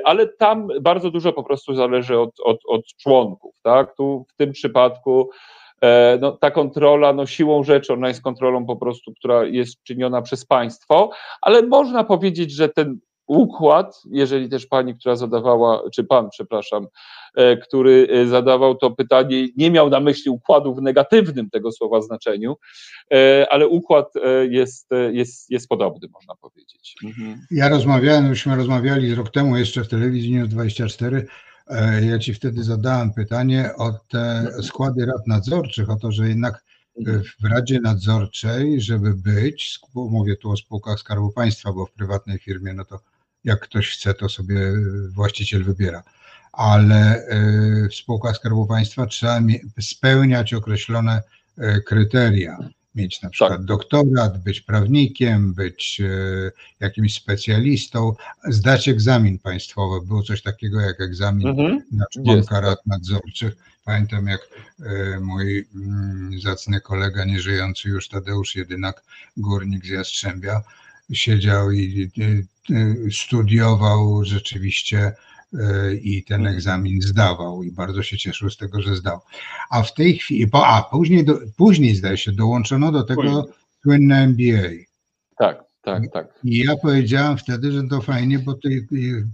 ale 0.05 0.29
tam 0.29 0.69
bardzo 0.81 1.11
dużo 1.11 1.33
po 1.33 1.45
prostu 1.45 1.75
zależy 1.75 2.19
od, 2.19 2.41
od, 2.45 2.59
od 2.69 2.87
członków, 2.87 3.55
tak, 3.63 3.97
tu 3.97 4.27
w 4.29 4.37
tym 4.37 4.53
przypadku 4.53 5.31
E, 5.85 6.19
no, 6.21 6.33
ta 6.33 6.51
kontrola, 6.51 7.13
no 7.13 7.27
siłą 7.27 7.65
rzeczy, 7.65 7.93
ona 7.93 8.09
jest 8.09 8.23
kontrolą 8.23 8.67
po 8.67 8.77
prostu, 8.77 9.13
która 9.13 9.45
jest 9.45 9.83
czyniona 9.83 10.23
przez 10.23 10.47
państwo, 10.47 11.11
ale 11.41 11.63
można 11.63 12.05
powiedzieć, 12.05 12.53
że 12.53 12.69
ten 12.69 12.99
układ, 13.27 14.03
jeżeli 14.11 14.49
też 14.49 14.67
pani, 14.67 14.95
która 14.95 15.17
zadawała, 15.17 15.83
czy 15.91 16.05
pan, 16.05 16.31
przepraszam, 16.31 16.87
e, 17.35 17.57
który 17.57 18.09
e, 18.11 18.27
zadawał 18.27 18.75
to 18.75 18.91
pytanie, 18.91 19.49
nie 19.57 19.71
miał 19.71 19.91
na 19.91 20.01
myśli 20.01 20.31
układu 20.31 20.75
w 20.75 20.83
negatywnym 20.83 21.51
tego 21.51 21.73
słowa 21.73 22.01
znaczeniu, 22.01 22.57
ale 23.51 23.69
układ 23.69 24.13
jest, 24.51 24.91
jest, 25.13 25.51
jest 25.51 25.69
podobny, 25.69 26.09
można 26.13 26.35
powiedzieć. 26.35 26.95
Mhm. 27.05 27.47
Ja 27.51 27.69
rozmawiałem, 27.69 28.29
myśmy 28.29 28.57
rozmawiali 28.57 29.15
rok 29.15 29.31
temu 29.31 29.57
jeszcze 29.57 29.85
w 29.85 29.89
telewizji 29.89 30.33
News 30.33 30.49
24 30.49 31.27
E, 31.67 32.05
ja 32.05 32.19
Ci 32.19 32.35
wtedy 32.35 32.65
zadałem 32.65 33.13
pytanie 33.13 33.71
o 33.77 33.93
te 33.93 34.47
składy 34.63 35.07
rad 35.07 35.27
nadzorczych, 35.27 35.91
o 35.91 35.97
to, 35.97 36.13
że 36.13 36.29
jednak 36.29 36.65
e, 37.07 37.21
w 37.41 37.45
Radzie 37.45 37.81
Nadzorczej, 37.81 38.81
żeby 38.81 39.15
być, 39.15 39.79
mówię 39.95 40.37
tu 40.37 40.51
o 40.51 40.57
spółkach 40.57 40.99
Skarbu 40.99 41.33
Państwa, 41.33 41.73
bo 41.73 41.87
w 41.87 41.93
prywatnej 41.93 42.39
firmie, 42.39 42.75
no 42.75 42.85
to 42.85 42.99
jak 43.45 43.61
ktoś 43.61 43.91
chce, 43.91 44.15
to 44.15 44.29
sobie 44.29 44.57
właściciel 45.11 45.65
wybiera. 45.65 46.03
Ale 46.53 47.27
e, 47.27 47.89
w 47.89 47.95
spółkach 47.95 48.37
Skarbu 48.37 48.67
Państwa 48.67 49.07
trzeba 49.07 49.41
spełniać 49.81 50.55
określone 50.55 51.23
kryteria 51.87 52.59
mieć 52.95 53.23
na 53.23 53.31
przykład 53.31 53.59
tak. 53.59 53.65
doktorat, 53.65 54.43
być 54.43 54.61
prawnikiem, 54.61 55.55
być 55.55 56.01
e, 56.01 56.51
jakimś 56.81 57.15
specjalistą, 57.15 58.15
zdać 58.45 58.89
egzamin 58.89 59.39
państwowy. 59.39 60.07
Było 60.07 60.23
coś 60.23 60.43
takiego 60.43 60.81
jak 60.81 61.01
egzamin 61.01 61.49
mhm. 61.49 61.83
na 61.93 62.05
członka 62.13 62.61
rad 62.61 62.87
nadzorczych. 62.87 63.55
Pamiętam 63.85 64.27
jak 64.27 64.41
e, 64.81 65.21
mój 65.21 65.69
mm, 65.75 66.41
zacny 66.41 66.81
kolega, 66.81 67.25
nieżyjący 67.25 67.89
już 67.89 68.09
Tadeusz 68.09 68.57
Jedynak, 68.57 69.03
górnik 69.37 69.87
z 69.87 69.89
Jastrzębia, 69.89 70.63
siedział 71.13 71.73
i 71.73 72.11
studiował 73.11 74.25
rzeczywiście 74.25 75.13
i 76.03 76.25
ten 76.25 76.41
mhm. 76.41 76.57
egzamin 76.57 77.03
zdawał 77.03 77.63
i 77.63 77.73
bardzo 77.73 78.03
się 78.03 78.19
cieszył 78.19 78.51
z 78.51 78.57
tego, 78.57 78.83
że 78.83 78.97
zdał. 78.97 79.21
A 79.71 79.83
w 79.83 79.95
tej 79.95 80.19
chwili, 80.19 80.47
a 80.53 80.83
później, 80.91 81.25
do, 81.25 81.39
później 81.57 81.95
zdaje 81.95 82.17
się, 82.17 82.33
dołączono 82.33 82.93
do 82.93 83.03
tego 83.03 83.47
słynne 83.83 84.23
MBA. 84.23 84.69
Tak, 85.39 85.65
tak, 85.83 86.03
tak. 86.13 86.41
I 86.45 86.59
ja 86.59 86.77
powiedziałem 86.77 87.39
wtedy, 87.39 87.73
że 87.73 87.89
to 87.89 88.01
fajnie, 88.01 88.39
bo 88.39 88.55
tych 88.55 88.83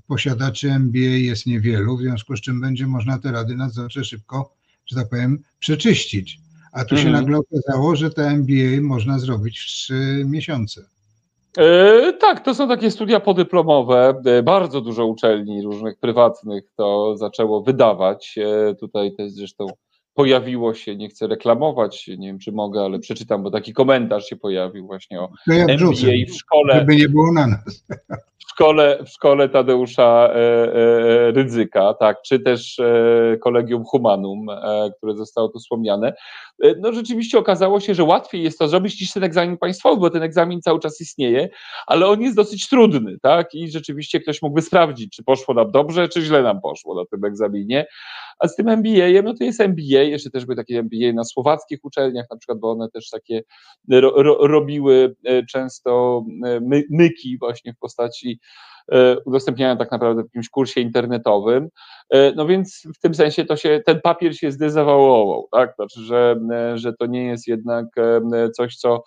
posiadaczy 0.07 0.71
MBA 0.71 0.99
jest 0.99 1.47
niewielu, 1.47 1.97
w 1.97 2.01
związku 2.01 2.37
z 2.37 2.41
czym 2.41 2.61
będzie 2.61 2.87
można 2.87 3.19
te 3.19 3.33
rady 3.33 3.57
nadzorcze 3.57 4.05
szybko, 4.05 4.55
że 4.87 4.97
tak 4.97 5.09
powiem, 5.09 5.43
przeczyścić. 5.59 6.39
A 6.73 6.85
tu 6.85 6.97
się 6.97 7.07
mhm. 7.07 7.25
nagle 7.25 7.39
okazało, 7.39 7.97
że 7.97 8.11
te 8.11 8.29
MBA 8.29 8.81
można 8.83 9.19
zrobić 9.19 9.59
w 9.59 9.67
trzy 9.67 10.23
miesiące. 10.27 10.85
E, 11.59 12.13
tak, 12.13 12.45
to 12.45 12.55
są 12.55 12.69
takie 12.69 12.91
studia 12.91 13.21
podyplomowe. 13.21 14.15
E, 14.27 14.43
bardzo 14.43 14.81
dużo 14.81 15.07
uczelni 15.07 15.63
różnych 15.63 15.99
prywatnych 15.99 16.73
to 16.77 17.17
zaczęło 17.17 17.63
wydawać. 17.63 18.39
E, 18.39 18.75
tutaj 18.75 19.15
też 19.15 19.33
zresztą 19.33 19.67
pojawiło 20.15 20.75
się, 20.75 20.97
nie 20.97 21.09
chcę 21.09 21.27
reklamować, 21.27 22.09
nie 22.19 22.27
wiem 22.27 22.39
czy 22.39 22.53
mogę, 22.53 22.81
ale 22.81 22.99
przeczytam, 22.99 23.43
bo 23.43 23.51
taki 23.51 23.73
komentarz 23.73 24.27
się 24.27 24.37
pojawił 24.37 24.87
właśnie 24.87 25.21
o 25.21 25.29
ja 25.47 25.65
MBA 25.65 25.87
w 26.29 26.35
szkole. 26.35 26.75
Żeby 26.75 26.97
nie 26.97 27.09
było 27.09 27.33
na 27.33 27.47
nas 27.47 27.87
szkole, 28.49 29.05
w 29.05 29.09
szkole 29.09 29.49
Tadeusza 29.49 30.29
e, 30.29 30.35
e, 30.35 31.31
Rydzyka, 31.31 31.95
tak, 31.95 32.23
czy 32.23 32.41
też 32.41 32.79
e, 32.79 33.37
Kolegium 33.41 33.85
Humanum, 33.85 34.47
które 34.97 35.17
zostało 35.17 35.49
tu 35.49 35.59
wspomniane, 35.59 36.15
no 36.81 36.93
rzeczywiście 36.93 37.39
okazało 37.39 37.81
się, 37.81 37.95
że 37.95 38.05
łatwiej 38.05 38.43
jest 38.43 38.59
to 38.59 38.69
zrobić 38.69 39.01
niż 39.01 39.13
ten 39.13 39.25
egzamin 39.25 39.59
państwowy, 39.59 40.01
bo 40.01 40.11
ten 40.11 40.23
egzamin 40.23 40.63
cały 40.63 40.81
czas 40.81 41.01
istnieje, 41.01 41.49
ale 41.87 42.07
on 42.07 42.23
jest 42.23 42.37
dosyć 42.37 42.69
trudny, 42.69 43.17
tak, 43.23 43.55
i 43.55 43.71
rzeczywiście 43.71 44.21
ktoś 44.21 44.43
mógłby 44.43 44.63
sprawdzić, 44.63 45.17
czy 45.17 45.25
poszło 45.25 45.55
nam 45.55 45.71
dobrze, 45.71 46.09
czy 46.09 46.23
źle 46.23 46.43
nam 46.43 46.61
poszło 46.61 46.95
na 46.95 47.07
tym 47.11 47.25
egzaminie, 47.25 47.87
a 48.39 48.49
z 48.49 48.57
tym 48.57 48.69
MBA, 48.69 49.23
no 49.25 49.35
to 49.35 49.45
jest 49.45 49.61
MBA, 49.61 50.03
jeszcze 50.03 50.31
też 50.31 50.45
były 50.45 50.57
takie 50.57 50.79
MBA 50.79 51.13
na 51.15 51.25
słowackich 51.25 51.79
uczelniach 51.83 52.27
na 52.31 52.37
przykład, 52.37 52.59
bo 52.59 52.71
one 52.71 52.91
też 52.91 53.11
takie 53.11 53.43
ro, 53.91 54.23
ro, 54.23 54.47
robiły 54.47 55.17
często 55.51 56.25
my, 56.61 56.85
myki 56.91 57.39
właśnie 57.39 57.73
w 57.73 57.79
postaci 57.79 58.30
E, 58.93 59.17
udostępniają 59.25 59.77
tak 59.77 59.93
naprawdę 59.93 60.23
w 60.23 60.27
jakimś 60.27 60.49
kursie 60.49 60.81
internetowym. 60.81 61.69
E, 62.11 62.33
no 62.33 62.47
więc 62.47 62.83
w 62.97 63.01
tym 63.01 63.15
sensie 63.15 63.45
to 63.45 63.57
się, 63.57 63.81
ten 63.87 64.01
papier 64.01 64.37
się 64.37 64.53
zdezawałował, 64.53 65.49
tak? 65.53 65.75
Znaczy, 65.75 66.01
że, 66.01 66.37
e, 66.53 66.79
że 66.79 66.93
to 66.93 67.07
nie 67.07 67.27
jest 67.27 67.49
jednak 67.49 67.87
coś, 68.57 68.77
co 68.77 69.03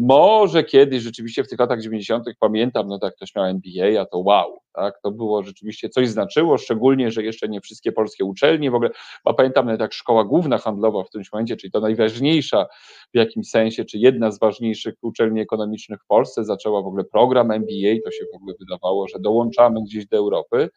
może 0.00 0.64
kiedyś 0.64 1.02
rzeczywiście 1.02 1.44
w 1.44 1.48
tych 1.48 1.58
latach 1.58 1.80
90. 1.80 2.26
pamiętam, 2.40 2.88
no 2.88 2.98
tak, 2.98 3.14
ktoś 3.14 3.34
miał 3.34 3.44
MBA, 3.44 4.00
a 4.00 4.06
to 4.06 4.18
wow, 4.18 4.58
tak, 4.74 5.00
to 5.02 5.10
było 5.10 5.42
rzeczywiście 5.42 5.88
coś 5.88 6.08
znaczyło, 6.08 6.58
szczególnie, 6.58 7.10
że 7.10 7.22
jeszcze 7.22 7.48
nie 7.48 7.60
wszystkie 7.60 7.92
polskie 7.92 8.24
uczelnie 8.24 8.70
w 8.70 8.74
ogóle, 8.74 8.90
pamiętam 9.36 9.66
nawet 9.66 9.80
jak 9.80 9.92
szkoła 9.92 10.24
główna 10.24 10.58
handlowa 10.58 11.04
w 11.04 11.10
tym 11.10 11.22
momencie, 11.32 11.56
czyli 11.56 11.70
to 11.70 11.80
najważniejsza 11.80 12.66
w 13.14 13.16
jakimś 13.16 13.48
sensie, 13.48 13.84
czy 13.84 13.98
jedna 13.98 14.30
z 14.30 14.38
ważniejszych 14.38 14.94
uczelni 15.02 15.40
ekonomicznych 15.40 16.00
w 16.02 16.06
Polsce 16.06 16.44
zaczęła 16.44 16.82
w 16.82 16.86
ogóle 16.86 17.04
program 17.04 17.50
MBA, 17.50 17.94
to 18.04 18.10
się 18.10 18.24
w 18.32 18.36
ogóle 18.36 18.54
wydawało, 18.60 19.08
że 19.08 19.18
dołączamy 19.20 19.82
gdzieś 19.82 20.06
do 20.06 20.16
Europy. 20.16 20.68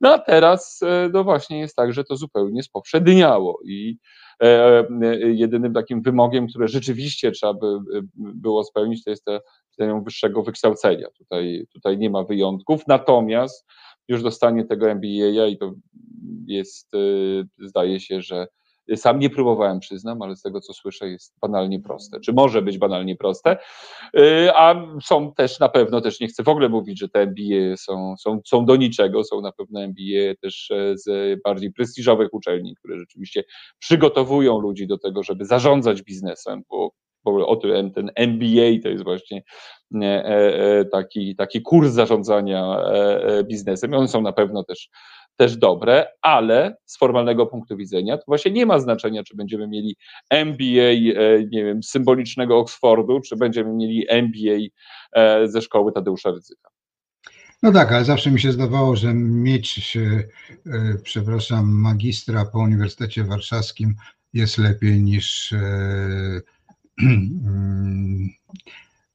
No 0.00 0.14
a 0.14 0.18
teraz, 0.18 0.80
e, 0.82 1.10
no 1.12 1.24
właśnie 1.24 1.58
jest 1.60 1.76
tak, 1.76 1.92
że 1.92 2.04
to 2.04 2.16
zupełnie 2.16 2.62
spowszedniało 2.62 3.60
i 3.64 3.98
E, 4.42 4.78
e, 5.02 5.16
jedynym 5.32 5.74
takim 5.74 6.02
wymogiem, 6.02 6.46
które 6.46 6.68
rzeczywiście 6.68 7.32
trzeba 7.32 7.54
by 7.54 7.78
było 8.14 8.64
spełnić, 8.64 9.04
to 9.04 9.10
jest 9.10 9.24
te, 9.24 9.40
te 9.76 10.02
wyższego 10.04 10.42
wykształcenia. 10.42 11.06
Tutaj, 11.18 11.66
tutaj 11.72 11.98
nie 11.98 12.10
ma 12.10 12.24
wyjątków, 12.24 12.82
natomiast 12.86 13.66
już 14.08 14.22
dostanie 14.22 14.64
tego 14.64 14.90
MBA 14.90 15.46
i 15.48 15.58
to 15.58 15.74
jest, 16.46 16.92
zdaje 17.58 18.00
się, 18.00 18.22
że 18.22 18.46
sam 18.96 19.18
nie 19.18 19.30
próbowałem, 19.30 19.80
przyznam, 19.80 20.22
ale 20.22 20.36
z 20.36 20.42
tego 20.42 20.60
co 20.60 20.72
słyszę 20.72 21.08
jest 21.08 21.34
banalnie 21.40 21.80
proste, 21.80 22.20
czy 22.20 22.32
może 22.32 22.62
być 22.62 22.78
banalnie 22.78 23.16
proste, 23.16 23.56
y, 24.16 24.50
a 24.54 24.74
są 25.02 25.32
też 25.32 25.60
na 25.60 25.68
pewno, 25.68 26.00
też 26.00 26.20
nie 26.20 26.28
chcę 26.28 26.42
w 26.42 26.48
ogóle 26.48 26.68
mówić, 26.68 26.98
że 26.98 27.08
te 27.08 27.20
MBA 27.20 27.76
są, 27.76 28.14
są, 28.18 28.40
są 28.46 28.64
do 28.64 28.76
niczego, 28.76 29.24
są 29.24 29.40
na 29.40 29.52
pewno 29.52 29.82
MBA 29.82 30.34
też 30.42 30.70
e, 30.70 30.98
z 30.98 31.38
bardziej 31.42 31.72
prestiżowych 31.72 32.34
uczelni, 32.34 32.76
które 32.76 32.98
rzeczywiście 32.98 33.44
przygotowują 33.78 34.58
ludzi 34.60 34.86
do 34.86 34.98
tego, 34.98 35.22
żeby 35.22 35.44
zarządzać 35.44 36.02
biznesem, 36.02 36.62
bo 36.70 36.92
o 37.24 37.56
tym 37.56 37.90
ten 37.90 38.10
MBA 38.14 38.82
to 38.82 38.88
jest 38.88 39.04
właśnie 39.04 39.42
e, 39.94 40.24
e, 40.24 40.84
taki, 40.84 41.36
taki 41.36 41.62
kurs 41.62 41.90
zarządzania 41.90 42.76
biznesem. 43.44 43.94
One 43.94 44.08
są 44.08 44.22
na 44.22 44.32
pewno 44.32 44.64
też 44.64 44.88
też 45.38 45.56
dobre, 45.56 46.06
ale 46.22 46.76
z 46.84 46.98
formalnego 46.98 47.46
punktu 47.46 47.76
widzenia 47.76 48.16
to 48.16 48.24
właśnie 48.26 48.50
nie 48.50 48.66
ma 48.66 48.80
znaczenia, 48.80 49.24
czy 49.24 49.36
będziemy 49.36 49.68
mieli 49.68 49.96
MBA, 50.30 51.20
e, 51.22 51.44
nie 51.50 51.64
wiem, 51.64 51.82
symbolicznego 51.82 52.58
Oxfordu, 52.58 53.20
czy 53.20 53.36
będziemy 53.36 53.74
mieli 53.74 54.06
MBA 54.08 54.68
e, 55.12 55.48
ze 55.48 55.62
szkoły 55.62 55.92
Tadeusza 55.92 56.30
Rydzyka. 56.30 56.70
No 57.62 57.72
tak, 57.72 57.92
ale 57.92 58.04
zawsze 58.04 58.30
mi 58.30 58.40
się 58.40 58.52
zdawało, 58.52 58.96
że 58.96 59.14
mieć, 59.14 59.96
e, 59.96 60.24
przepraszam, 61.02 61.68
magistra 61.68 62.44
po 62.44 62.58
Uniwersytecie 62.58 63.24
Warszawskim 63.24 63.94
jest 64.32 64.58
lepiej 64.58 65.02
niż 65.02 65.52
mm, 67.02 68.28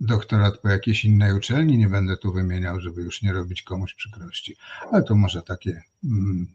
doktorat 0.03 0.57
po 0.57 0.69
jakiejś 0.69 1.05
innej 1.05 1.33
uczelni, 1.33 1.77
nie 1.77 1.89
będę 1.89 2.17
tu 2.17 2.33
wymieniał, 2.33 2.81
żeby 2.81 3.01
już 3.01 3.21
nie 3.21 3.33
robić 3.33 3.61
komuś 3.61 3.93
przykrości, 3.93 4.55
ale 4.91 5.03
to 5.03 5.15
może 5.15 5.41
takie 5.41 5.81
mm, 6.03 6.47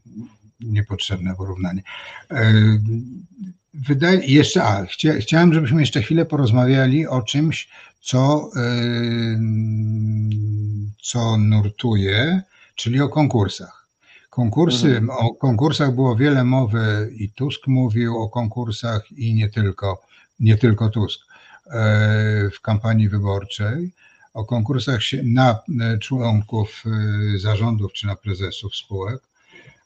niepotrzebne 0.60 1.34
porównanie. 1.36 1.82
E, 2.30 2.52
wydaje, 3.74 4.26
jeszcze, 4.26 4.64
a, 4.64 4.86
chcia, 4.86 5.12
chciałem, 5.12 5.54
żebyśmy 5.54 5.80
jeszcze 5.80 6.02
chwilę 6.02 6.26
porozmawiali 6.26 7.06
o 7.06 7.22
czymś, 7.22 7.68
co, 8.00 8.50
e, 8.56 8.70
co 11.02 11.38
nurtuje, 11.38 12.42
czyli 12.74 13.00
o 13.00 13.08
konkursach. 13.08 13.88
Konkursy, 14.30 14.96
mhm. 14.96 15.10
o 15.10 15.34
konkursach 15.34 15.94
było 15.94 16.16
wiele 16.16 16.44
mowy 16.44 17.10
i 17.16 17.30
Tusk 17.30 17.66
mówił 17.66 18.18
o 18.18 18.28
konkursach 18.28 19.12
i 19.12 19.34
nie 19.34 19.48
tylko, 19.48 20.02
nie 20.40 20.56
tylko 20.56 20.88
Tusk. 20.88 21.27
E, 21.70 22.50
w 22.50 22.60
kampanii 22.60 23.08
wyborczej, 23.08 23.92
o 24.34 24.44
konkursach 24.44 25.00
na 25.22 25.58
członków 26.00 26.84
zarządów 27.36 27.92
czy 27.92 28.06
na 28.06 28.16
prezesów 28.16 28.76
spółek. 28.76 29.22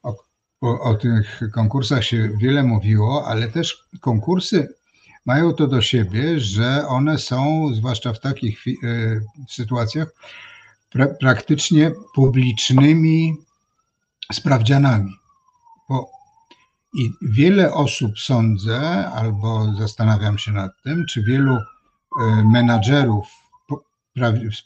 O, 0.03 0.17
o, 0.61 0.81
o 0.81 0.95
tych 0.95 1.41
konkursach 1.53 2.05
się 2.05 2.31
wiele 2.39 2.63
mówiło, 2.63 3.27
ale 3.27 3.49
też 3.49 3.85
konkursy 4.01 4.75
mają 5.27 5.53
to 5.53 5.67
do 5.67 5.83
siebie, 5.83 6.41
że 6.41 6.89
one 6.89 7.19
są, 7.19 7.69
zwłaszcza 7.75 8.13
w 8.13 8.21
takich 8.21 8.65
sytuacjach, 9.49 10.09
pra, 10.91 11.07
praktycznie 11.07 11.93
publicznymi 12.15 13.37
sprawdzianami. 14.33 15.13
Bo 15.89 16.11
i 16.95 17.11
wiele 17.23 17.75
osób 17.75 18.19
sądzę, 18.19 19.09
albo 19.09 19.75
zastanawiam 19.79 20.39
się 20.39 20.53
nad 20.53 20.73
tym, 20.85 21.07
czy 21.07 21.23
wielu 21.23 21.59
e, 22.21 22.45
menadżerów, 22.45 23.27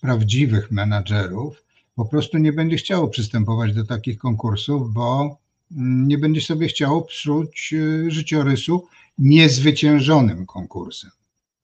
prawdziwych 0.00 0.70
menadżerów, 0.70 1.64
po 1.96 2.04
prostu 2.04 2.38
nie 2.38 2.52
będzie 2.52 2.76
chciało 2.76 3.08
przystępować 3.08 3.74
do 3.74 3.84
takich 3.84 4.18
konkursów, 4.18 4.92
bo 4.92 5.38
mm, 5.76 6.08
nie 6.08 6.18
będzie 6.18 6.40
sobie 6.40 6.68
chciało 6.68 7.02
psuć 7.02 7.74
e, 7.74 8.10
życiorysu 8.10 8.86
niezwyciężonym 9.18 10.46
konkursem, 10.46 11.10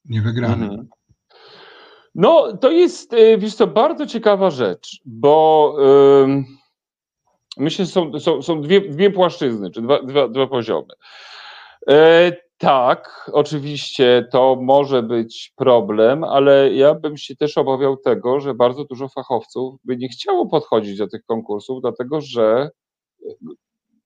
niewygranym. 0.04 0.70
Mhm. 0.70 0.88
No, 2.14 2.56
to 2.56 2.70
jest, 2.70 3.12
e, 3.12 3.38
wiesz 3.38 3.54
co, 3.54 3.66
bardzo 3.66 4.06
ciekawa 4.06 4.50
rzecz, 4.50 5.00
bo 5.04 5.76
yy, 6.26 6.44
myślę, 7.56 7.84
że 7.84 7.90
są, 7.90 8.20
są, 8.20 8.42
są 8.42 8.62
dwie, 8.62 8.80
dwie 8.80 9.10
płaszczyzny, 9.10 9.70
czy 9.70 9.82
dwa, 9.82 10.02
dwa, 10.02 10.28
dwa 10.28 10.46
poziomy. 10.46 10.94
E, 11.88 12.32
tak, 12.62 13.30
oczywiście 13.32 14.28
to 14.32 14.56
może 14.60 15.02
być 15.02 15.52
problem, 15.56 16.24
ale 16.24 16.72
ja 16.72 16.94
bym 16.94 17.16
się 17.16 17.36
też 17.36 17.58
obawiał 17.58 17.96
tego, 17.96 18.40
że 18.40 18.54
bardzo 18.54 18.84
dużo 18.84 19.08
fachowców 19.08 19.74
by 19.84 19.96
nie 19.96 20.08
chciało 20.08 20.46
podchodzić 20.46 20.98
do 20.98 21.08
tych 21.08 21.24
konkursów, 21.24 21.80
dlatego 21.82 22.20
że 22.20 22.70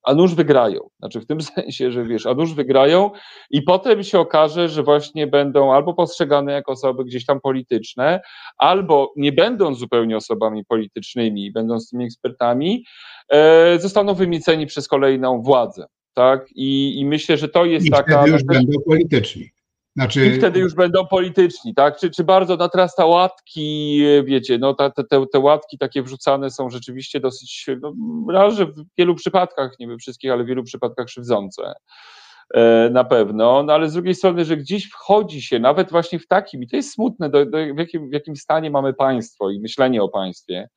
a 0.03 0.15
nuż 0.15 0.35
wygrają. 0.35 0.81
Znaczy 0.99 1.21
w 1.21 1.27
tym 1.27 1.41
sensie, 1.55 1.91
że 1.91 2.05
wiesz, 2.05 2.27
a 2.27 2.35
nuż 2.35 2.55
wygrają 2.55 3.11
i 3.51 3.63
potem 3.63 4.03
się 4.03 4.19
okaże, 4.19 4.69
że 4.69 4.83
właśnie 4.83 5.27
będą 5.27 5.73
albo 5.73 5.95
postrzegane 5.95 6.53
jako 6.53 6.73
osoby 6.73 7.05
gdzieś 7.05 7.27
tam 7.27 7.41
polityczne, 7.41 8.21
albo 8.59 9.13
nie 9.17 9.33
będąc 9.33 9.79
zupełnie 9.79 10.17
osobami 10.17 10.65
politycznymi, 10.65 11.53
będąc 11.53 11.91
tymi 11.91 12.05
ekspertami, 12.05 12.85
e, 13.33 13.79
zostaną 13.79 14.15
wymieceni 14.15 14.67
przez 14.67 14.89
kolejną 14.89 15.43
władzę. 15.43 15.87
Tak? 16.17 16.47
I, 16.55 17.01
I 17.01 17.07
myślę, 17.07 17.37
że 17.37 17.49
to 17.49 17.65
jest 17.65 17.87
I 17.87 17.91
taka. 17.91 18.19
Wtedy 18.19 18.33
już 18.33 18.45
będą 18.45 18.73
polityczni. 18.87 19.51
Znaczy... 19.97 20.27
I 20.27 20.39
wtedy 20.39 20.61
już 20.61 20.75
będą 20.75 21.07
polityczni, 21.07 21.75
tak? 21.75 21.99
Czy, 21.99 22.11
czy 22.11 22.25
bardzo 22.25 22.57
na 22.57 22.69
teraz 22.69 22.95
te 22.95 23.07
łatki, 23.07 24.01
wiecie, 24.25 24.59
no 24.59 24.75
ta, 24.75 24.91
te, 24.91 25.27
te 25.33 25.39
łatki 25.39 25.79
takie 25.79 26.03
wrzucane 26.03 26.51
są 26.51 26.71
rzeczywiście 26.71 27.21
dosyć, 27.21 27.67
no, 28.27 28.51
że 28.51 28.67
w 28.67 28.85
wielu 28.99 29.15
przypadkach, 29.15 29.79
nie 29.81 29.89
we 29.89 29.97
wszystkich, 29.97 30.33
ale 30.33 30.45
w 30.45 30.47
wielu 30.47 30.63
przypadkach 30.63 31.07
krzywdzące. 31.07 31.75
E, 32.55 32.91
na 32.91 33.05
pewno, 33.05 33.63
no 33.63 33.73
ale 33.73 33.89
z 33.89 33.93
drugiej 33.93 34.15
strony, 34.15 34.45
że 34.45 34.57
gdzieś 34.57 34.85
wchodzi 34.85 35.43
się, 35.43 35.59
nawet 35.59 35.91
właśnie 35.91 36.19
w 36.19 36.27
takim, 36.27 36.63
i 36.63 36.67
to 36.67 36.77
jest 36.77 36.93
smutne, 36.93 37.31
do, 37.31 37.47
do, 37.47 37.59
w, 37.75 37.79
jakim, 37.79 38.11
w 38.11 38.13
jakim 38.13 38.37
stanie 38.37 38.71
mamy 38.71 38.95
państwo 38.95 39.51
i 39.51 39.61
myślenie 39.61 40.03
o 40.03 40.09
państwie, 40.09 40.59
e, 40.59 40.69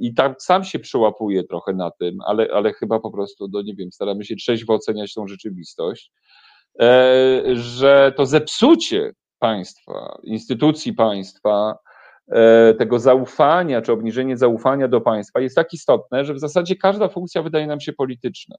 i 0.00 0.14
tak 0.14 0.42
sam 0.42 0.64
się 0.64 0.78
przełapuje 0.78 1.44
trochę 1.44 1.72
na 1.72 1.90
tym, 1.90 2.18
ale, 2.26 2.48
ale 2.54 2.72
chyba 2.72 3.00
po 3.00 3.10
prostu, 3.10 3.48
no 3.52 3.62
nie 3.62 3.74
wiem, 3.74 3.92
staramy 3.92 4.24
się 4.24 4.36
trzeźwo 4.36 4.74
oceniać 4.74 5.14
tą 5.14 5.26
rzeczywistość. 5.26 6.12
E, 6.80 7.42
że 7.54 8.12
to 8.16 8.26
zepsucie 8.26 9.12
państwa, 9.38 10.18
instytucji 10.22 10.92
państwa, 10.92 11.78
e, 12.28 12.74
tego 12.74 12.98
zaufania, 12.98 13.82
czy 13.82 13.92
obniżenie 13.92 14.36
zaufania 14.36 14.88
do 14.88 15.00
państwa 15.00 15.40
jest 15.40 15.56
tak 15.56 15.72
istotne, 15.72 16.24
że 16.24 16.34
w 16.34 16.40
zasadzie 16.40 16.76
każda 16.76 17.08
funkcja 17.08 17.42
wydaje 17.42 17.66
nam 17.66 17.80
się 17.80 17.92
polityczna. 17.92 18.56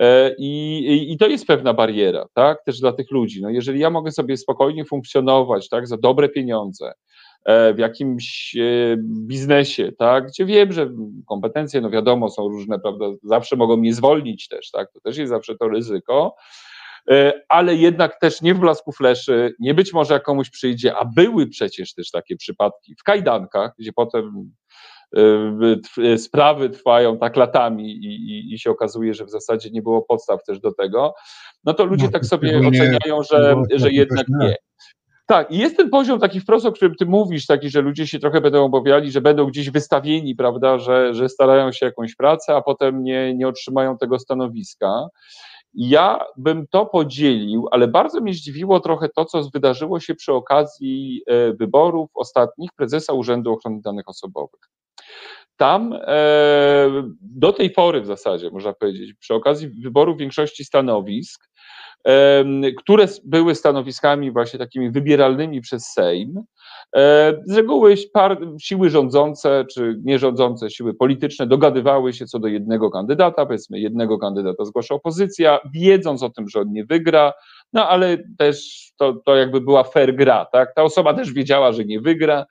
E, 0.00 0.34
I, 0.38 1.12
I, 1.12 1.18
to 1.18 1.26
jest 1.26 1.46
pewna 1.46 1.74
bariera, 1.74 2.26
tak, 2.34 2.64
też 2.64 2.80
dla 2.80 2.92
tych 2.92 3.10
ludzi. 3.10 3.42
No 3.42 3.50
jeżeli 3.50 3.80
ja 3.80 3.90
mogę 3.90 4.12
sobie 4.12 4.36
spokojnie 4.36 4.84
funkcjonować, 4.84 5.68
tak, 5.68 5.88
za 5.88 5.96
dobre 5.96 6.28
pieniądze, 6.28 6.92
w 7.46 7.78
jakimś 7.78 8.56
biznesie, 9.02 9.92
tak, 9.98 10.26
gdzie 10.26 10.44
wiem, 10.44 10.72
że 10.72 10.90
kompetencje, 11.26 11.80
no 11.80 11.90
wiadomo, 11.90 12.28
są 12.28 12.48
różne, 12.48 12.78
prawda, 12.78 13.04
zawsze 13.22 13.56
mogą 13.56 13.76
mnie 13.76 13.94
zwolnić 13.94 14.48
też, 14.48 14.70
tak, 14.70 14.92
to 14.92 15.00
też 15.00 15.16
jest 15.16 15.30
zawsze 15.30 15.56
to 15.56 15.68
ryzyko, 15.68 16.36
E, 17.10 17.32
ale 17.48 17.74
jednak 17.74 18.20
też 18.20 18.42
nie 18.42 18.54
w 18.54 18.58
blasku 18.58 18.92
fleszy, 18.92 19.54
nie 19.58 19.74
być 19.74 19.92
może 19.92 20.14
jak 20.14 20.22
komuś 20.22 20.50
przyjdzie, 20.50 20.96
a 20.96 21.04
były 21.04 21.46
przecież 21.46 21.94
też 21.94 22.10
takie 22.10 22.36
przypadki 22.36 22.94
w 22.94 23.02
kajdankach, 23.02 23.72
gdzie 23.78 23.92
potem 23.92 24.52
e, 25.98 26.18
sprawy 26.18 26.70
trwają 26.70 27.18
tak 27.18 27.36
latami 27.36 27.92
i, 27.92 28.06
i, 28.06 28.54
i, 28.54 28.58
się 28.58 28.70
okazuje, 28.70 29.14
że 29.14 29.24
w 29.24 29.30
zasadzie 29.30 29.70
nie 29.70 29.82
było 29.82 30.02
podstaw 30.02 30.44
też 30.44 30.60
do 30.60 30.72
tego, 30.72 31.14
no 31.64 31.74
to 31.74 31.84
ludzie 31.84 32.06
no, 32.06 32.12
tak 32.12 32.26
sobie 32.26 32.58
oceniają, 32.68 33.22
że, 33.30 33.54
że 33.74 33.90
jednak 33.90 34.26
nie. 34.28 34.56
Tak, 35.32 35.50
i 35.50 35.58
jest 35.58 35.76
ten 35.76 35.90
poziom 35.90 36.20
taki 36.20 36.40
wprost, 36.40 36.66
o 36.66 36.72
którym 36.72 36.94
ty 36.94 37.06
mówisz, 37.06 37.46
taki, 37.46 37.70
że 37.70 37.80
ludzie 37.80 38.06
się 38.06 38.18
trochę 38.18 38.40
będą 38.40 38.64
obawiali, 38.64 39.10
że 39.10 39.20
będą 39.20 39.46
gdzieś 39.46 39.70
wystawieni, 39.70 40.34
prawda, 40.34 40.78
że, 40.78 41.14
że 41.14 41.28
starają 41.28 41.72
się 41.72 41.86
jakąś 41.86 42.14
pracę, 42.14 42.56
a 42.56 42.62
potem 42.62 43.02
nie, 43.02 43.34
nie 43.34 43.48
otrzymają 43.48 43.98
tego 43.98 44.18
stanowiska. 44.18 45.08
Ja 45.74 46.24
bym 46.36 46.66
to 46.66 46.86
podzielił, 46.86 47.68
ale 47.70 47.88
bardzo 47.88 48.20
mnie 48.20 48.34
zdziwiło 48.34 48.80
trochę 48.80 49.08
to, 49.08 49.24
co 49.24 49.42
wydarzyło 49.54 50.00
się 50.00 50.14
przy 50.14 50.32
okazji 50.32 51.22
e, 51.26 51.52
wyborów 51.52 52.10
ostatnich 52.14 52.70
prezesa 52.76 53.12
Urzędu 53.12 53.52
Ochrony 53.52 53.80
Danych 53.80 54.08
Osobowych. 54.08 54.60
Tam 55.56 55.92
e, 55.92 57.02
do 57.20 57.52
tej 57.52 57.70
pory 57.70 58.00
w 58.00 58.06
zasadzie, 58.06 58.50
można 58.50 58.72
powiedzieć, 58.72 59.14
przy 59.14 59.34
okazji 59.34 59.68
wyboru 59.68 60.16
większości 60.16 60.64
stanowisk, 60.64 61.48
które 62.78 63.06
były 63.24 63.54
stanowiskami 63.54 64.32
właśnie 64.32 64.58
takimi 64.58 64.90
wybieralnymi 64.90 65.60
przez 65.60 65.86
Sejm, 65.86 66.44
E, 66.96 67.32
z 67.46 67.56
reguły 67.56 67.94
siły 68.60 68.90
rządzące 68.90 69.64
czy 69.74 70.00
nierządzące 70.04 70.70
siły 70.70 70.94
polityczne 70.94 71.46
dogadywały 71.46 72.12
się 72.12 72.26
co 72.26 72.38
do 72.38 72.48
jednego 72.48 72.90
kandydata, 72.90 73.46
powiedzmy 73.46 73.80
jednego 73.80 74.18
kandydata 74.18 74.64
zgłasza 74.64 74.94
opozycja, 74.94 75.58
wiedząc 75.74 76.22
o 76.22 76.30
tym, 76.30 76.48
że 76.48 76.60
on 76.60 76.72
nie 76.72 76.84
wygra, 76.84 77.32
no 77.72 77.88
ale 77.88 78.18
też 78.38 78.88
to, 78.96 79.14
to 79.26 79.36
jakby 79.36 79.60
była 79.60 79.84
fair 79.84 80.16
gra, 80.16 80.46
tak? 80.52 80.74
Ta 80.74 80.82
osoba 80.82 81.14
też 81.14 81.32
wiedziała, 81.32 81.72
że 81.72 81.84
nie 81.84 82.00
wygra, 82.00 82.44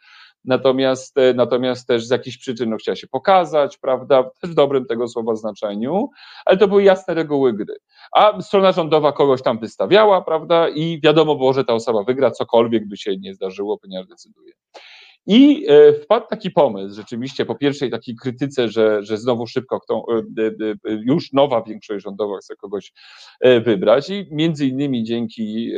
natomiast, 0.46 1.18
e, 1.18 1.34
natomiast 1.34 1.88
też 1.88 2.06
z 2.06 2.10
jakichś 2.10 2.38
przyczyn 2.38 2.70
no, 2.70 2.78
chciała 2.78 2.96
się 2.96 3.08
pokazać, 3.08 3.78
prawda, 3.78 4.24
też 4.42 4.52
w 4.52 4.54
dobrym 4.54 4.86
tego 4.86 5.08
słowa 5.08 5.36
znaczeniu, 5.36 6.10
ale 6.46 6.58
to 6.58 6.68
były 6.68 6.84
jasne 6.84 7.14
reguły 7.14 7.54
gry. 7.54 7.76
A 8.16 8.42
strona 8.42 8.72
rządowa 8.72 9.12
kogoś 9.12 9.42
tam 9.42 9.60
wystawiała, 9.60 10.22
prawda, 10.22 10.70
i 10.70 11.02
wiadomo 11.04 11.36
było, 11.36 11.54
że 11.54 11.66
ta 11.66 11.74
osoba 11.74 12.04
wygra, 12.04 12.32
cokolwiek 12.32 12.88
by 12.88 12.98
się 12.98 13.18
nie 13.18 13.34
zdarzyło, 13.34 13.78
ponieważ 13.78 14.08
decyduje. 14.08 14.54
I 15.28 15.66
e, 15.70 15.94
wpadł 15.94 16.28
taki 16.28 16.52
pomysł, 16.52 16.96
rzeczywiście, 16.96 17.46
po 17.46 17.56
pierwszej 17.56 17.92
takiej 17.92 18.16
krytyce, 18.16 18.70
że, 18.70 19.04
że 19.04 19.18
znowu 19.18 19.48
szybko 19.48 19.80
kto, 19.80 20.06
e, 20.40 20.46
e, 20.46 20.74
już 20.92 21.34
nowa 21.34 21.64
większość 21.64 22.04
rządowa 22.04 22.38
chce 22.38 22.56
kogoś 22.56 22.94
wybrać. 23.66 24.10
I 24.10 24.28
między 24.32 24.66
innymi 24.66 25.04
dzięki 25.04 25.72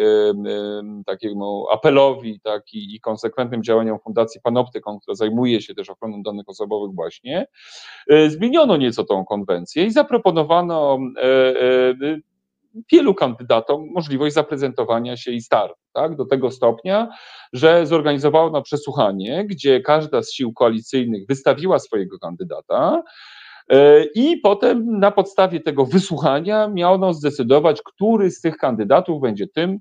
takiemu 1.05 1.65
apelowi 1.71 2.39
tak, 2.43 2.63
i, 2.73 2.99
konsekwentnym 2.99 3.63
działaniom 3.63 3.99
Fundacji 3.99 4.41
Panoptykon, 4.41 4.99
która 4.99 5.15
zajmuje 5.15 5.61
się 5.61 5.75
też 5.75 5.89
ochroną 5.89 6.23
danych 6.23 6.49
osobowych 6.49 6.95
właśnie, 6.95 7.47
zmieniono 8.27 8.77
nieco 8.77 9.03
tą 9.03 9.25
konwencję 9.25 9.85
i 9.85 9.91
zaproponowano 9.91 10.99
wielu 12.91 13.13
kandydatom 13.13 13.87
możliwość 13.93 14.35
zaprezentowania 14.35 15.17
się 15.17 15.31
i 15.31 15.41
startu, 15.41 15.75
tak, 15.93 16.15
do 16.15 16.25
tego 16.25 16.51
stopnia, 16.51 17.09
że 17.53 17.87
zorganizowano 17.87 18.61
przesłuchanie, 18.61 19.45
gdzie 19.45 19.81
każda 19.81 20.23
z 20.23 20.33
sił 20.33 20.53
koalicyjnych 20.53 21.27
wystawiła 21.27 21.79
swojego 21.79 22.19
kandydata, 22.19 23.03
e, 23.69 24.03
i 24.15 24.37
potem 24.37 24.99
na 24.99 25.11
podstawie 25.11 25.59
tego 25.59 25.85
wysłuchania 25.85 26.67
miano 26.67 27.13
zdecydować, 27.13 27.81
który 27.81 28.31
z 28.31 28.41
tych 28.41 28.57
kandydatów 28.57 29.21
będzie 29.21 29.47
tym 29.47 29.79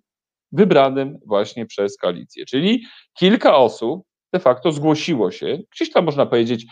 wybranym 0.53 1.18
właśnie 1.26 1.66
przez 1.66 1.97
koalicję. 1.97 2.45
Czyli 2.47 2.84
kilka 3.18 3.57
osób 3.57 4.03
de 4.32 4.40
facto 4.40 4.72
zgłosiło 4.72 5.30
się, 5.30 5.59
gdzieś 5.72 5.93
tam 5.93 6.05
można 6.05 6.26
powiedzieć, 6.26 6.66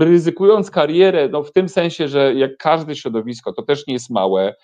ryzykując 0.00 0.70
karierę, 0.70 1.28
no 1.28 1.42
w 1.42 1.52
tym 1.52 1.68
sensie, 1.68 2.08
że 2.08 2.34
jak 2.34 2.56
każde 2.56 2.96
środowisko, 2.96 3.52
to 3.52 3.62
też 3.62 3.86
nie 3.86 3.94
jest 3.94 4.10
małe, 4.10 4.54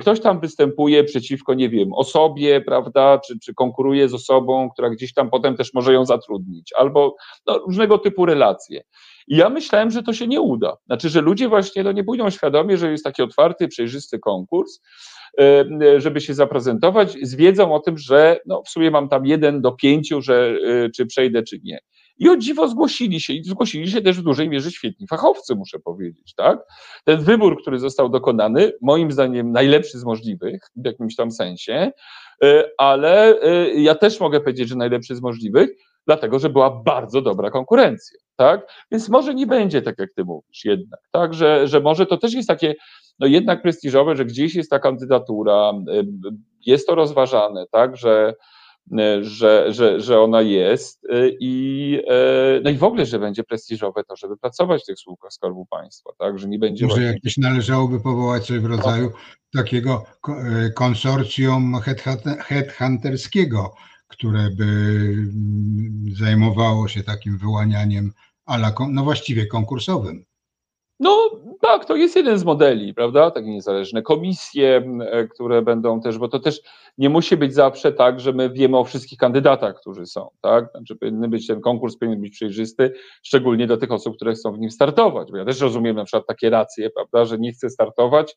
ktoś 0.00 0.20
tam 0.20 0.40
występuje 0.40 1.04
przeciwko, 1.04 1.54
nie 1.54 1.68
wiem, 1.68 1.92
osobie, 1.92 2.60
prawda, 2.60 3.18
czy, 3.26 3.38
czy 3.38 3.54
konkuruje 3.54 4.08
z 4.08 4.14
osobą, 4.14 4.70
która 4.70 4.90
gdzieś 4.90 5.14
tam 5.14 5.30
potem 5.30 5.56
też 5.56 5.74
może 5.74 5.92
ją 5.92 6.06
zatrudnić, 6.06 6.72
albo 6.78 7.16
no, 7.46 7.58
różnego 7.58 7.98
typu 7.98 8.26
relacje. 8.26 8.82
I 9.28 9.36
ja 9.36 9.48
myślałem, 9.48 9.90
że 9.90 10.02
to 10.02 10.12
się 10.12 10.26
nie 10.26 10.40
uda. 10.40 10.76
Znaczy, 10.86 11.08
że 11.08 11.20
ludzie 11.20 11.48
właśnie 11.48 11.82
no, 11.82 11.92
nie 11.92 12.04
pójdą 12.04 12.30
świadomie, 12.30 12.76
że 12.76 12.90
jest 12.90 13.04
taki 13.04 13.22
otwarty, 13.22 13.68
przejrzysty 13.68 14.18
konkurs, 14.18 14.80
e, 15.40 15.64
żeby 16.00 16.20
się 16.20 16.34
zaprezentować, 16.34 17.16
z 17.22 17.34
wiedzą 17.34 17.74
o 17.74 17.80
tym, 17.80 17.98
że 17.98 18.40
no, 18.46 18.62
w 18.66 18.68
sumie 18.68 18.90
mam 18.90 19.08
tam 19.08 19.26
jeden 19.26 19.60
do 19.60 19.72
pięciu, 19.72 20.22
że 20.22 20.54
e, 20.66 20.90
czy 20.90 21.06
przejdę, 21.06 21.42
czy 21.42 21.60
nie. 21.64 21.78
I 22.20 22.28
o 22.28 22.36
dziwo 22.36 22.68
zgłosili 22.68 23.20
się 23.20 23.32
i 23.32 23.44
zgłosili 23.44 23.90
się 23.90 24.02
też 24.02 24.20
w 24.20 24.22
dużej 24.22 24.48
mierze 24.48 24.70
świetni 24.70 25.06
fachowcy, 25.06 25.54
muszę 25.54 25.78
powiedzieć, 25.78 26.34
tak? 26.34 26.58
Ten 27.04 27.20
wybór, 27.20 27.62
który 27.62 27.78
został 27.78 28.08
dokonany, 28.08 28.72
moim 28.82 29.12
zdaniem 29.12 29.52
najlepszy 29.52 29.98
z 29.98 30.04
możliwych, 30.04 30.62
w 30.76 30.86
jakimś 30.86 31.16
tam 31.16 31.30
sensie, 31.30 31.92
y, 32.44 32.62
ale 32.78 33.42
y, 33.42 33.80
ja 33.80 33.94
też 33.94 34.20
mogę 34.20 34.40
powiedzieć, 34.40 34.68
że 34.68 34.76
najlepszy 34.76 35.16
z 35.16 35.22
możliwych, 35.22 35.70
dlatego, 36.06 36.38
że 36.38 36.50
była 36.50 36.70
bardzo 36.70 37.22
dobra 37.22 37.50
konkurencja, 37.50 38.18
tak? 38.36 38.72
Więc 38.90 39.08
może 39.08 39.34
nie 39.34 39.46
będzie 39.46 39.82
tak, 39.82 39.98
jak 39.98 40.10
ty 40.16 40.24
mówisz 40.24 40.64
jednak, 40.64 41.00
tak? 41.10 41.34
Że, 41.34 41.68
że 41.68 41.80
może 41.80 42.06
to 42.06 42.16
też 42.16 42.34
jest 42.34 42.48
takie, 42.48 42.74
no 43.18 43.26
jednak 43.26 43.62
prestiżowe, 43.62 44.16
że 44.16 44.24
gdzieś 44.24 44.54
jest 44.54 44.70
ta 44.70 44.78
kandydatura, 44.78 45.72
jest 46.66 46.86
to 46.86 46.94
rozważane, 46.94 47.64
tak? 47.72 47.96
Że, 47.96 48.34
że, 49.20 49.72
że, 49.72 50.00
że 50.00 50.20
ona 50.20 50.42
jest 50.42 51.06
i, 51.40 52.02
no 52.64 52.70
i 52.70 52.76
w 52.76 52.84
ogóle, 52.84 53.06
że 53.06 53.18
będzie 53.18 53.44
prestiżowe 53.44 54.04
to, 54.04 54.16
żeby 54.16 54.36
pracować 54.36 54.82
w 54.82 54.86
tych 54.86 54.98
spółkach 54.98 55.32
Skarbu 55.32 55.66
Państwa, 55.66 56.10
tak, 56.18 56.38
że 56.38 56.48
nie 56.48 56.58
będzie... 56.58 56.86
Może 56.86 56.96
właśnie... 56.96 57.12
jakieś 57.12 57.36
należałoby 57.36 58.00
powołać 58.00 58.46
coś 58.46 58.58
w 58.58 58.64
rodzaju 58.64 59.10
takiego 59.52 60.04
konsorcjum 60.74 61.80
headhunterskiego, 62.40 63.74
które 64.08 64.50
by 64.50 64.64
mm, 64.64 66.04
zajmowało 66.18 66.88
się 66.88 67.02
takim 67.02 67.38
wyłanianiem, 67.38 68.12
ala, 68.46 68.74
no 68.90 69.04
właściwie 69.04 69.46
konkursowym. 69.46 70.24
No 71.00 71.30
tak, 71.60 71.84
to 71.84 71.96
jest 71.96 72.16
jeden 72.16 72.38
z 72.38 72.44
modeli, 72.44 72.94
prawda? 72.94 73.30
Takie 73.30 73.50
niezależne 73.50 74.02
komisje, 74.02 74.82
e, 75.00 75.28
które 75.28 75.62
będą 75.62 76.00
też, 76.00 76.18
bo 76.18 76.28
to 76.28 76.38
też 76.38 76.60
nie 76.98 77.08
musi 77.10 77.36
być 77.36 77.54
zawsze 77.54 77.92
tak, 77.92 78.20
że 78.20 78.32
my 78.32 78.50
wiemy 78.50 78.78
o 78.78 78.84
wszystkich 78.84 79.18
kandydatach, 79.18 79.80
którzy 79.80 80.06
są, 80.06 80.28
tak? 80.42 80.70
Znaczy 80.70 80.96
powinien 80.96 81.30
być 81.30 81.46
ten 81.46 81.60
konkurs, 81.60 81.96
powinien 81.96 82.20
być 82.20 82.32
przejrzysty, 82.32 82.92
szczególnie 83.22 83.66
dla 83.66 83.76
tych 83.76 83.92
osób, 83.92 84.16
które 84.16 84.32
chcą 84.32 84.52
w 84.52 84.58
nim 84.58 84.70
startować, 84.70 85.30
bo 85.30 85.36
ja 85.36 85.44
też 85.44 85.60
rozumiem 85.60 85.96
na 85.96 86.04
przykład 86.04 86.26
takie 86.26 86.50
racje, 86.50 86.90
prawda, 86.90 87.24
że 87.24 87.38
nie 87.38 87.52
chcę 87.52 87.70
startować, 87.70 88.36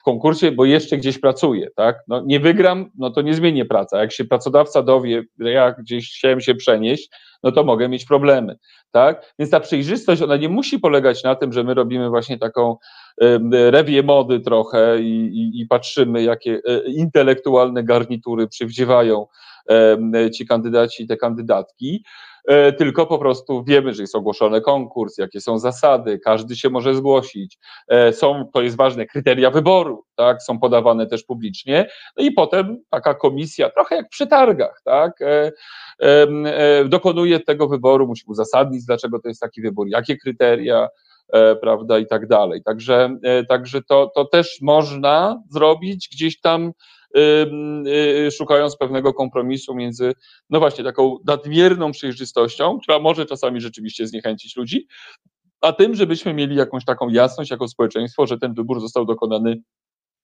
w 0.00 0.02
konkursie, 0.02 0.52
bo 0.52 0.64
jeszcze 0.64 0.96
gdzieś 0.96 1.18
pracuję, 1.18 1.68
tak? 1.76 1.96
No, 2.08 2.22
nie 2.26 2.40
wygram, 2.40 2.90
no 2.98 3.10
to 3.10 3.22
nie 3.22 3.34
zmienię 3.34 3.64
praca. 3.64 4.00
Jak 4.00 4.12
się 4.12 4.24
pracodawca 4.24 4.82
dowie, 4.82 5.22
że 5.38 5.50
ja 5.50 5.72
gdzieś 5.72 6.16
chciałem 6.16 6.40
się 6.40 6.54
przenieść, 6.54 7.10
no 7.42 7.52
to 7.52 7.64
mogę 7.64 7.88
mieć 7.88 8.04
problemy, 8.04 8.58
tak? 8.90 9.34
Więc 9.38 9.50
ta 9.50 9.60
przejrzystość, 9.60 10.22
ona 10.22 10.36
nie 10.36 10.48
musi 10.48 10.78
polegać 10.78 11.24
na 11.24 11.34
tym, 11.34 11.52
że 11.52 11.64
my 11.64 11.74
robimy 11.74 12.08
właśnie 12.08 12.38
taką 12.38 12.76
rewię 13.50 14.02
mody 14.02 14.40
trochę 14.40 15.00
i, 15.00 15.26
i, 15.26 15.60
i 15.60 15.66
patrzymy, 15.66 16.22
jakie 16.22 16.60
e, 16.64 16.90
intelektualne 16.90 17.84
garnitury 17.84 18.48
przywdziewają 18.48 19.26
ci 20.34 20.46
kandydaci 20.46 21.02
i 21.02 21.06
te 21.06 21.16
kandydatki, 21.16 22.04
tylko 22.78 23.06
po 23.06 23.18
prostu 23.18 23.64
wiemy, 23.64 23.94
że 23.94 24.02
jest 24.02 24.14
ogłoszony 24.14 24.60
konkurs, 24.60 25.18
jakie 25.18 25.40
są 25.40 25.58
zasady, 25.58 26.18
każdy 26.18 26.56
się 26.56 26.70
może 26.70 26.94
zgłosić. 26.94 27.58
E, 27.88 28.12
są, 28.12 28.44
to 28.52 28.62
jest 28.62 28.76
ważne, 28.76 29.06
kryteria 29.06 29.50
wyboru, 29.50 30.04
tak, 30.16 30.42
są 30.42 30.58
podawane 30.58 31.06
też 31.06 31.24
publicznie. 31.24 31.90
No 32.16 32.24
i 32.24 32.32
potem 32.32 32.78
taka 32.90 33.14
komisja, 33.14 33.70
trochę 33.70 33.96
jak 33.96 34.08
przy 34.08 34.26
targach, 34.26 34.80
tak, 34.84 35.12
e, 35.22 35.52
dokonuje 36.84 37.40
tego 37.40 37.68
wyboru, 37.68 38.06
musi 38.06 38.24
uzasadnić, 38.26 38.84
dlaczego 38.84 39.20
to 39.20 39.28
jest 39.28 39.40
taki 39.40 39.62
wybór, 39.62 39.88
jakie 39.88 40.16
kryteria, 40.16 40.88
prawda, 41.60 41.98
i 41.98 42.06
tak 42.06 42.26
dalej. 42.26 42.62
Także, 42.62 43.16
także 43.48 43.82
to, 43.82 44.12
to 44.14 44.24
też 44.24 44.58
można 44.62 45.42
zrobić 45.50 46.08
gdzieś 46.12 46.40
tam 46.40 46.72
szukając 48.30 48.76
pewnego 48.76 49.14
kompromisu 49.14 49.74
między, 49.74 50.12
no 50.50 50.58
właśnie, 50.58 50.84
taką 50.84 51.18
nadmierną 51.26 51.92
przejrzystością, 51.92 52.78
która 52.78 52.98
może 52.98 53.26
czasami 53.26 53.60
rzeczywiście 53.60 54.06
zniechęcić 54.06 54.56
ludzi, 54.56 54.86
a 55.60 55.72
tym, 55.72 55.94
żebyśmy 55.94 56.34
mieli 56.34 56.56
jakąś 56.56 56.84
taką 56.84 57.08
jasność 57.08 57.50
jako 57.50 57.68
społeczeństwo, 57.68 58.26
że 58.26 58.38
ten 58.38 58.54
wybór 58.54 58.80
został 58.80 59.04
dokonany 59.04 59.62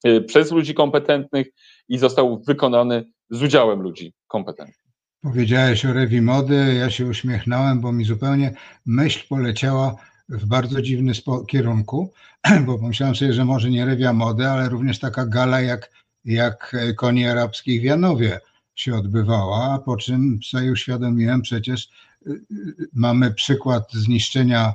y, 0.06 0.20
przez 0.20 0.52
ludzi 0.52 0.74
kompetentnych 0.74 1.46
i 1.88 1.98
został 1.98 2.42
wykonany 2.46 3.04
z 3.30 3.42
udziałem 3.42 3.82
ludzi 3.82 4.14
kompetentnych. 4.26 4.86
Powiedziałeś 5.22 5.84
o 5.84 5.92
rewi 5.92 6.22
mody, 6.22 6.74
ja 6.78 6.90
się 6.90 7.06
uśmiechnąłem, 7.06 7.80
bo 7.80 7.92
mi 7.92 8.04
zupełnie 8.04 8.54
myśl 8.86 9.28
poleciała 9.28 9.94
w 10.28 10.46
bardzo 10.46 10.82
dziwny 10.82 11.12
kierunku, 11.48 12.12
bo 12.66 12.78
pomyślałem 12.78 13.14
sobie, 13.14 13.32
że 13.32 13.44
może 13.44 13.70
nie 13.70 13.84
rewia 13.84 14.12
mody, 14.12 14.46
ale 14.46 14.68
również 14.68 14.98
taka 14.98 15.26
gala 15.26 15.60
jak 15.60 15.90
jak 16.26 16.76
koni 16.96 17.26
arabskich 17.26 17.80
w 17.80 17.84
Janowie 17.84 18.40
się 18.74 18.94
odbywała, 18.94 19.78
po 19.78 19.96
czym 19.96 20.40
sobie 20.50 20.72
uświadomiłem, 20.72 21.42
przecież 21.42 21.88
y, 22.26 22.30
y, 22.30 22.88
mamy 22.92 23.34
przykład 23.34 23.92
zniszczenia 23.92 24.74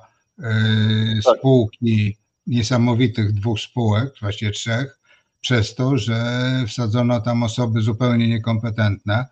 tak. 1.23 1.37
spółki, 1.37 2.17
niesamowitych 2.47 3.33
dwóch 3.33 3.59
spółek, 3.59 4.13
właściwie 4.21 4.51
trzech, 4.51 4.99
przez 5.41 5.75
to, 5.75 5.97
że 5.97 6.43
wsadzono 6.67 7.21
tam 7.21 7.43
osoby 7.43 7.81
zupełnie 7.81 8.27
niekompetentne. 8.27 9.25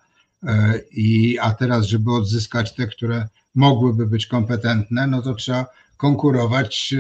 I, 0.92 1.40
a 1.40 1.52
teraz, 1.52 1.86
żeby 1.86 2.14
odzyskać 2.14 2.76
te, 2.76 2.88
które 2.88 3.28
mogłyby 3.56 4.08
być 4.08 4.26
kompetentne, 4.26 5.08
no 5.08 5.22
to 5.22 5.36
trzeba 5.36 5.66
konkurować 5.98 6.96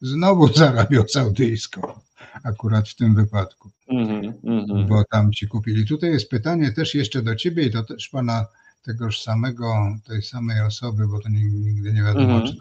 znowu 0.00 0.52
z 0.52 0.60
Arabią 0.60 1.04
Saudyjską 1.08 2.00
akurat 2.44 2.88
w 2.88 2.96
tym 2.96 3.14
wypadku, 3.14 3.70
mm 3.90 4.32
-hmm. 4.66 4.88
bo 4.88 5.04
tam 5.10 5.32
ci 5.32 5.48
kupili. 5.48 5.86
Tutaj 5.86 6.10
jest 6.10 6.30
pytanie 6.30 6.72
też 6.72 6.94
jeszcze 6.94 7.22
do 7.22 7.36
ciebie 7.36 7.62
i 7.62 7.70
to 7.70 7.84
też 7.84 8.08
pana 8.08 8.46
tegoż 8.82 9.22
samego, 9.22 9.96
tej 10.04 10.22
samej 10.22 10.60
osoby, 10.60 11.06
bo 11.06 11.20
to 11.20 11.28
nigdy 11.28 11.92
nie 11.92 12.02
wiadomo, 12.02 12.36
mm 12.36 12.40
-hmm. 12.40 12.46
czy 12.46 12.56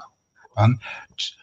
pan, 0.55 0.75
czy, 1.15 1.39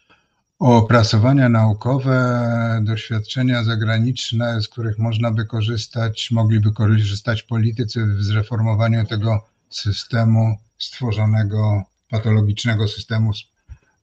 o 0.59 0.77
opracowania 0.77 1.49
naukowe, 1.49 2.81
doświadczenia 2.83 3.65
zagraniczne, 3.65 4.63
z 4.63 4.69
których 4.69 4.99
można 4.99 5.31
by 5.31 5.45
korzystać, 5.45 6.31
mogliby 6.31 6.73
korzystać 6.73 7.43
politycy 7.43 8.07
w 8.07 8.23
zreformowaniu 8.23 9.07
tego 9.07 9.47
systemu 9.71 10.57
stworzonego, 10.79 11.83
patologicznego 12.11 12.89
systemu 12.89 13.31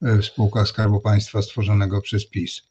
w 0.02 0.24
spółkach 0.24 0.68
Skarbu 0.68 1.00
Państwa 1.00 1.42
stworzonego 1.42 2.00
przez 2.00 2.26
PiS. 2.26 2.62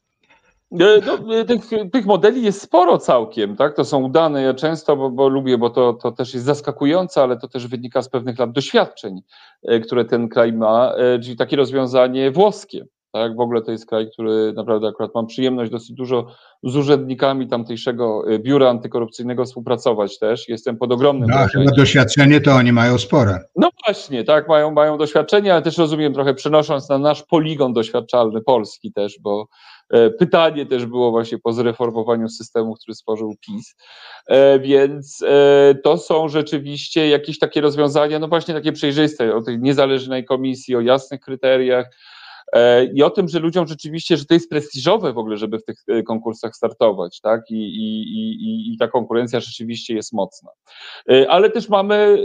E, 0.80 1.00
no, 1.06 1.34
e, 1.34 1.44
tych, 1.44 1.60
tych, 1.92 2.06
modeli 2.06 2.42
jest 2.42 2.62
sporo 2.62 2.98
całkiem, 2.98 3.56
tak? 3.56 3.76
To 3.76 3.84
są 3.84 4.02
udane. 4.02 4.42
Ja 4.42 4.54
często, 4.54 4.96
bo, 4.96 5.10
bo, 5.10 5.28
lubię, 5.28 5.58
bo 5.58 5.70
to, 5.70 5.92
to 5.92 6.12
też 6.12 6.34
jest 6.34 6.46
zaskakujące, 6.46 7.22
ale 7.22 7.36
to 7.36 7.48
też 7.48 7.66
wynika 7.66 8.02
z 8.02 8.08
pewnych 8.08 8.38
lat 8.38 8.52
doświadczeń, 8.52 9.20
e, 9.68 9.80
które 9.80 10.04
ten 10.04 10.28
kraj 10.28 10.52
ma, 10.52 10.94
czyli 11.22 11.36
takie 11.36 11.56
rozwiązanie 11.56 12.30
włoskie. 12.30 12.86
Tak? 13.12 13.36
W 13.36 13.40
ogóle 13.40 13.62
to 13.62 13.70
jest 13.70 13.86
kraj, 13.86 14.10
który 14.10 14.52
naprawdę 14.52 14.88
akurat 14.88 15.14
mam 15.14 15.26
przyjemność 15.26 15.70
dosyć 15.70 15.92
dużo 15.92 16.26
z 16.62 16.76
urzędnikami 16.76 17.48
tamtejszego 17.48 18.24
biura 18.38 18.70
antykorupcyjnego 18.70 19.44
współpracować 19.44 20.18
też. 20.18 20.48
Jestem 20.48 20.76
pod 20.76 20.92
ogromnym 20.92 21.30
no, 21.30 21.36
chyba 21.52 21.70
doświadczenie 21.76 22.40
to 22.40 22.52
oni 22.52 22.72
mają 22.72 22.98
spore. 22.98 23.38
No 23.56 23.70
właśnie, 23.86 24.24
tak, 24.24 24.48
mają, 24.48 24.70
mają 24.70 24.98
doświadczenie, 24.98 25.52
ale 25.52 25.62
też 25.62 25.78
rozumiem 25.78 26.14
trochę 26.14 26.34
przenosząc 26.34 26.88
na 26.88 26.98
nasz 26.98 27.22
poligon 27.22 27.72
doświadczalny 27.72 28.40
polski 28.40 28.92
też, 28.92 29.18
bo 29.20 29.48
pytanie 30.18 30.66
też 30.66 30.86
było 30.86 31.10
właśnie 31.10 31.38
po 31.38 31.52
zreformowaniu 31.52 32.28
systemu, 32.28 32.74
który 32.74 32.94
stworzył 32.94 33.34
PiS. 33.46 33.76
E, 34.26 34.58
więc 34.58 35.22
e, 35.22 35.74
to 35.74 35.98
są 35.98 36.28
rzeczywiście 36.28 37.08
jakieś 37.08 37.38
takie 37.38 37.60
rozwiązania, 37.60 38.18
no 38.18 38.28
właśnie 38.28 38.54
takie 38.54 38.72
przejrzyste, 38.72 39.36
o 39.36 39.42
tej 39.42 39.58
niezależnej 39.58 40.24
komisji, 40.24 40.76
o 40.76 40.80
jasnych 40.80 41.20
kryteriach, 41.20 41.86
i 42.94 43.02
o 43.02 43.10
tym, 43.10 43.28
że 43.28 43.38
ludziom 43.38 43.66
rzeczywiście, 43.66 44.16
że 44.16 44.24
to 44.24 44.34
jest 44.34 44.50
prestiżowe 44.50 45.12
w 45.12 45.18
ogóle, 45.18 45.36
żeby 45.36 45.58
w 45.58 45.64
tych 45.64 45.76
konkursach 46.06 46.56
startować, 46.56 47.20
tak? 47.20 47.40
I, 47.50 47.54
i, 47.54 48.02
i, 48.12 48.74
i 48.74 48.78
ta 48.78 48.88
konkurencja 48.88 49.40
rzeczywiście 49.40 49.94
jest 49.94 50.12
mocna. 50.12 50.50
Ale 51.28 51.50
też 51.50 51.68
mamy 51.68 52.22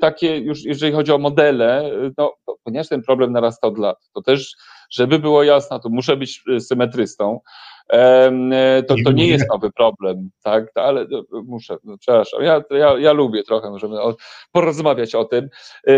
takie, 0.00 0.38
już 0.38 0.64
jeżeli 0.64 0.92
chodzi 0.92 1.12
o 1.12 1.18
modele, 1.18 1.90
no, 2.18 2.34
ponieważ 2.64 2.88
ten 2.88 3.02
problem 3.02 3.32
narasta 3.32 3.66
od 3.68 3.78
lat, 3.78 3.96
to 4.14 4.22
też 4.22 4.56
żeby 4.90 5.18
było 5.18 5.42
jasne, 5.42 5.80
to 5.80 5.88
muszę 5.88 6.16
być 6.16 6.42
e, 6.56 6.60
symetrystą. 6.60 7.40
E, 7.92 8.82
to, 8.88 8.94
to 9.04 9.12
nie 9.12 9.28
jest 9.28 9.44
nowy 9.48 9.72
problem, 9.72 10.30
tak? 10.42 10.66
Ale 10.74 11.00
e, 11.00 11.06
muszę, 11.44 11.76
no, 11.84 11.98
przepraszam, 11.98 12.42
ja, 12.42 12.62
ja, 12.70 12.98
ja 12.98 13.12
lubię 13.12 13.42
trochę, 13.42 13.70
możemy 13.70 13.96
porozmawiać 14.52 15.14
o 15.14 15.24
tym, 15.24 15.48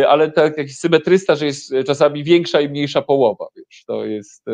ale 0.08 0.32
tak, 0.32 0.56
taki 0.56 0.70
symetrysta, 0.70 1.36
że 1.36 1.46
jest 1.46 1.74
czasami 1.86 2.24
większa 2.24 2.60
i 2.60 2.68
mniejsza 2.68 3.02
połowa, 3.02 3.46
już. 3.56 3.84
To 3.84 4.04
jest 4.04 4.44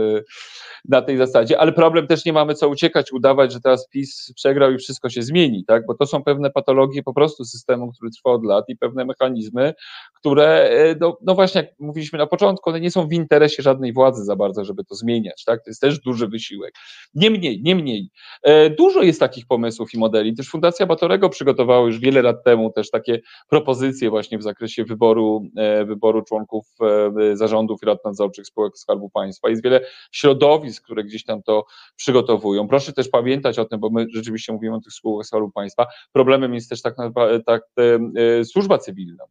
na 0.89 1.03
tej 1.03 1.17
zasadzie, 1.17 1.59
ale 1.59 1.73
problem 1.73 2.07
też 2.07 2.25
nie 2.25 2.33
mamy 2.33 2.55
co 2.55 2.69
uciekać, 2.69 3.13
udawać, 3.13 3.53
że 3.53 3.61
teraz 3.61 3.89
PiS 3.89 4.33
przegrał 4.37 4.73
i 4.73 4.79
wszystko 4.79 5.11
się 5.11 5.23
zmieni, 5.23 5.65
tak? 5.65 5.87
Bo 5.87 5.95
to 5.95 6.07
są 6.07 6.25
pewne 6.25 6.51
patologie 6.51 7.03
po 7.03 7.15
prostu 7.15 7.45
systemu, 7.45 7.93
który 7.93 8.11
trwa 8.11 8.31
od 8.31 8.45
lat 8.45 8.65
i 8.69 8.77
pewne 8.77 9.05
mechanizmy, 9.05 9.75
które, 10.15 10.71
no, 11.01 11.19
no 11.23 11.35
właśnie 11.35 11.61
jak 11.61 11.71
mówiliśmy 11.79 12.19
na 12.19 12.27
początku, 12.27 12.71
one 12.71 12.81
nie 12.81 12.91
są 12.91 13.09
w 13.09 13.13
interesie 13.13 13.63
żadnej 13.63 13.93
władzy 13.93 14.25
za 14.25 14.37
bardzo, 14.37 14.65
żeby 14.65 14.85
to 14.85 14.95
zmieniać, 14.95 15.45
tak? 15.45 15.65
To 15.65 15.71
jest 15.71 15.81
też 15.81 16.01
duży 16.01 16.29
wysiłek. 16.29 16.75
Niemniej, 17.25 17.63
niemniej, 17.63 18.09
dużo 18.79 19.03
jest 19.03 19.21
takich 19.21 19.47
pomysłów 19.47 19.95
i 19.95 19.99
modeli. 19.99 20.35
Też 20.35 20.49
Fundacja 20.49 20.87
Batorego 20.87 21.29
przygotowała 21.29 21.87
już 21.87 21.99
wiele 21.99 22.23
lat 22.23 22.45
temu 22.45 22.73
też 22.73 22.91
takie 22.91 23.21
propozycje 23.49 24.11
właśnie 24.11 24.39
w 24.39 24.43
zakresie 24.43 24.85
wyboru, 24.85 25.43
wyboru 25.87 26.23
członków 26.23 26.67
zarządów 27.33 27.83
i 27.83 27.87
rad 27.87 28.05
nadzorczych 28.05 28.47
spółek 28.47 28.79
Skarbu 28.79 29.11
Państwa. 29.11 29.49
Jest 29.49 29.65
wiele 29.65 29.81
środowisk, 30.13 30.85
które 30.85 31.05
gdzieś 31.05 31.25
tam 31.25 31.43
to 31.43 31.65
przygotowują. 31.97 32.69
Proszę 32.69 32.93
też 32.93 33.09
pamiętać 33.09 33.59
o 33.59 33.65
tym, 33.65 33.81
bo 33.81 33.91
my 33.91 34.07
rzeczywiście 34.15 34.53
mówimy 34.53 34.77
o 34.77 34.81
tych 34.81 34.93
spółkach 34.93 35.27
Skarbu 35.27 35.51
Państwa. 35.51 35.87
Problemem 36.13 36.55
jest 36.55 36.71
też 36.71 36.83
tak, 36.83 36.95
tak 37.47 37.63
e, 38.17 38.45
służba 38.45 38.79
cywilna, 38.79 39.25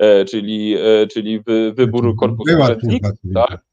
e, 0.00 0.24
czyli, 0.24 0.76
e, 0.78 1.06
czyli 1.06 1.40
wybór 1.74 2.16
korpusu 2.16 2.58
urzędników. 2.60 3.10
Tak? 3.34 3.69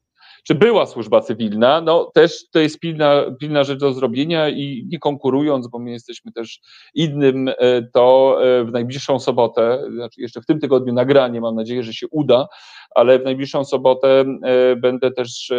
Czy 0.48 0.54
była 0.54 0.86
służba 0.86 1.20
cywilna, 1.20 1.80
no 1.80 2.10
też 2.14 2.50
to 2.50 2.58
jest 2.58 2.80
pilna, 2.80 3.24
pilna 3.40 3.64
rzecz 3.64 3.80
do 3.80 3.92
zrobienia 3.92 4.48
i 4.48 4.86
nie 4.88 4.98
konkurując, 4.98 5.68
bo 5.68 5.78
my 5.78 5.90
jesteśmy 5.90 6.32
też 6.32 6.60
innym, 6.94 7.48
e, 7.48 7.82
to 7.82 8.38
e, 8.42 8.64
w 8.64 8.72
najbliższą 8.72 9.18
sobotę, 9.18 9.84
znaczy 9.94 10.22
jeszcze 10.22 10.40
w 10.40 10.46
tym 10.46 10.60
tygodniu 10.60 10.92
nagranie, 10.92 11.40
mam 11.40 11.54
nadzieję, 11.54 11.82
że 11.82 11.92
się 11.92 12.06
uda, 12.10 12.48
ale 12.94 13.18
w 13.18 13.24
najbliższą 13.24 13.64
sobotę 13.64 14.24
e, 14.42 14.76
będę 14.76 15.10
też 15.10 15.52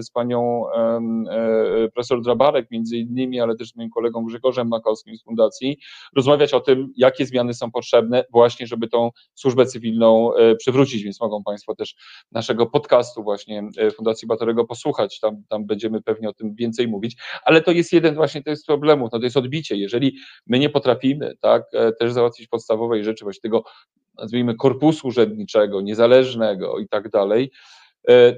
z 0.00 0.10
panią 0.10 0.64
profesor 1.94 2.22
Drabarek 2.22 2.70
między 2.70 2.96
innymi, 2.96 3.40
ale 3.40 3.56
też 3.56 3.68
z 3.68 3.76
moim 3.76 3.90
kolegą 3.90 4.24
Grzegorzem 4.24 4.68
Makowskim 4.68 5.16
z 5.16 5.24
Fundacji, 5.24 5.78
rozmawiać 6.16 6.54
o 6.54 6.60
tym, 6.60 6.92
jakie 6.96 7.26
zmiany 7.26 7.54
są 7.54 7.70
potrzebne 7.70 8.24
właśnie, 8.32 8.66
żeby 8.66 8.88
tą 8.88 9.10
służbę 9.34 9.66
cywilną 9.66 10.30
przywrócić, 10.58 11.02
więc 11.02 11.20
mogą 11.20 11.42
Państwo 11.42 11.74
też 11.74 11.94
naszego 12.32 12.66
podcastu 12.66 13.22
właśnie 13.22 13.68
Fundacji 13.96 14.17
Fundacji 14.18 14.28
Batorego 14.28 14.64
posłuchać, 14.64 15.20
tam, 15.20 15.42
tam 15.48 15.66
będziemy 15.66 16.02
pewnie 16.02 16.28
o 16.28 16.32
tym 16.32 16.54
więcej 16.54 16.88
mówić, 16.88 17.16
ale 17.44 17.62
to 17.62 17.70
jest 17.70 17.92
jeden 17.92 18.14
właśnie 18.14 18.42
to 18.42 18.50
jest 18.50 18.66
problemów, 18.66 19.10
no 19.12 19.18
to 19.18 19.24
jest 19.24 19.36
odbicie, 19.36 19.76
jeżeli 19.76 20.16
my 20.46 20.58
nie 20.58 20.70
potrafimy 20.70 21.36
tak, 21.40 21.62
e, 21.72 21.92
też 21.92 22.12
załatwić 22.12 22.48
podstawowej 22.48 23.04
rzeczy, 23.04 23.24
właśnie 23.24 23.40
tego 23.40 23.64
nazwijmy 24.18 24.54
korpusu 24.54 25.08
urzędniczego, 25.08 25.80
niezależnego 25.80 26.78
i 26.78 26.88
tak 26.88 27.10
dalej, 27.10 27.50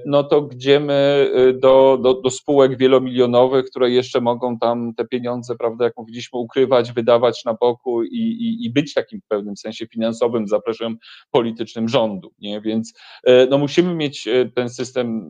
no 0.05 0.23
to 0.23 0.41
gdzie 0.41 0.79
my 0.79 1.31
e, 1.35 1.53
do, 1.53 1.99
do, 2.01 2.13
do 2.13 2.29
spółek 2.29 2.77
wielomilionowych, 2.77 3.65
które 3.65 3.91
jeszcze 3.91 4.21
mogą 4.21 4.57
tam 4.57 4.93
te 4.93 5.05
pieniądze, 5.05 5.55
prawda, 5.55 5.85
jak 5.85 5.97
mówiliśmy, 5.97 6.39
ukrywać, 6.39 6.91
wydawać 6.91 7.45
na 7.45 7.53
boku 7.53 8.03
i, 8.03 8.17
i, 8.17 8.65
i 8.65 8.69
być 8.69 8.93
takim 8.93 9.21
w 9.21 9.27
pewnym 9.27 9.57
sensie 9.57 9.87
finansowym 9.87 10.47
zapraszam 10.47 10.97
politycznym 11.31 11.89
rządu, 11.89 12.31
nie? 12.39 12.61
Więc 12.61 12.93
e, 13.23 13.45
no 13.45 13.57
musimy 13.57 13.95
mieć 13.95 14.29
ten 14.55 14.69
system, 14.69 15.21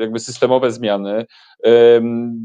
jakby 0.00 0.18
systemowe 0.18 0.70
zmiany. 0.70 1.26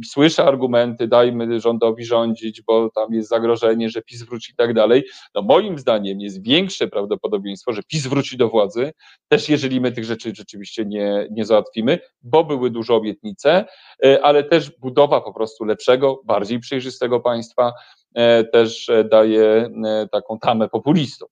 Słyszę 0.05 0.43
argumenty, 0.43 1.07
dajmy 1.07 1.59
rządowi 1.59 2.05
rządzić, 2.05 2.61
bo 2.61 2.89
tam 2.89 3.13
jest 3.13 3.29
zagrożenie, 3.29 3.89
że 3.89 4.01
PiS 4.01 4.23
wróci 4.23 4.51
i 4.51 4.55
tak 4.55 4.73
dalej. 4.73 5.03
No 5.35 5.41
moim 5.41 5.79
zdaniem 5.79 6.19
jest 6.19 6.43
większe 6.43 6.87
prawdopodobieństwo, 6.87 7.73
że 7.73 7.81
PiS 7.87 8.07
wróci 8.07 8.37
do 8.37 8.49
władzy, 8.49 8.91
też 9.27 9.49
jeżeli 9.49 9.81
my 9.81 9.91
tych 9.91 10.05
rzeczy 10.05 10.31
rzeczywiście 10.35 10.85
nie, 10.85 11.20
nie, 11.31 11.45
załatwimy, 11.45 11.99
bo 12.23 12.43
były 12.43 12.69
duże 12.69 12.93
obietnice, 12.93 13.65
e, 14.05 14.23
ale 14.23 14.43
też 14.43 14.71
budowa 14.79 15.21
po 15.21 15.33
prostu 15.33 15.65
lepszego, 15.65 16.21
bardziej 16.25 16.59
przejrzystego 16.59 17.19
państwa 17.19 17.73
e, 18.15 18.43
też 18.43 18.89
e, 18.89 19.03
daje 19.03 19.69
taką 20.11 20.39
tamę 20.39 20.69
populistom. 20.69 21.29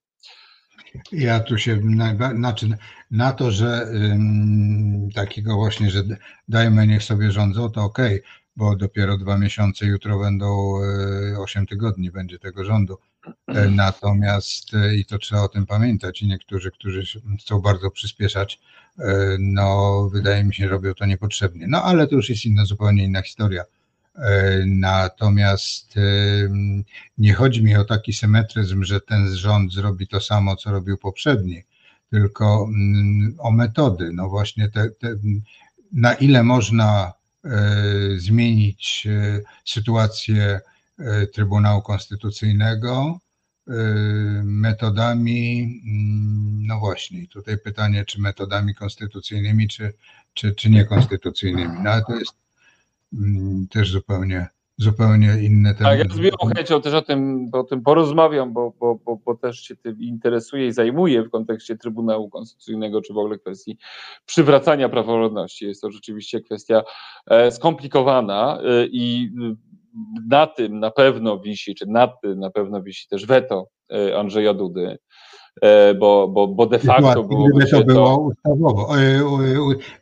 Ja 1.12 1.40
tu 1.40 1.58
się, 1.58 1.82
znaczy 2.36 2.68
na 3.12 3.34
to, 3.34 3.52
że 3.52 3.88
takiego 5.16 5.56
właśnie, 5.56 5.90
że 5.90 6.04
dajmy 6.48 6.88
niech 6.88 7.04
sobie 7.04 7.32
rządzą, 7.32 7.70
to 7.70 7.84
okej, 7.84 8.20
okay, 8.20 8.30
bo 8.56 8.76
dopiero 8.76 9.18
dwa 9.18 9.38
miesiące, 9.38 9.86
jutro 9.86 10.20
będą 10.20 10.74
osiem 11.40 11.66
tygodni 11.66 12.12
będzie 12.12 12.40
tego 12.40 12.66
rządu. 12.66 12.98
Natomiast 13.72 14.72
i 14.98 15.06
to 15.06 15.18
trzeba 15.18 15.42
o 15.42 15.48
tym 15.48 15.66
pamiętać 15.66 16.22
i 16.22 16.28
niektórzy, 16.28 16.72
którzy 16.72 17.22
chcą 17.40 17.62
bardzo 17.62 17.92
przyspieszać 17.92 18.60
no 19.40 20.10
wydaje 20.14 20.44
mi 20.44 20.54
się, 20.54 20.68
robią 20.68 20.94
to 20.94 21.06
niepotrzebnie. 21.06 21.68
No 21.68 21.84
ale 21.84 22.08
to 22.08 22.16
już 22.16 22.30
jest 22.30 22.46
inna, 22.46 22.66
zupełnie 22.66 23.04
inna 23.04 23.22
historia. 23.22 23.64
E, 24.16 24.64
natomiast 24.66 25.98
e, 25.98 26.02
nie 27.18 27.34
chodzi 27.34 27.64
mi 27.64 27.76
o 27.76 27.86
taki 27.86 28.14
symetryzm, 28.14 28.84
że 28.84 29.02
ten 29.02 29.36
rząd 29.36 29.74
zrobi 29.74 30.08
to 30.08 30.22
samo, 30.22 30.56
co 30.56 30.72
robił 30.72 30.98
poprzedni, 30.98 31.64
tylko 32.12 32.68
mm, 32.70 33.36
o 33.38 33.52
metody. 33.52 34.10
No 34.14 34.30
właśnie, 34.30 34.70
te, 34.70 34.90
te, 34.90 35.16
na 35.92 36.14
ile 36.14 36.44
można 36.44 37.14
zmienić 38.18 39.08
sytuację 39.66 40.62
Trybunału 41.34 41.82
Konstytucyjnego, 41.82 43.20
metodami, 44.44 45.62
mm, 45.86 46.68
no 46.68 46.80
właśnie, 46.80 47.28
tutaj 47.28 47.58
pytanie, 47.58 48.06
czy 48.06 48.22
metodami 48.22 48.76
konstytucyjnymi, 48.76 49.68
czy, 49.68 49.94
czy, 50.34 50.56
czy 50.56 50.70
niekonstytucyjnymi. 50.70 51.74
No 51.84 51.90
ale 51.90 52.04
to 52.08 52.16
jest 52.16 52.36
mm, 53.14 53.68
też 53.68 53.92
zupełnie, 53.92 54.48
zupełnie 54.78 55.28
inne 55.42 55.76
tematy. 55.76 55.98
Tak, 55.98 56.10
ja 56.10 56.16
z 56.16 56.20
wielką 56.20 56.48
chęcią 56.48 56.82
też 56.82 56.94
o 56.94 57.02
tym, 57.02 57.50
o 57.52 57.64
tym 57.64 57.82
porozmawiam, 57.82 58.54
bo, 58.54 58.74
bo, 58.80 58.96
bo, 59.06 59.16
bo 59.26 59.36
też 59.36 59.60
się 59.60 59.76
tym 59.76 60.02
interesuje 60.02 60.68
i 60.68 60.74
zajmuję 60.74 61.24
w 61.24 61.30
kontekście 61.30 61.78
Trybunału 61.78 62.30
Konstytucyjnego, 62.30 63.02
czy 63.02 63.14
w 63.14 63.18
ogóle 63.18 63.40
kwestii 63.40 63.78
przywracania 64.26 64.90
praworządności. 64.90 65.66
Jest 65.66 65.82
to 65.82 65.92
rzeczywiście 65.92 66.42
kwestia 66.42 66.84
e, 67.28 67.52
skomplikowana 67.52 68.60
e, 68.62 68.86
i 68.86 69.32
na 70.30 70.48
tym 70.48 70.80
na 70.80 70.92
pewno 70.92 71.40
wisi, 71.40 71.76
czy 71.76 71.86
nad 71.88 72.22
tym 72.22 72.40
na 72.40 72.50
pewno 72.50 72.82
wisi 72.82 73.08
też 73.08 73.26
weto 73.26 73.68
e, 73.94 74.18
Andrzeja 74.18 74.54
Dudy, 74.54 74.98
e, 75.62 75.94
bo, 75.94 76.28
bo, 76.28 76.48
bo 76.48 76.66
de 76.66 76.80
facto 76.80 77.24
było. 77.24 77.48
Gdyby 77.48 77.72
to 77.72 77.84
było 77.84 78.18
ustawowo. 78.18 78.90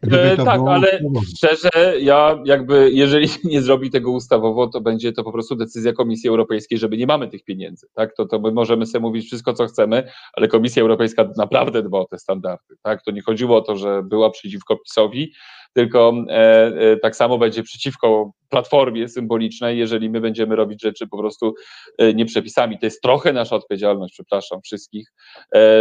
Gdyby 0.01 0.37
to 0.37 0.45
tak, 0.45 0.57
było 0.57 0.73
ale 0.73 0.87
ustawowo. 0.87 1.21
szczerze, 1.35 1.99
ja 1.99 2.39
jakby, 2.45 2.91
jeżeli 2.93 3.27
nie 3.43 3.61
zrobi 3.61 3.91
tego 3.91 4.11
ustawowo, 4.11 4.67
to 4.67 4.81
będzie 4.81 5.11
to 5.13 5.23
po 5.23 5.31
prostu 5.31 5.55
decyzja 5.55 5.93
Komisji 5.93 6.29
Europejskiej, 6.29 6.77
żeby 6.77 6.97
nie 6.97 7.07
mamy 7.07 7.27
tych 7.27 7.43
pieniędzy. 7.43 7.87
Tak? 7.93 8.15
To, 8.15 8.25
to 8.25 8.39
my 8.39 8.51
możemy 8.51 8.85
sobie 8.85 9.01
mówić 9.01 9.25
wszystko, 9.25 9.53
co 9.53 9.65
chcemy, 9.65 10.03
ale 10.33 10.47
Komisja 10.47 10.81
Europejska 10.81 11.29
naprawdę 11.37 11.83
dba 11.83 11.99
o 11.99 12.05
te 12.05 12.19
standardy. 12.19 12.75
Tak? 12.81 13.03
To 13.03 13.11
nie 13.11 13.21
chodziło 13.21 13.57
o 13.57 13.61
to, 13.61 13.75
że 13.75 14.03
była 14.03 14.29
przeciwko 14.29 14.77
PiSowi, 14.77 15.33
tylko 15.77 16.13
e, 16.29 16.33
e, 16.33 16.97
tak 16.97 17.15
samo 17.15 17.37
będzie 17.37 17.63
przeciwko 17.63 18.31
platformie 18.49 19.09
symbolicznej, 19.09 19.77
jeżeli 19.77 20.09
my 20.09 20.21
będziemy 20.21 20.55
robić 20.55 20.81
rzeczy 20.81 21.07
po 21.07 21.17
prostu 21.17 21.53
e, 21.97 22.13
nie 22.13 22.25
przepisami. 22.25 22.79
To 22.79 22.85
jest 22.85 23.01
trochę 23.01 23.33
nasza 23.33 23.55
odpowiedzialność, 23.55 24.13
przepraszam 24.13 24.61
wszystkich, 24.61 25.13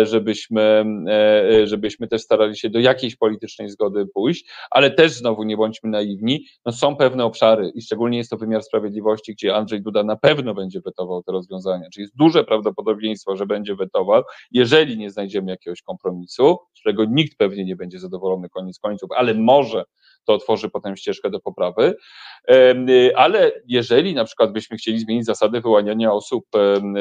żebyśmy, 0.03 0.85
żebyśmy 1.65 2.09
też 2.09 2.23
starali 2.23 2.57
się 2.57 2.71
do 2.71 2.79
jakiejś 2.79 3.17
politycznej 3.17 3.69
zgody 3.69 4.07
pójść, 4.15 4.51
ale 4.71 4.91
też 4.91 5.13
znowu 5.13 5.43
nie 5.43 5.57
bądźmy 5.57 5.91
naiwni, 5.91 6.45
no 6.67 6.73
są 6.73 6.97
pewne 6.97 7.25
obszary 7.25 7.71
i 7.75 7.83
szczególnie 7.83 8.19
jest 8.19 8.31
to 8.31 8.37
wymiar 8.37 8.63
sprawiedliwości, 8.63 9.33
gdzie 9.33 9.55
Andrzej 9.55 9.83
Duda 9.83 10.03
na 10.03 10.17
pewno 10.17 10.55
będzie 10.55 10.81
wetował 10.81 11.23
te 11.23 11.33
rozwiązania, 11.33 11.89
czyli 11.93 12.03
jest 12.03 12.17
duże 12.17 12.45
prawdopodobieństwo, 12.45 13.37
że 13.37 13.47
będzie 13.47 13.75
wetował, 13.75 14.23
jeżeli 14.51 14.99
nie 14.99 15.11
znajdziemy 15.11 15.51
jakiegoś 15.51 15.83
kompromisu, 15.83 16.59
z 16.75 16.81
którego 16.81 17.05
nikt 17.05 17.39
pewnie 17.39 17.65
nie 17.65 17.77
będzie 17.77 17.99
zadowolony 17.99 18.49
koniec 18.49 18.79
końców, 18.79 19.11
ale 19.17 19.35
może 19.35 19.86
to 20.25 20.35
otworzy 20.35 20.71
potem 20.71 20.97
ścieżkę 20.97 21.31
do 21.31 21.41
poprawy. 21.41 21.97
Ale 23.17 23.53
jeżeli 23.67 24.15
na 24.15 24.25
przykład 24.25 24.53
byśmy 24.53 24.77
chcieli 24.77 24.99
zmienić 24.99 25.27
zasady 25.27 25.61
wyłaniania 25.61 26.13
osób 26.13 26.47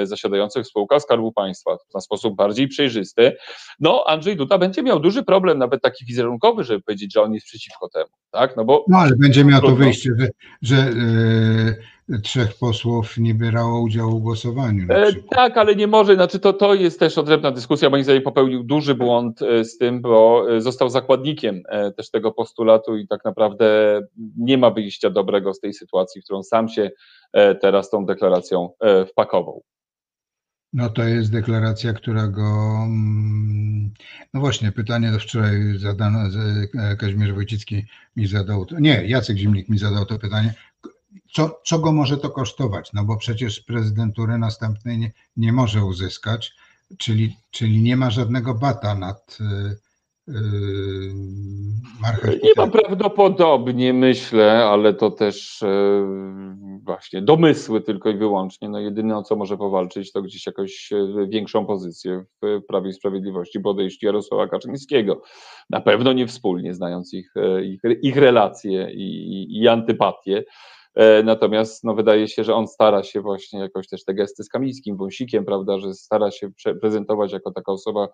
zasiadających 0.04 0.66
w 0.66 0.68
spółkach 0.68 1.02
Skarbu 1.02 1.32
Państwa 1.32 1.78
na 1.94 2.02
sposób 2.02 2.36
bardziej 2.36 2.68
przejrzysty, 2.68 3.38
no 3.80 4.04
Andrzej 4.08 4.36
Duda 4.36 4.58
będzie 4.58 4.84
miał 4.84 5.00
duży 5.00 5.24
problem, 5.24 5.58
nawet 5.58 5.82
taki 5.82 6.06
wizerunkowy, 6.06 6.64
żeby 6.64 6.82
powiedzieć, 6.82 7.14
że 7.14 7.22
on 7.22 7.34
jest 7.34 7.46
przeciwko 7.46 7.90
temu. 7.90 8.10
Tak? 8.32 8.58
No, 8.58 8.66
bo 8.66 8.86
no 8.88 8.98
ale 8.98 9.12
będzie 9.16 9.46
miał 9.46 9.62
to 9.62 9.76
wyjście, 9.76 10.10
że, 10.18 10.30
że 10.62 10.76
yy 10.76 11.95
trzech 12.24 12.58
posłów 12.60 13.18
nie 13.18 13.34
bierało 13.34 13.82
udziału 13.82 14.20
w 14.20 14.24
głosowaniu. 14.24 14.86
E, 14.90 15.14
tak, 15.14 15.58
ale 15.58 15.76
nie 15.76 15.88
może, 15.88 16.16
znaczy 16.16 16.40
to, 16.40 16.54
to 16.54 16.74
jest 16.74 17.00
też 17.00 17.18
odrębna 17.18 17.52
dyskusja, 17.52 17.90
moim 17.90 18.04
zdaniem 18.04 18.22
popełnił 18.22 18.64
duży 18.64 18.96
błąd 18.96 19.42
e, 19.42 19.66
z 19.66 19.78
tym, 19.78 20.02
bo 20.02 20.46
e, 20.56 20.62
został 20.62 20.90
zakładnikiem 20.90 21.64
e, 21.70 21.92
też 21.92 22.12
tego 22.12 22.32
postulatu 22.32 22.98
i 22.98 23.08
tak 23.08 23.26
naprawdę 23.26 24.00
nie 24.38 24.58
ma 24.58 24.72
wyjścia 24.72 25.10
dobrego 25.10 25.54
z 25.54 25.60
tej 25.60 25.74
sytuacji, 25.74 26.22
w 26.22 26.24
którą 26.24 26.44
sam 26.44 26.70
się 26.70 26.92
teraz 27.62 27.90
tą 27.90 28.06
deklaracją 28.06 28.70
wpakował. 29.10 29.64
No 30.74 30.90
to 30.90 31.04
jest 31.04 31.32
deklaracja, 31.32 31.94
która 31.94 32.28
go. 32.28 32.42
mm, 32.84 33.94
No 34.34 34.40
właśnie, 34.40 34.72
pytanie 34.72 35.12
do 35.12 35.20
wczoraj 35.20 35.78
zadano, 35.78 36.20
Kazimierz 37.00 37.34
Wojcicki 37.34 37.86
mi 38.16 38.28
zadał. 38.28 38.66
Nie, 38.80 39.08
Jacek 39.08 39.38
Zimnik 39.38 39.70
mi 39.70 39.78
zadał 39.78 40.06
to 40.06 40.20
pytanie. 40.20 40.54
Co, 41.34 41.62
co 41.66 41.80
go 41.80 41.92
może 41.92 42.18
to 42.18 42.30
kosztować? 42.30 42.94
No 42.94 43.04
bo 43.04 43.18
przecież 43.18 43.60
prezydentury 43.60 44.38
następnej 44.38 44.98
nie, 44.98 45.12
nie 45.38 45.54
może 45.54 45.86
uzyskać, 45.86 46.54
czyli, 46.98 47.38
czyli 47.52 47.82
nie 47.82 47.98
ma 47.98 48.10
żadnego 48.10 48.54
bata 48.54 48.96
nad 48.96 49.38
yy, 49.40 49.76
yy, 50.28 50.36
Nie 52.44 52.52
ma 52.58 52.68
prawdopodobnie, 52.68 53.94
myślę, 53.94 54.66
ale 54.66 54.94
to 54.94 55.12
też 55.12 55.64
e, 55.64 55.68
właśnie 56.84 57.22
domysły 57.22 57.82
tylko 57.82 58.10
i 58.10 58.18
wyłącznie. 58.18 58.70
No 58.70 58.80
jedyne 58.80 59.18
o 59.18 59.24
co 59.24 59.36
może 59.36 59.58
powalczyć, 59.58 60.12
to 60.12 60.22
gdzieś 60.22 60.46
jakoś 60.46 60.92
e, 60.92 61.28
większą 61.28 61.66
pozycję 61.66 62.26
w 62.42 62.62
Prawie 62.68 62.90
i 62.90 62.94
Sprawiedliwości 62.94 63.60
po 63.60 63.70
odejściu 63.70 64.06
Jarosława 64.06 64.48
Kaczyńskiego. 64.48 65.22
Na 65.70 65.82
pewno 65.82 66.14
nie 66.14 66.28
wspólnie, 66.28 66.74
znając 66.74 67.14
ich, 67.14 67.34
ich, 67.64 67.82
ich 68.02 68.18
relacje 68.18 68.92
i, 68.92 69.04
i, 69.04 69.62
i 69.62 69.68
antypatie. 69.68 70.44
E, 70.96 71.24
Natomiast 71.24 71.84
no, 71.84 71.94
wydaje 71.94 72.28
się, 72.28 72.44
że 72.44 72.56
on 72.56 72.68
stara 72.68 73.04
się 73.04 73.22
właśnie 73.22 73.60
jakoś 73.60 73.88
też 73.88 74.04
te 74.06 74.14
gesty 74.14 74.44
z 74.44 74.50
Kamińskim, 74.50 74.98
Wąsikiem, 74.98 75.46
prawda, 75.46 75.80
że 75.80 75.94
stara 75.94 76.32
się 76.32 76.50
prezentować 76.82 77.32
jako 77.32 77.52
taka 77.52 77.72
osoba, 77.72 78.08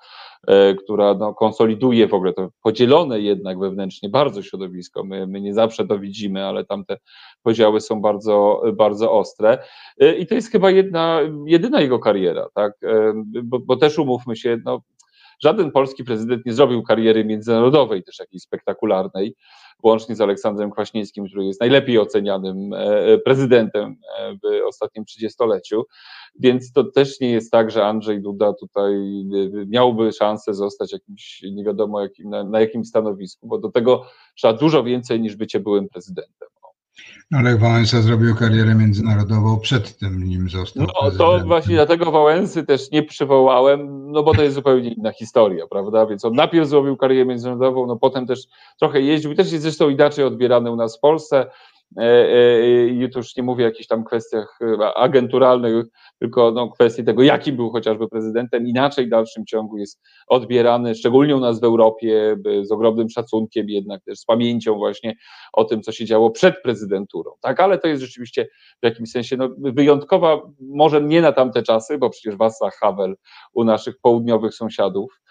e, 0.47 0.75
która 0.75 1.13
no, 1.13 1.33
konsoliduje 1.33 2.07
w 2.07 2.13
ogóle 2.13 2.33
to 2.33 2.49
podzielone 2.63 3.19
jednak 3.19 3.59
wewnętrznie 3.59 4.09
bardzo 4.09 4.43
środowisko. 4.43 5.03
My, 5.03 5.27
my 5.27 5.41
nie 5.41 5.53
zawsze 5.53 5.87
to 5.87 5.99
widzimy, 5.99 6.45
ale 6.45 6.65
tam 6.65 6.85
te 6.85 6.97
podziały 7.43 7.81
są 7.81 8.01
bardzo, 8.01 8.61
bardzo 8.73 9.11
ostre. 9.11 9.63
E, 9.99 10.15
I 10.15 10.27
to 10.27 10.35
jest 10.35 10.51
chyba 10.51 10.71
jedna, 10.71 11.19
jedyna 11.45 11.81
jego 11.81 11.99
kariera, 11.99 12.47
tak? 12.53 12.73
Bo, 13.43 13.59
bo 13.59 13.75
też 13.75 13.99
umówmy 13.99 14.35
się, 14.35 14.57
no, 14.65 14.81
żaden 15.43 15.71
polski 15.71 16.03
prezydent 16.03 16.45
nie 16.45 16.53
zrobił 16.53 16.83
kariery 16.83 17.25
międzynarodowej, 17.25 18.03
też 18.03 18.19
jakiejś 18.19 18.43
spektakularnej, 18.43 19.35
łącznie 19.83 20.15
z 20.15 20.21
Aleksandrem 20.21 20.71
Kwaśniewskim, 20.71 21.27
który 21.27 21.45
jest 21.45 21.59
najlepiej 21.59 21.99
ocenianym 21.99 22.73
e, 22.73 23.17
prezydentem 23.17 23.95
e, 24.19 24.33
w 24.33 24.67
ostatnim 24.67 25.05
trzydziestoleciu. 25.05 25.83
Więc 26.39 26.71
to 26.71 26.83
też 26.83 27.19
nie 27.19 27.31
jest 27.31 27.51
tak, 27.51 27.71
że 27.71 27.85
Andrzej 27.85 28.21
Duda 28.21 28.53
tutaj 28.53 28.93
e, 28.93 29.65
miałby 29.67 30.11
szansę 30.11 30.53
zostać 30.53 30.91
jakimś, 30.91 31.43
nie 31.51 31.63
wiadomo 31.63 32.01
jakim, 32.01 32.29
na, 32.29 32.43
na 32.43 32.59
jakim 32.59 32.85
stanowisku, 32.85 33.47
bo 33.47 33.57
do 33.57 33.69
tego 33.69 34.05
trzeba 34.35 34.53
dużo 34.53 34.83
więcej 34.83 35.21
niż 35.21 35.35
bycie 35.35 35.59
byłym 35.59 35.89
prezydentem. 35.89 36.49
No, 37.31 37.41
Lech 37.41 37.59
Wałęsa 37.59 38.01
zrobił 38.01 38.35
karierę 38.35 38.75
międzynarodową 38.75 39.59
przed 39.59 39.97
tym, 39.97 40.23
nim 40.23 40.49
został. 40.49 40.83
No 40.83 40.93
to 40.93 41.01
prezydentem. 41.01 41.47
właśnie 41.47 41.75
dlatego 41.75 42.11
Wałęsy 42.11 42.63
też 42.65 42.91
nie 42.91 43.03
przywołałem, 43.03 44.11
no 44.11 44.23
bo 44.23 44.33
to 44.33 44.43
jest 44.43 44.55
zupełnie 44.55 44.89
inna 44.89 45.11
historia, 45.11 45.67
prawda? 45.67 46.05
Więc 46.05 46.25
on 46.25 46.33
najpierw 46.33 46.67
zrobił 46.67 46.97
karierę 46.97 47.25
międzynarodową, 47.25 47.87
no 47.87 47.95
potem 47.95 48.27
też 48.27 48.39
trochę 48.79 49.01
jeździł, 49.01 49.35
też 49.35 49.51
jest 49.51 49.63
zresztą 49.63 49.89
inaczej 49.89 50.25
odbierany 50.25 50.71
u 50.71 50.75
nas 50.75 50.97
w 50.97 50.99
Polsce. 50.99 51.45
E, 51.97 52.03
e, 52.03 52.87
I 52.87 53.09
tu 53.09 53.19
już 53.19 53.35
nie 53.35 53.43
mówię 53.43 53.65
o 53.65 53.67
jakichś 53.67 53.87
tam 53.87 54.03
kwestiach 54.03 54.59
e, 54.61 54.93
agenturalnych, 54.97 55.85
tylko 56.19 56.51
no, 56.51 56.69
kwestii 56.69 57.03
tego, 57.03 57.23
jaki 57.23 57.53
był 57.53 57.71
chociażby 57.71 58.07
prezydentem, 58.07 58.67
inaczej 58.67 59.05
w 59.05 59.09
dalszym 59.09 59.45
ciągu 59.45 59.77
jest 59.77 60.01
odbierany, 60.27 60.95
szczególnie 60.95 61.35
u 61.35 61.39
nas 61.39 61.59
w 61.59 61.63
Europie, 61.63 62.37
z 62.61 62.71
ogromnym 62.71 63.09
szacunkiem, 63.09 63.69
jednak 63.69 64.03
też 64.03 64.19
z 64.19 64.25
pamięcią 64.25 64.75
właśnie 64.75 65.15
o 65.53 65.63
tym, 65.63 65.81
co 65.81 65.91
się 65.91 66.05
działo 66.05 66.29
przed 66.29 66.61
prezydenturą. 66.63 67.31
Tak, 67.41 67.59
ale 67.59 67.77
to 67.77 67.87
jest 67.87 68.01
rzeczywiście 68.01 68.47
w 68.81 68.85
jakimś 68.85 69.11
sensie 69.11 69.37
no, 69.37 69.49
wyjątkowa, 69.57 70.41
może 70.59 71.01
nie 71.01 71.21
na 71.21 71.31
tamte 71.31 71.63
czasy, 71.63 71.97
bo 71.97 72.09
przecież 72.09 72.35
Václav 72.35 72.71
Havel 72.79 73.15
u 73.53 73.63
naszych 73.63 73.95
południowych 74.01 74.53
sąsiadów 74.53 75.21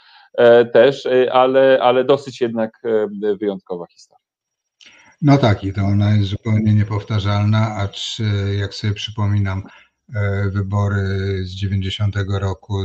też, 0.73 1.09
ale, 1.33 1.79
ale 1.83 2.05
dosyć 2.05 2.41
jednak 2.41 2.83
wyjątkowa 3.41 3.87
historia. 3.87 4.20
No 5.23 5.39
tak, 5.39 5.65
i 5.65 5.73
to 5.73 5.83
ona 5.83 6.15
jest 6.15 6.29
zupełnie 6.29 6.75
niepowtarzalna, 6.75 7.77
acz 7.77 8.21
e, 8.21 8.55
jak 8.55 8.75
sobie 8.75 8.93
przypominam 8.93 9.63
e, 10.15 10.51
wybory 10.51 11.39
z 11.45 11.51
90 11.51 12.17
roku 12.29 12.83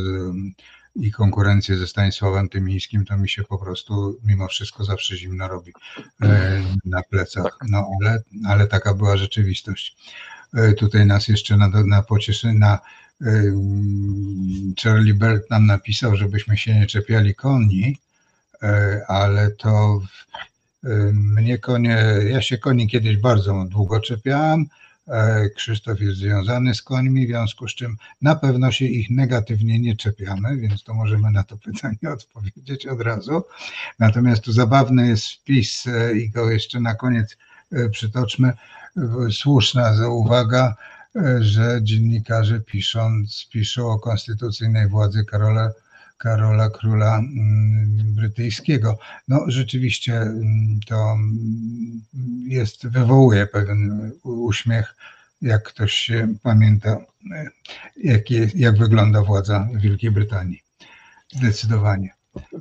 i 0.96 1.12
konkurencję 1.12 1.78
ze 1.78 1.88
Stanisławem 1.88 2.50
Tymińskim, 2.50 3.06
to 3.06 3.18
mi 3.18 3.30
się 3.30 3.44
po 3.44 3.58
prostu 3.58 4.20
mimo 4.24 4.48
wszystko 4.48 4.86
zawsze 4.86 5.18
zimno 5.18 5.48
robi 5.48 5.74
e, 6.22 6.62
na 6.86 7.04
plecach. 7.04 7.58
No 7.70 7.90
ale, 8.02 8.22
ale 8.46 8.68
taka 8.68 8.94
była 8.94 9.18
rzeczywistość. 9.18 9.98
Tutaj 10.78 11.06
nas 11.06 11.28
jeszcze 11.28 11.58
na, 11.58 11.70
na 11.86 12.02
pocieszenie, 12.02 12.60
na 12.60 12.80
Charlie 14.84 15.14
Belt 15.14 15.50
nam 15.50 15.66
napisał, 15.66 16.16
żebyśmy 16.16 16.58
się 16.58 16.76
nie 16.80 16.88
czepiali 16.88 17.36
koni, 17.36 17.98
ale 19.08 19.52
to 19.52 20.02
mnie 21.14 21.58
konie, 21.58 22.04
ja 22.30 22.42
się 22.42 22.58
koni 22.58 22.88
kiedyś 22.88 23.18
bardzo 23.18 23.66
długo 23.70 24.00
czepiałem. 24.00 24.66
E, 25.08 25.50
Krzysztof 25.50 26.02
jest 26.02 26.18
związany 26.18 26.76
z 26.76 26.82
końmi, 26.82 27.26
w 27.26 27.30
związku 27.30 27.68
z 27.68 27.76
czym 27.76 27.98
na 28.22 28.36
pewno 28.36 28.72
się 28.72 28.86
ich 28.86 29.10
negatywnie 29.10 29.80
nie 29.80 29.96
czepiamy, 29.96 30.58
więc 30.58 30.84
to 30.84 30.94
możemy 30.94 31.32
na 31.32 31.44
to 31.44 31.58
pytanie 31.66 32.14
odpowiedzieć 32.14 32.88
od 32.88 33.02
razu. 33.02 33.44
Natomiast 34.00 34.44
tu 34.44 34.52
zabawny 34.52 35.08
jest 35.08 35.28
wpis 35.28 35.88
e, 35.88 36.18
i 36.18 36.30
go 36.30 36.52
jeszcze 36.52 36.80
na 36.80 36.96
koniec 36.96 37.38
e, 37.72 37.90
przytoczmy. 37.90 38.54
Słuszna 39.32 40.08
uwaga, 40.10 40.76
że 41.40 41.80
dziennikarze 41.82 42.60
pisząc, 42.60 43.48
piszą 43.52 43.90
o 43.90 44.00
konstytucyjnej 44.00 44.88
władzy 44.88 45.26
Karola, 45.26 45.72
Karola 46.26 46.70
Króla 46.70 47.18
mm, 47.18 48.16
Brytyjskiego. 48.16 48.98
No 49.28 49.46
rzeczywiście 49.48 50.14
mm, 50.14 50.80
to 50.88 50.96
mm, 50.96 52.02
jest, 52.48 52.88
wywołuje 52.88 53.48
pewien 53.48 54.12
uśmiech, 54.24 54.96
jak 55.42 55.64
ktoś 55.64 55.94
się 55.94 56.28
pamięta, 56.44 56.98
e, 57.36 57.48
jak, 58.04 58.32
jest, 58.32 58.56
jak 58.56 58.78
wygląda 58.78 59.22
władza 59.22 59.68
Wielkiej 59.76 60.12
Brytanii. 60.12 60.62
Zdecydowanie. 61.34 62.10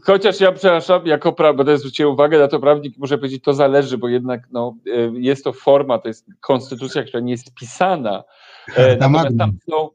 Chociaż 0.02 0.40
ja 0.40 0.52
przepraszam, 0.52 1.06
jako 1.06 1.30
pra- 1.30 1.56
będę 1.56 1.78
zwrócił 1.78 2.12
uwagę 2.12 2.38
na 2.38 2.48
to 2.48 2.60
prawnik, 2.60 2.98
muszę 2.98 3.18
powiedzieć, 3.18 3.44
to 3.44 3.54
zależy, 3.54 3.98
bo 3.98 4.08
jednak 4.08 4.48
no, 4.52 4.76
e, 4.86 4.90
jest 5.14 5.44
to 5.44 5.52
forma, 5.52 5.98
to 5.98 6.08
jest 6.08 6.26
konstytucja, 6.40 7.02
która 7.02 7.20
nie 7.20 7.32
jest 7.32 7.54
pisana. 7.54 8.24
E, 8.76 8.96
Tam 8.96 9.12
Natomiast 9.12 9.38
tam 9.38 9.58
są, 9.70 9.90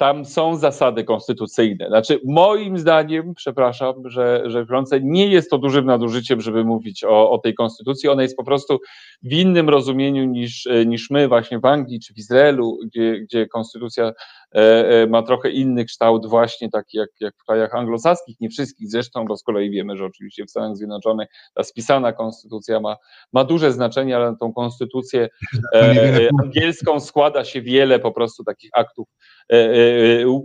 tam 0.00 0.24
są 0.24 0.56
zasady 0.56 1.04
konstytucyjne. 1.04 1.88
Znaczy, 1.88 2.20
moim 2.24 2.78
zdaniem, 2.78 3.34
przepraszam, 3.34 3.94
że, 4.04 4.42
że 4.46 4.64
wtrącę, 4.64 5.00
nie 5.02 5.26
jest 5.26 5.50
to 5.50 5.58
dużym 5.58 5.86
nadużyciem, 5.86 6.40
żeby 6.40 6.64
mówić 6.64 7.04
o, 7.04 7.30
o 7.30 7.38
tej 7.38 7.54
konstytucji. 7.54 8.08
Ona 8.08 8.22
jest 8.22 8.36
po 8.36 8.44
prostu 8.44 8.78
w 9.22 9.32
innym 9.32 9.68
rozumieniu 9.68 10.24
niż, 10.24 10.68
niż 10.86 11.10
my, 11.10 11.28
właśnie 11.28 11.58
w 11.58 11.64
Anglii 11.64 12.00
czy 12.00 12.14
w 12.14 12.18
Izraelu, 12.18 12.78
gdzie, 12.86 13.20
gdzie 13.20 13.46
konstytucja 13.46 14.12
e, 14.54 14.88
e, 14.88 15.06
ma 15.06 15.22
trochę 15.22 15.50
inny 15.50 15.84
kształt, 15.84 16.26
właśnie 16.26 16.70
taki 16.70 16.98
jak, 16.98 17.10
jak 17.20 17.34
w 17.38 17.44
krajach 17.44 17.74
anglosaskich, 17.74 18.40
nie 18.40 18.48
wszystkich 18.48 18.90
zresztą, 18.90 19.24
bo 19.24 19.36
z 19.36 19.42
kolei 19.42 19.70
wiemy, 19.70 19.96
że 19.96 20.04
oczywiście 20.04 20.44
w 20.44 20.50
Stanach 20.50 20.76
Zjednoczonych 20.76 21.28
ta 21.54 21.64
spisana 21.64 22.12
konstytucja 22.12 22.80
ma, 22.80 22.96
ma 23.32 23.44
duże 23.44 23.72
znaczenie, 23.72 24.16
ale 24.16 24.30
na 24.30 24.36
tą 24.36 24.52
konstytucję 24.52 25.28
e, 25.74 26.28
angielską 26.42 27.00
składa 27.00 27.44
się 27.44 27.62
wiele 27.62 27.98
po 27.98 28.12
prostu 28.12 28.44
takich 28.44 28.70
aktów 28.74 29.08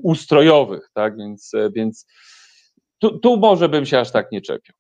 ustrojowych, 0.03 0.89
tak, 0.93 1.18
więc, 1.18 1.53
e, 1.53 1.70
więc 1.72 2.06
tu, 2.97 3.20
tu 3.20 3.38
może 3.38 3.70
bym 3.70 3.86
się 3.86 3.99
aż 3.99 4.12
tak 4.12 4.32
nie 4.32 4.41
czepiał. 4.41 4.76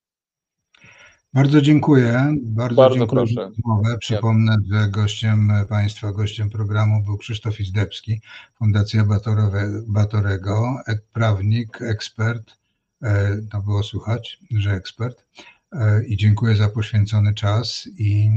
Bardzo 1.33 1.61
dziękuję. 1.61 2.35
Bardzo, 2.41 2.75
Bardzo 2.75 2.97
dziękuję 2.97 3.19
proszę. 3.19 3.33
za 3.33 3.41
rozmowę. 3.41 3.97
Przypomnę, 3.97 4.57
że 4.71 4.89
gościem 4.89 5.51
Państwa, 5.69 6.11
gościem 6.11 6.49
programu 6.49 7.03
był 7.03 7.17
Krzysztof 7.17 7.59
Izdebski, 7.59 8.21
Fundacja 8.57 9.03
Batorowe, 9.03 9.83
Batorego, 9.87 10.77
prawnik, 11.13 11.81
ekspert. 11.81 12.57
E, 13.03 13.37
To 13.51 13.61
było 13.61 13.83
słuchać, 13.83 14.39
że 14.51 14.71
ekspert. 14.71 15.25
E, 15.71 16.05
I 16.05 16.17
dziękuję 16.17 16.55
za 16.55 16.69
poświęcony 16.69 17.33
czas 17.33 17.89
i 17.97 18.29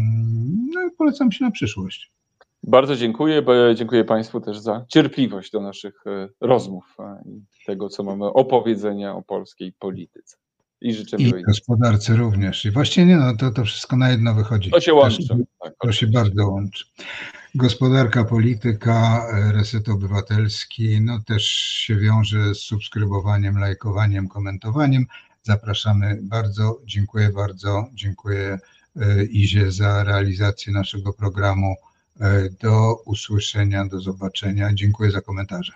no, 0.75 0.87
i 0.87 0.91
polecam 0.99 1.33
się 1.33 1.45
na 1.45 1.51
przyszłość. 1.51 2.13
Bardzo 2.69 2.97
dziękuję, 2.97 3.43
bo 3.43 3.75
dziękuję 3.75 4.05
Państwu 4.05 4.41
też 4.41 4.59
za 4.59 4.85
cierpliwość 4.89 5.51
do 5.53 5.61
naszych 5.61 6.07
e, 6.07 6.29
rozmów 6.41 6.97
i 7.27 7.41
tego, 7.67 7.89
co 7.89 8.03
mamy 8.03 8.25
opowiedzenia 8.25 9.15
o 9.15 9.23
polskiej 9.23 9.73
polityce. 9.73 10.37
I 10.81 10.95
życzę 10.95 11.17
I 11.17 11.25
miłej 11.25 11.43
gospodarce 11.43 12.17
również. 12.17 12.65
I 12.65 12.71
właściwie 12.71 13.07
nie, 13.07 13.17
no 13.17 13.37
to, 13.37 13.51
to 13.51 13.65
wszystko 13.65 13.97
na 13.97 14.11
jedno 14.11 14.35
wychodzi. 14.35 14.71
To 14.71 14.81
się 14.81 14.93
Też- 14.93 14.95
łączy. 14.95 15.45
Tak, 15.63 15.75
To 15.83 15.93
się 15.93 16.07
bardzo 16.07 16.49
łączy. 16.49 16.85
Gospodarka, 17.55 18.25
polityka, 18.25 19.27
e, 19.33 19.53
reset 19.53 19.89
obywatelski, 19.89 21.01
no 21.01 21.19
też 21.27 21.45
się 21.47 21.97
wiąże 21.97 22.55
z 22.55 22.59
subskrybowaniem, 22.59 23.59
lajkowaniem, 23.59 24.29
komentowaniem. 24.29 25.07
Zapraszamy 25.43 26.19
bardzo, 26.23 26.81
dziękuję 26.85 27.31
bardzo, 27.31 27.87
dziękuję 27.95 28.59
e, 28.97 29.25
Izie 29.25 29.73
za 29.73 30.05
realizację 30.05 30.73
naszego 30.73 31.13
programu. 31.13 31.75
E, 32.21 32.49
Do 32.51 32.95
usłyszenia, 33.05 33.85
do 33.85 34.01
zobaczenia. 34.01 34.75
Dziękuję 34.75 35.11
za 35.11 35.21
komentarze. 35.21 35.59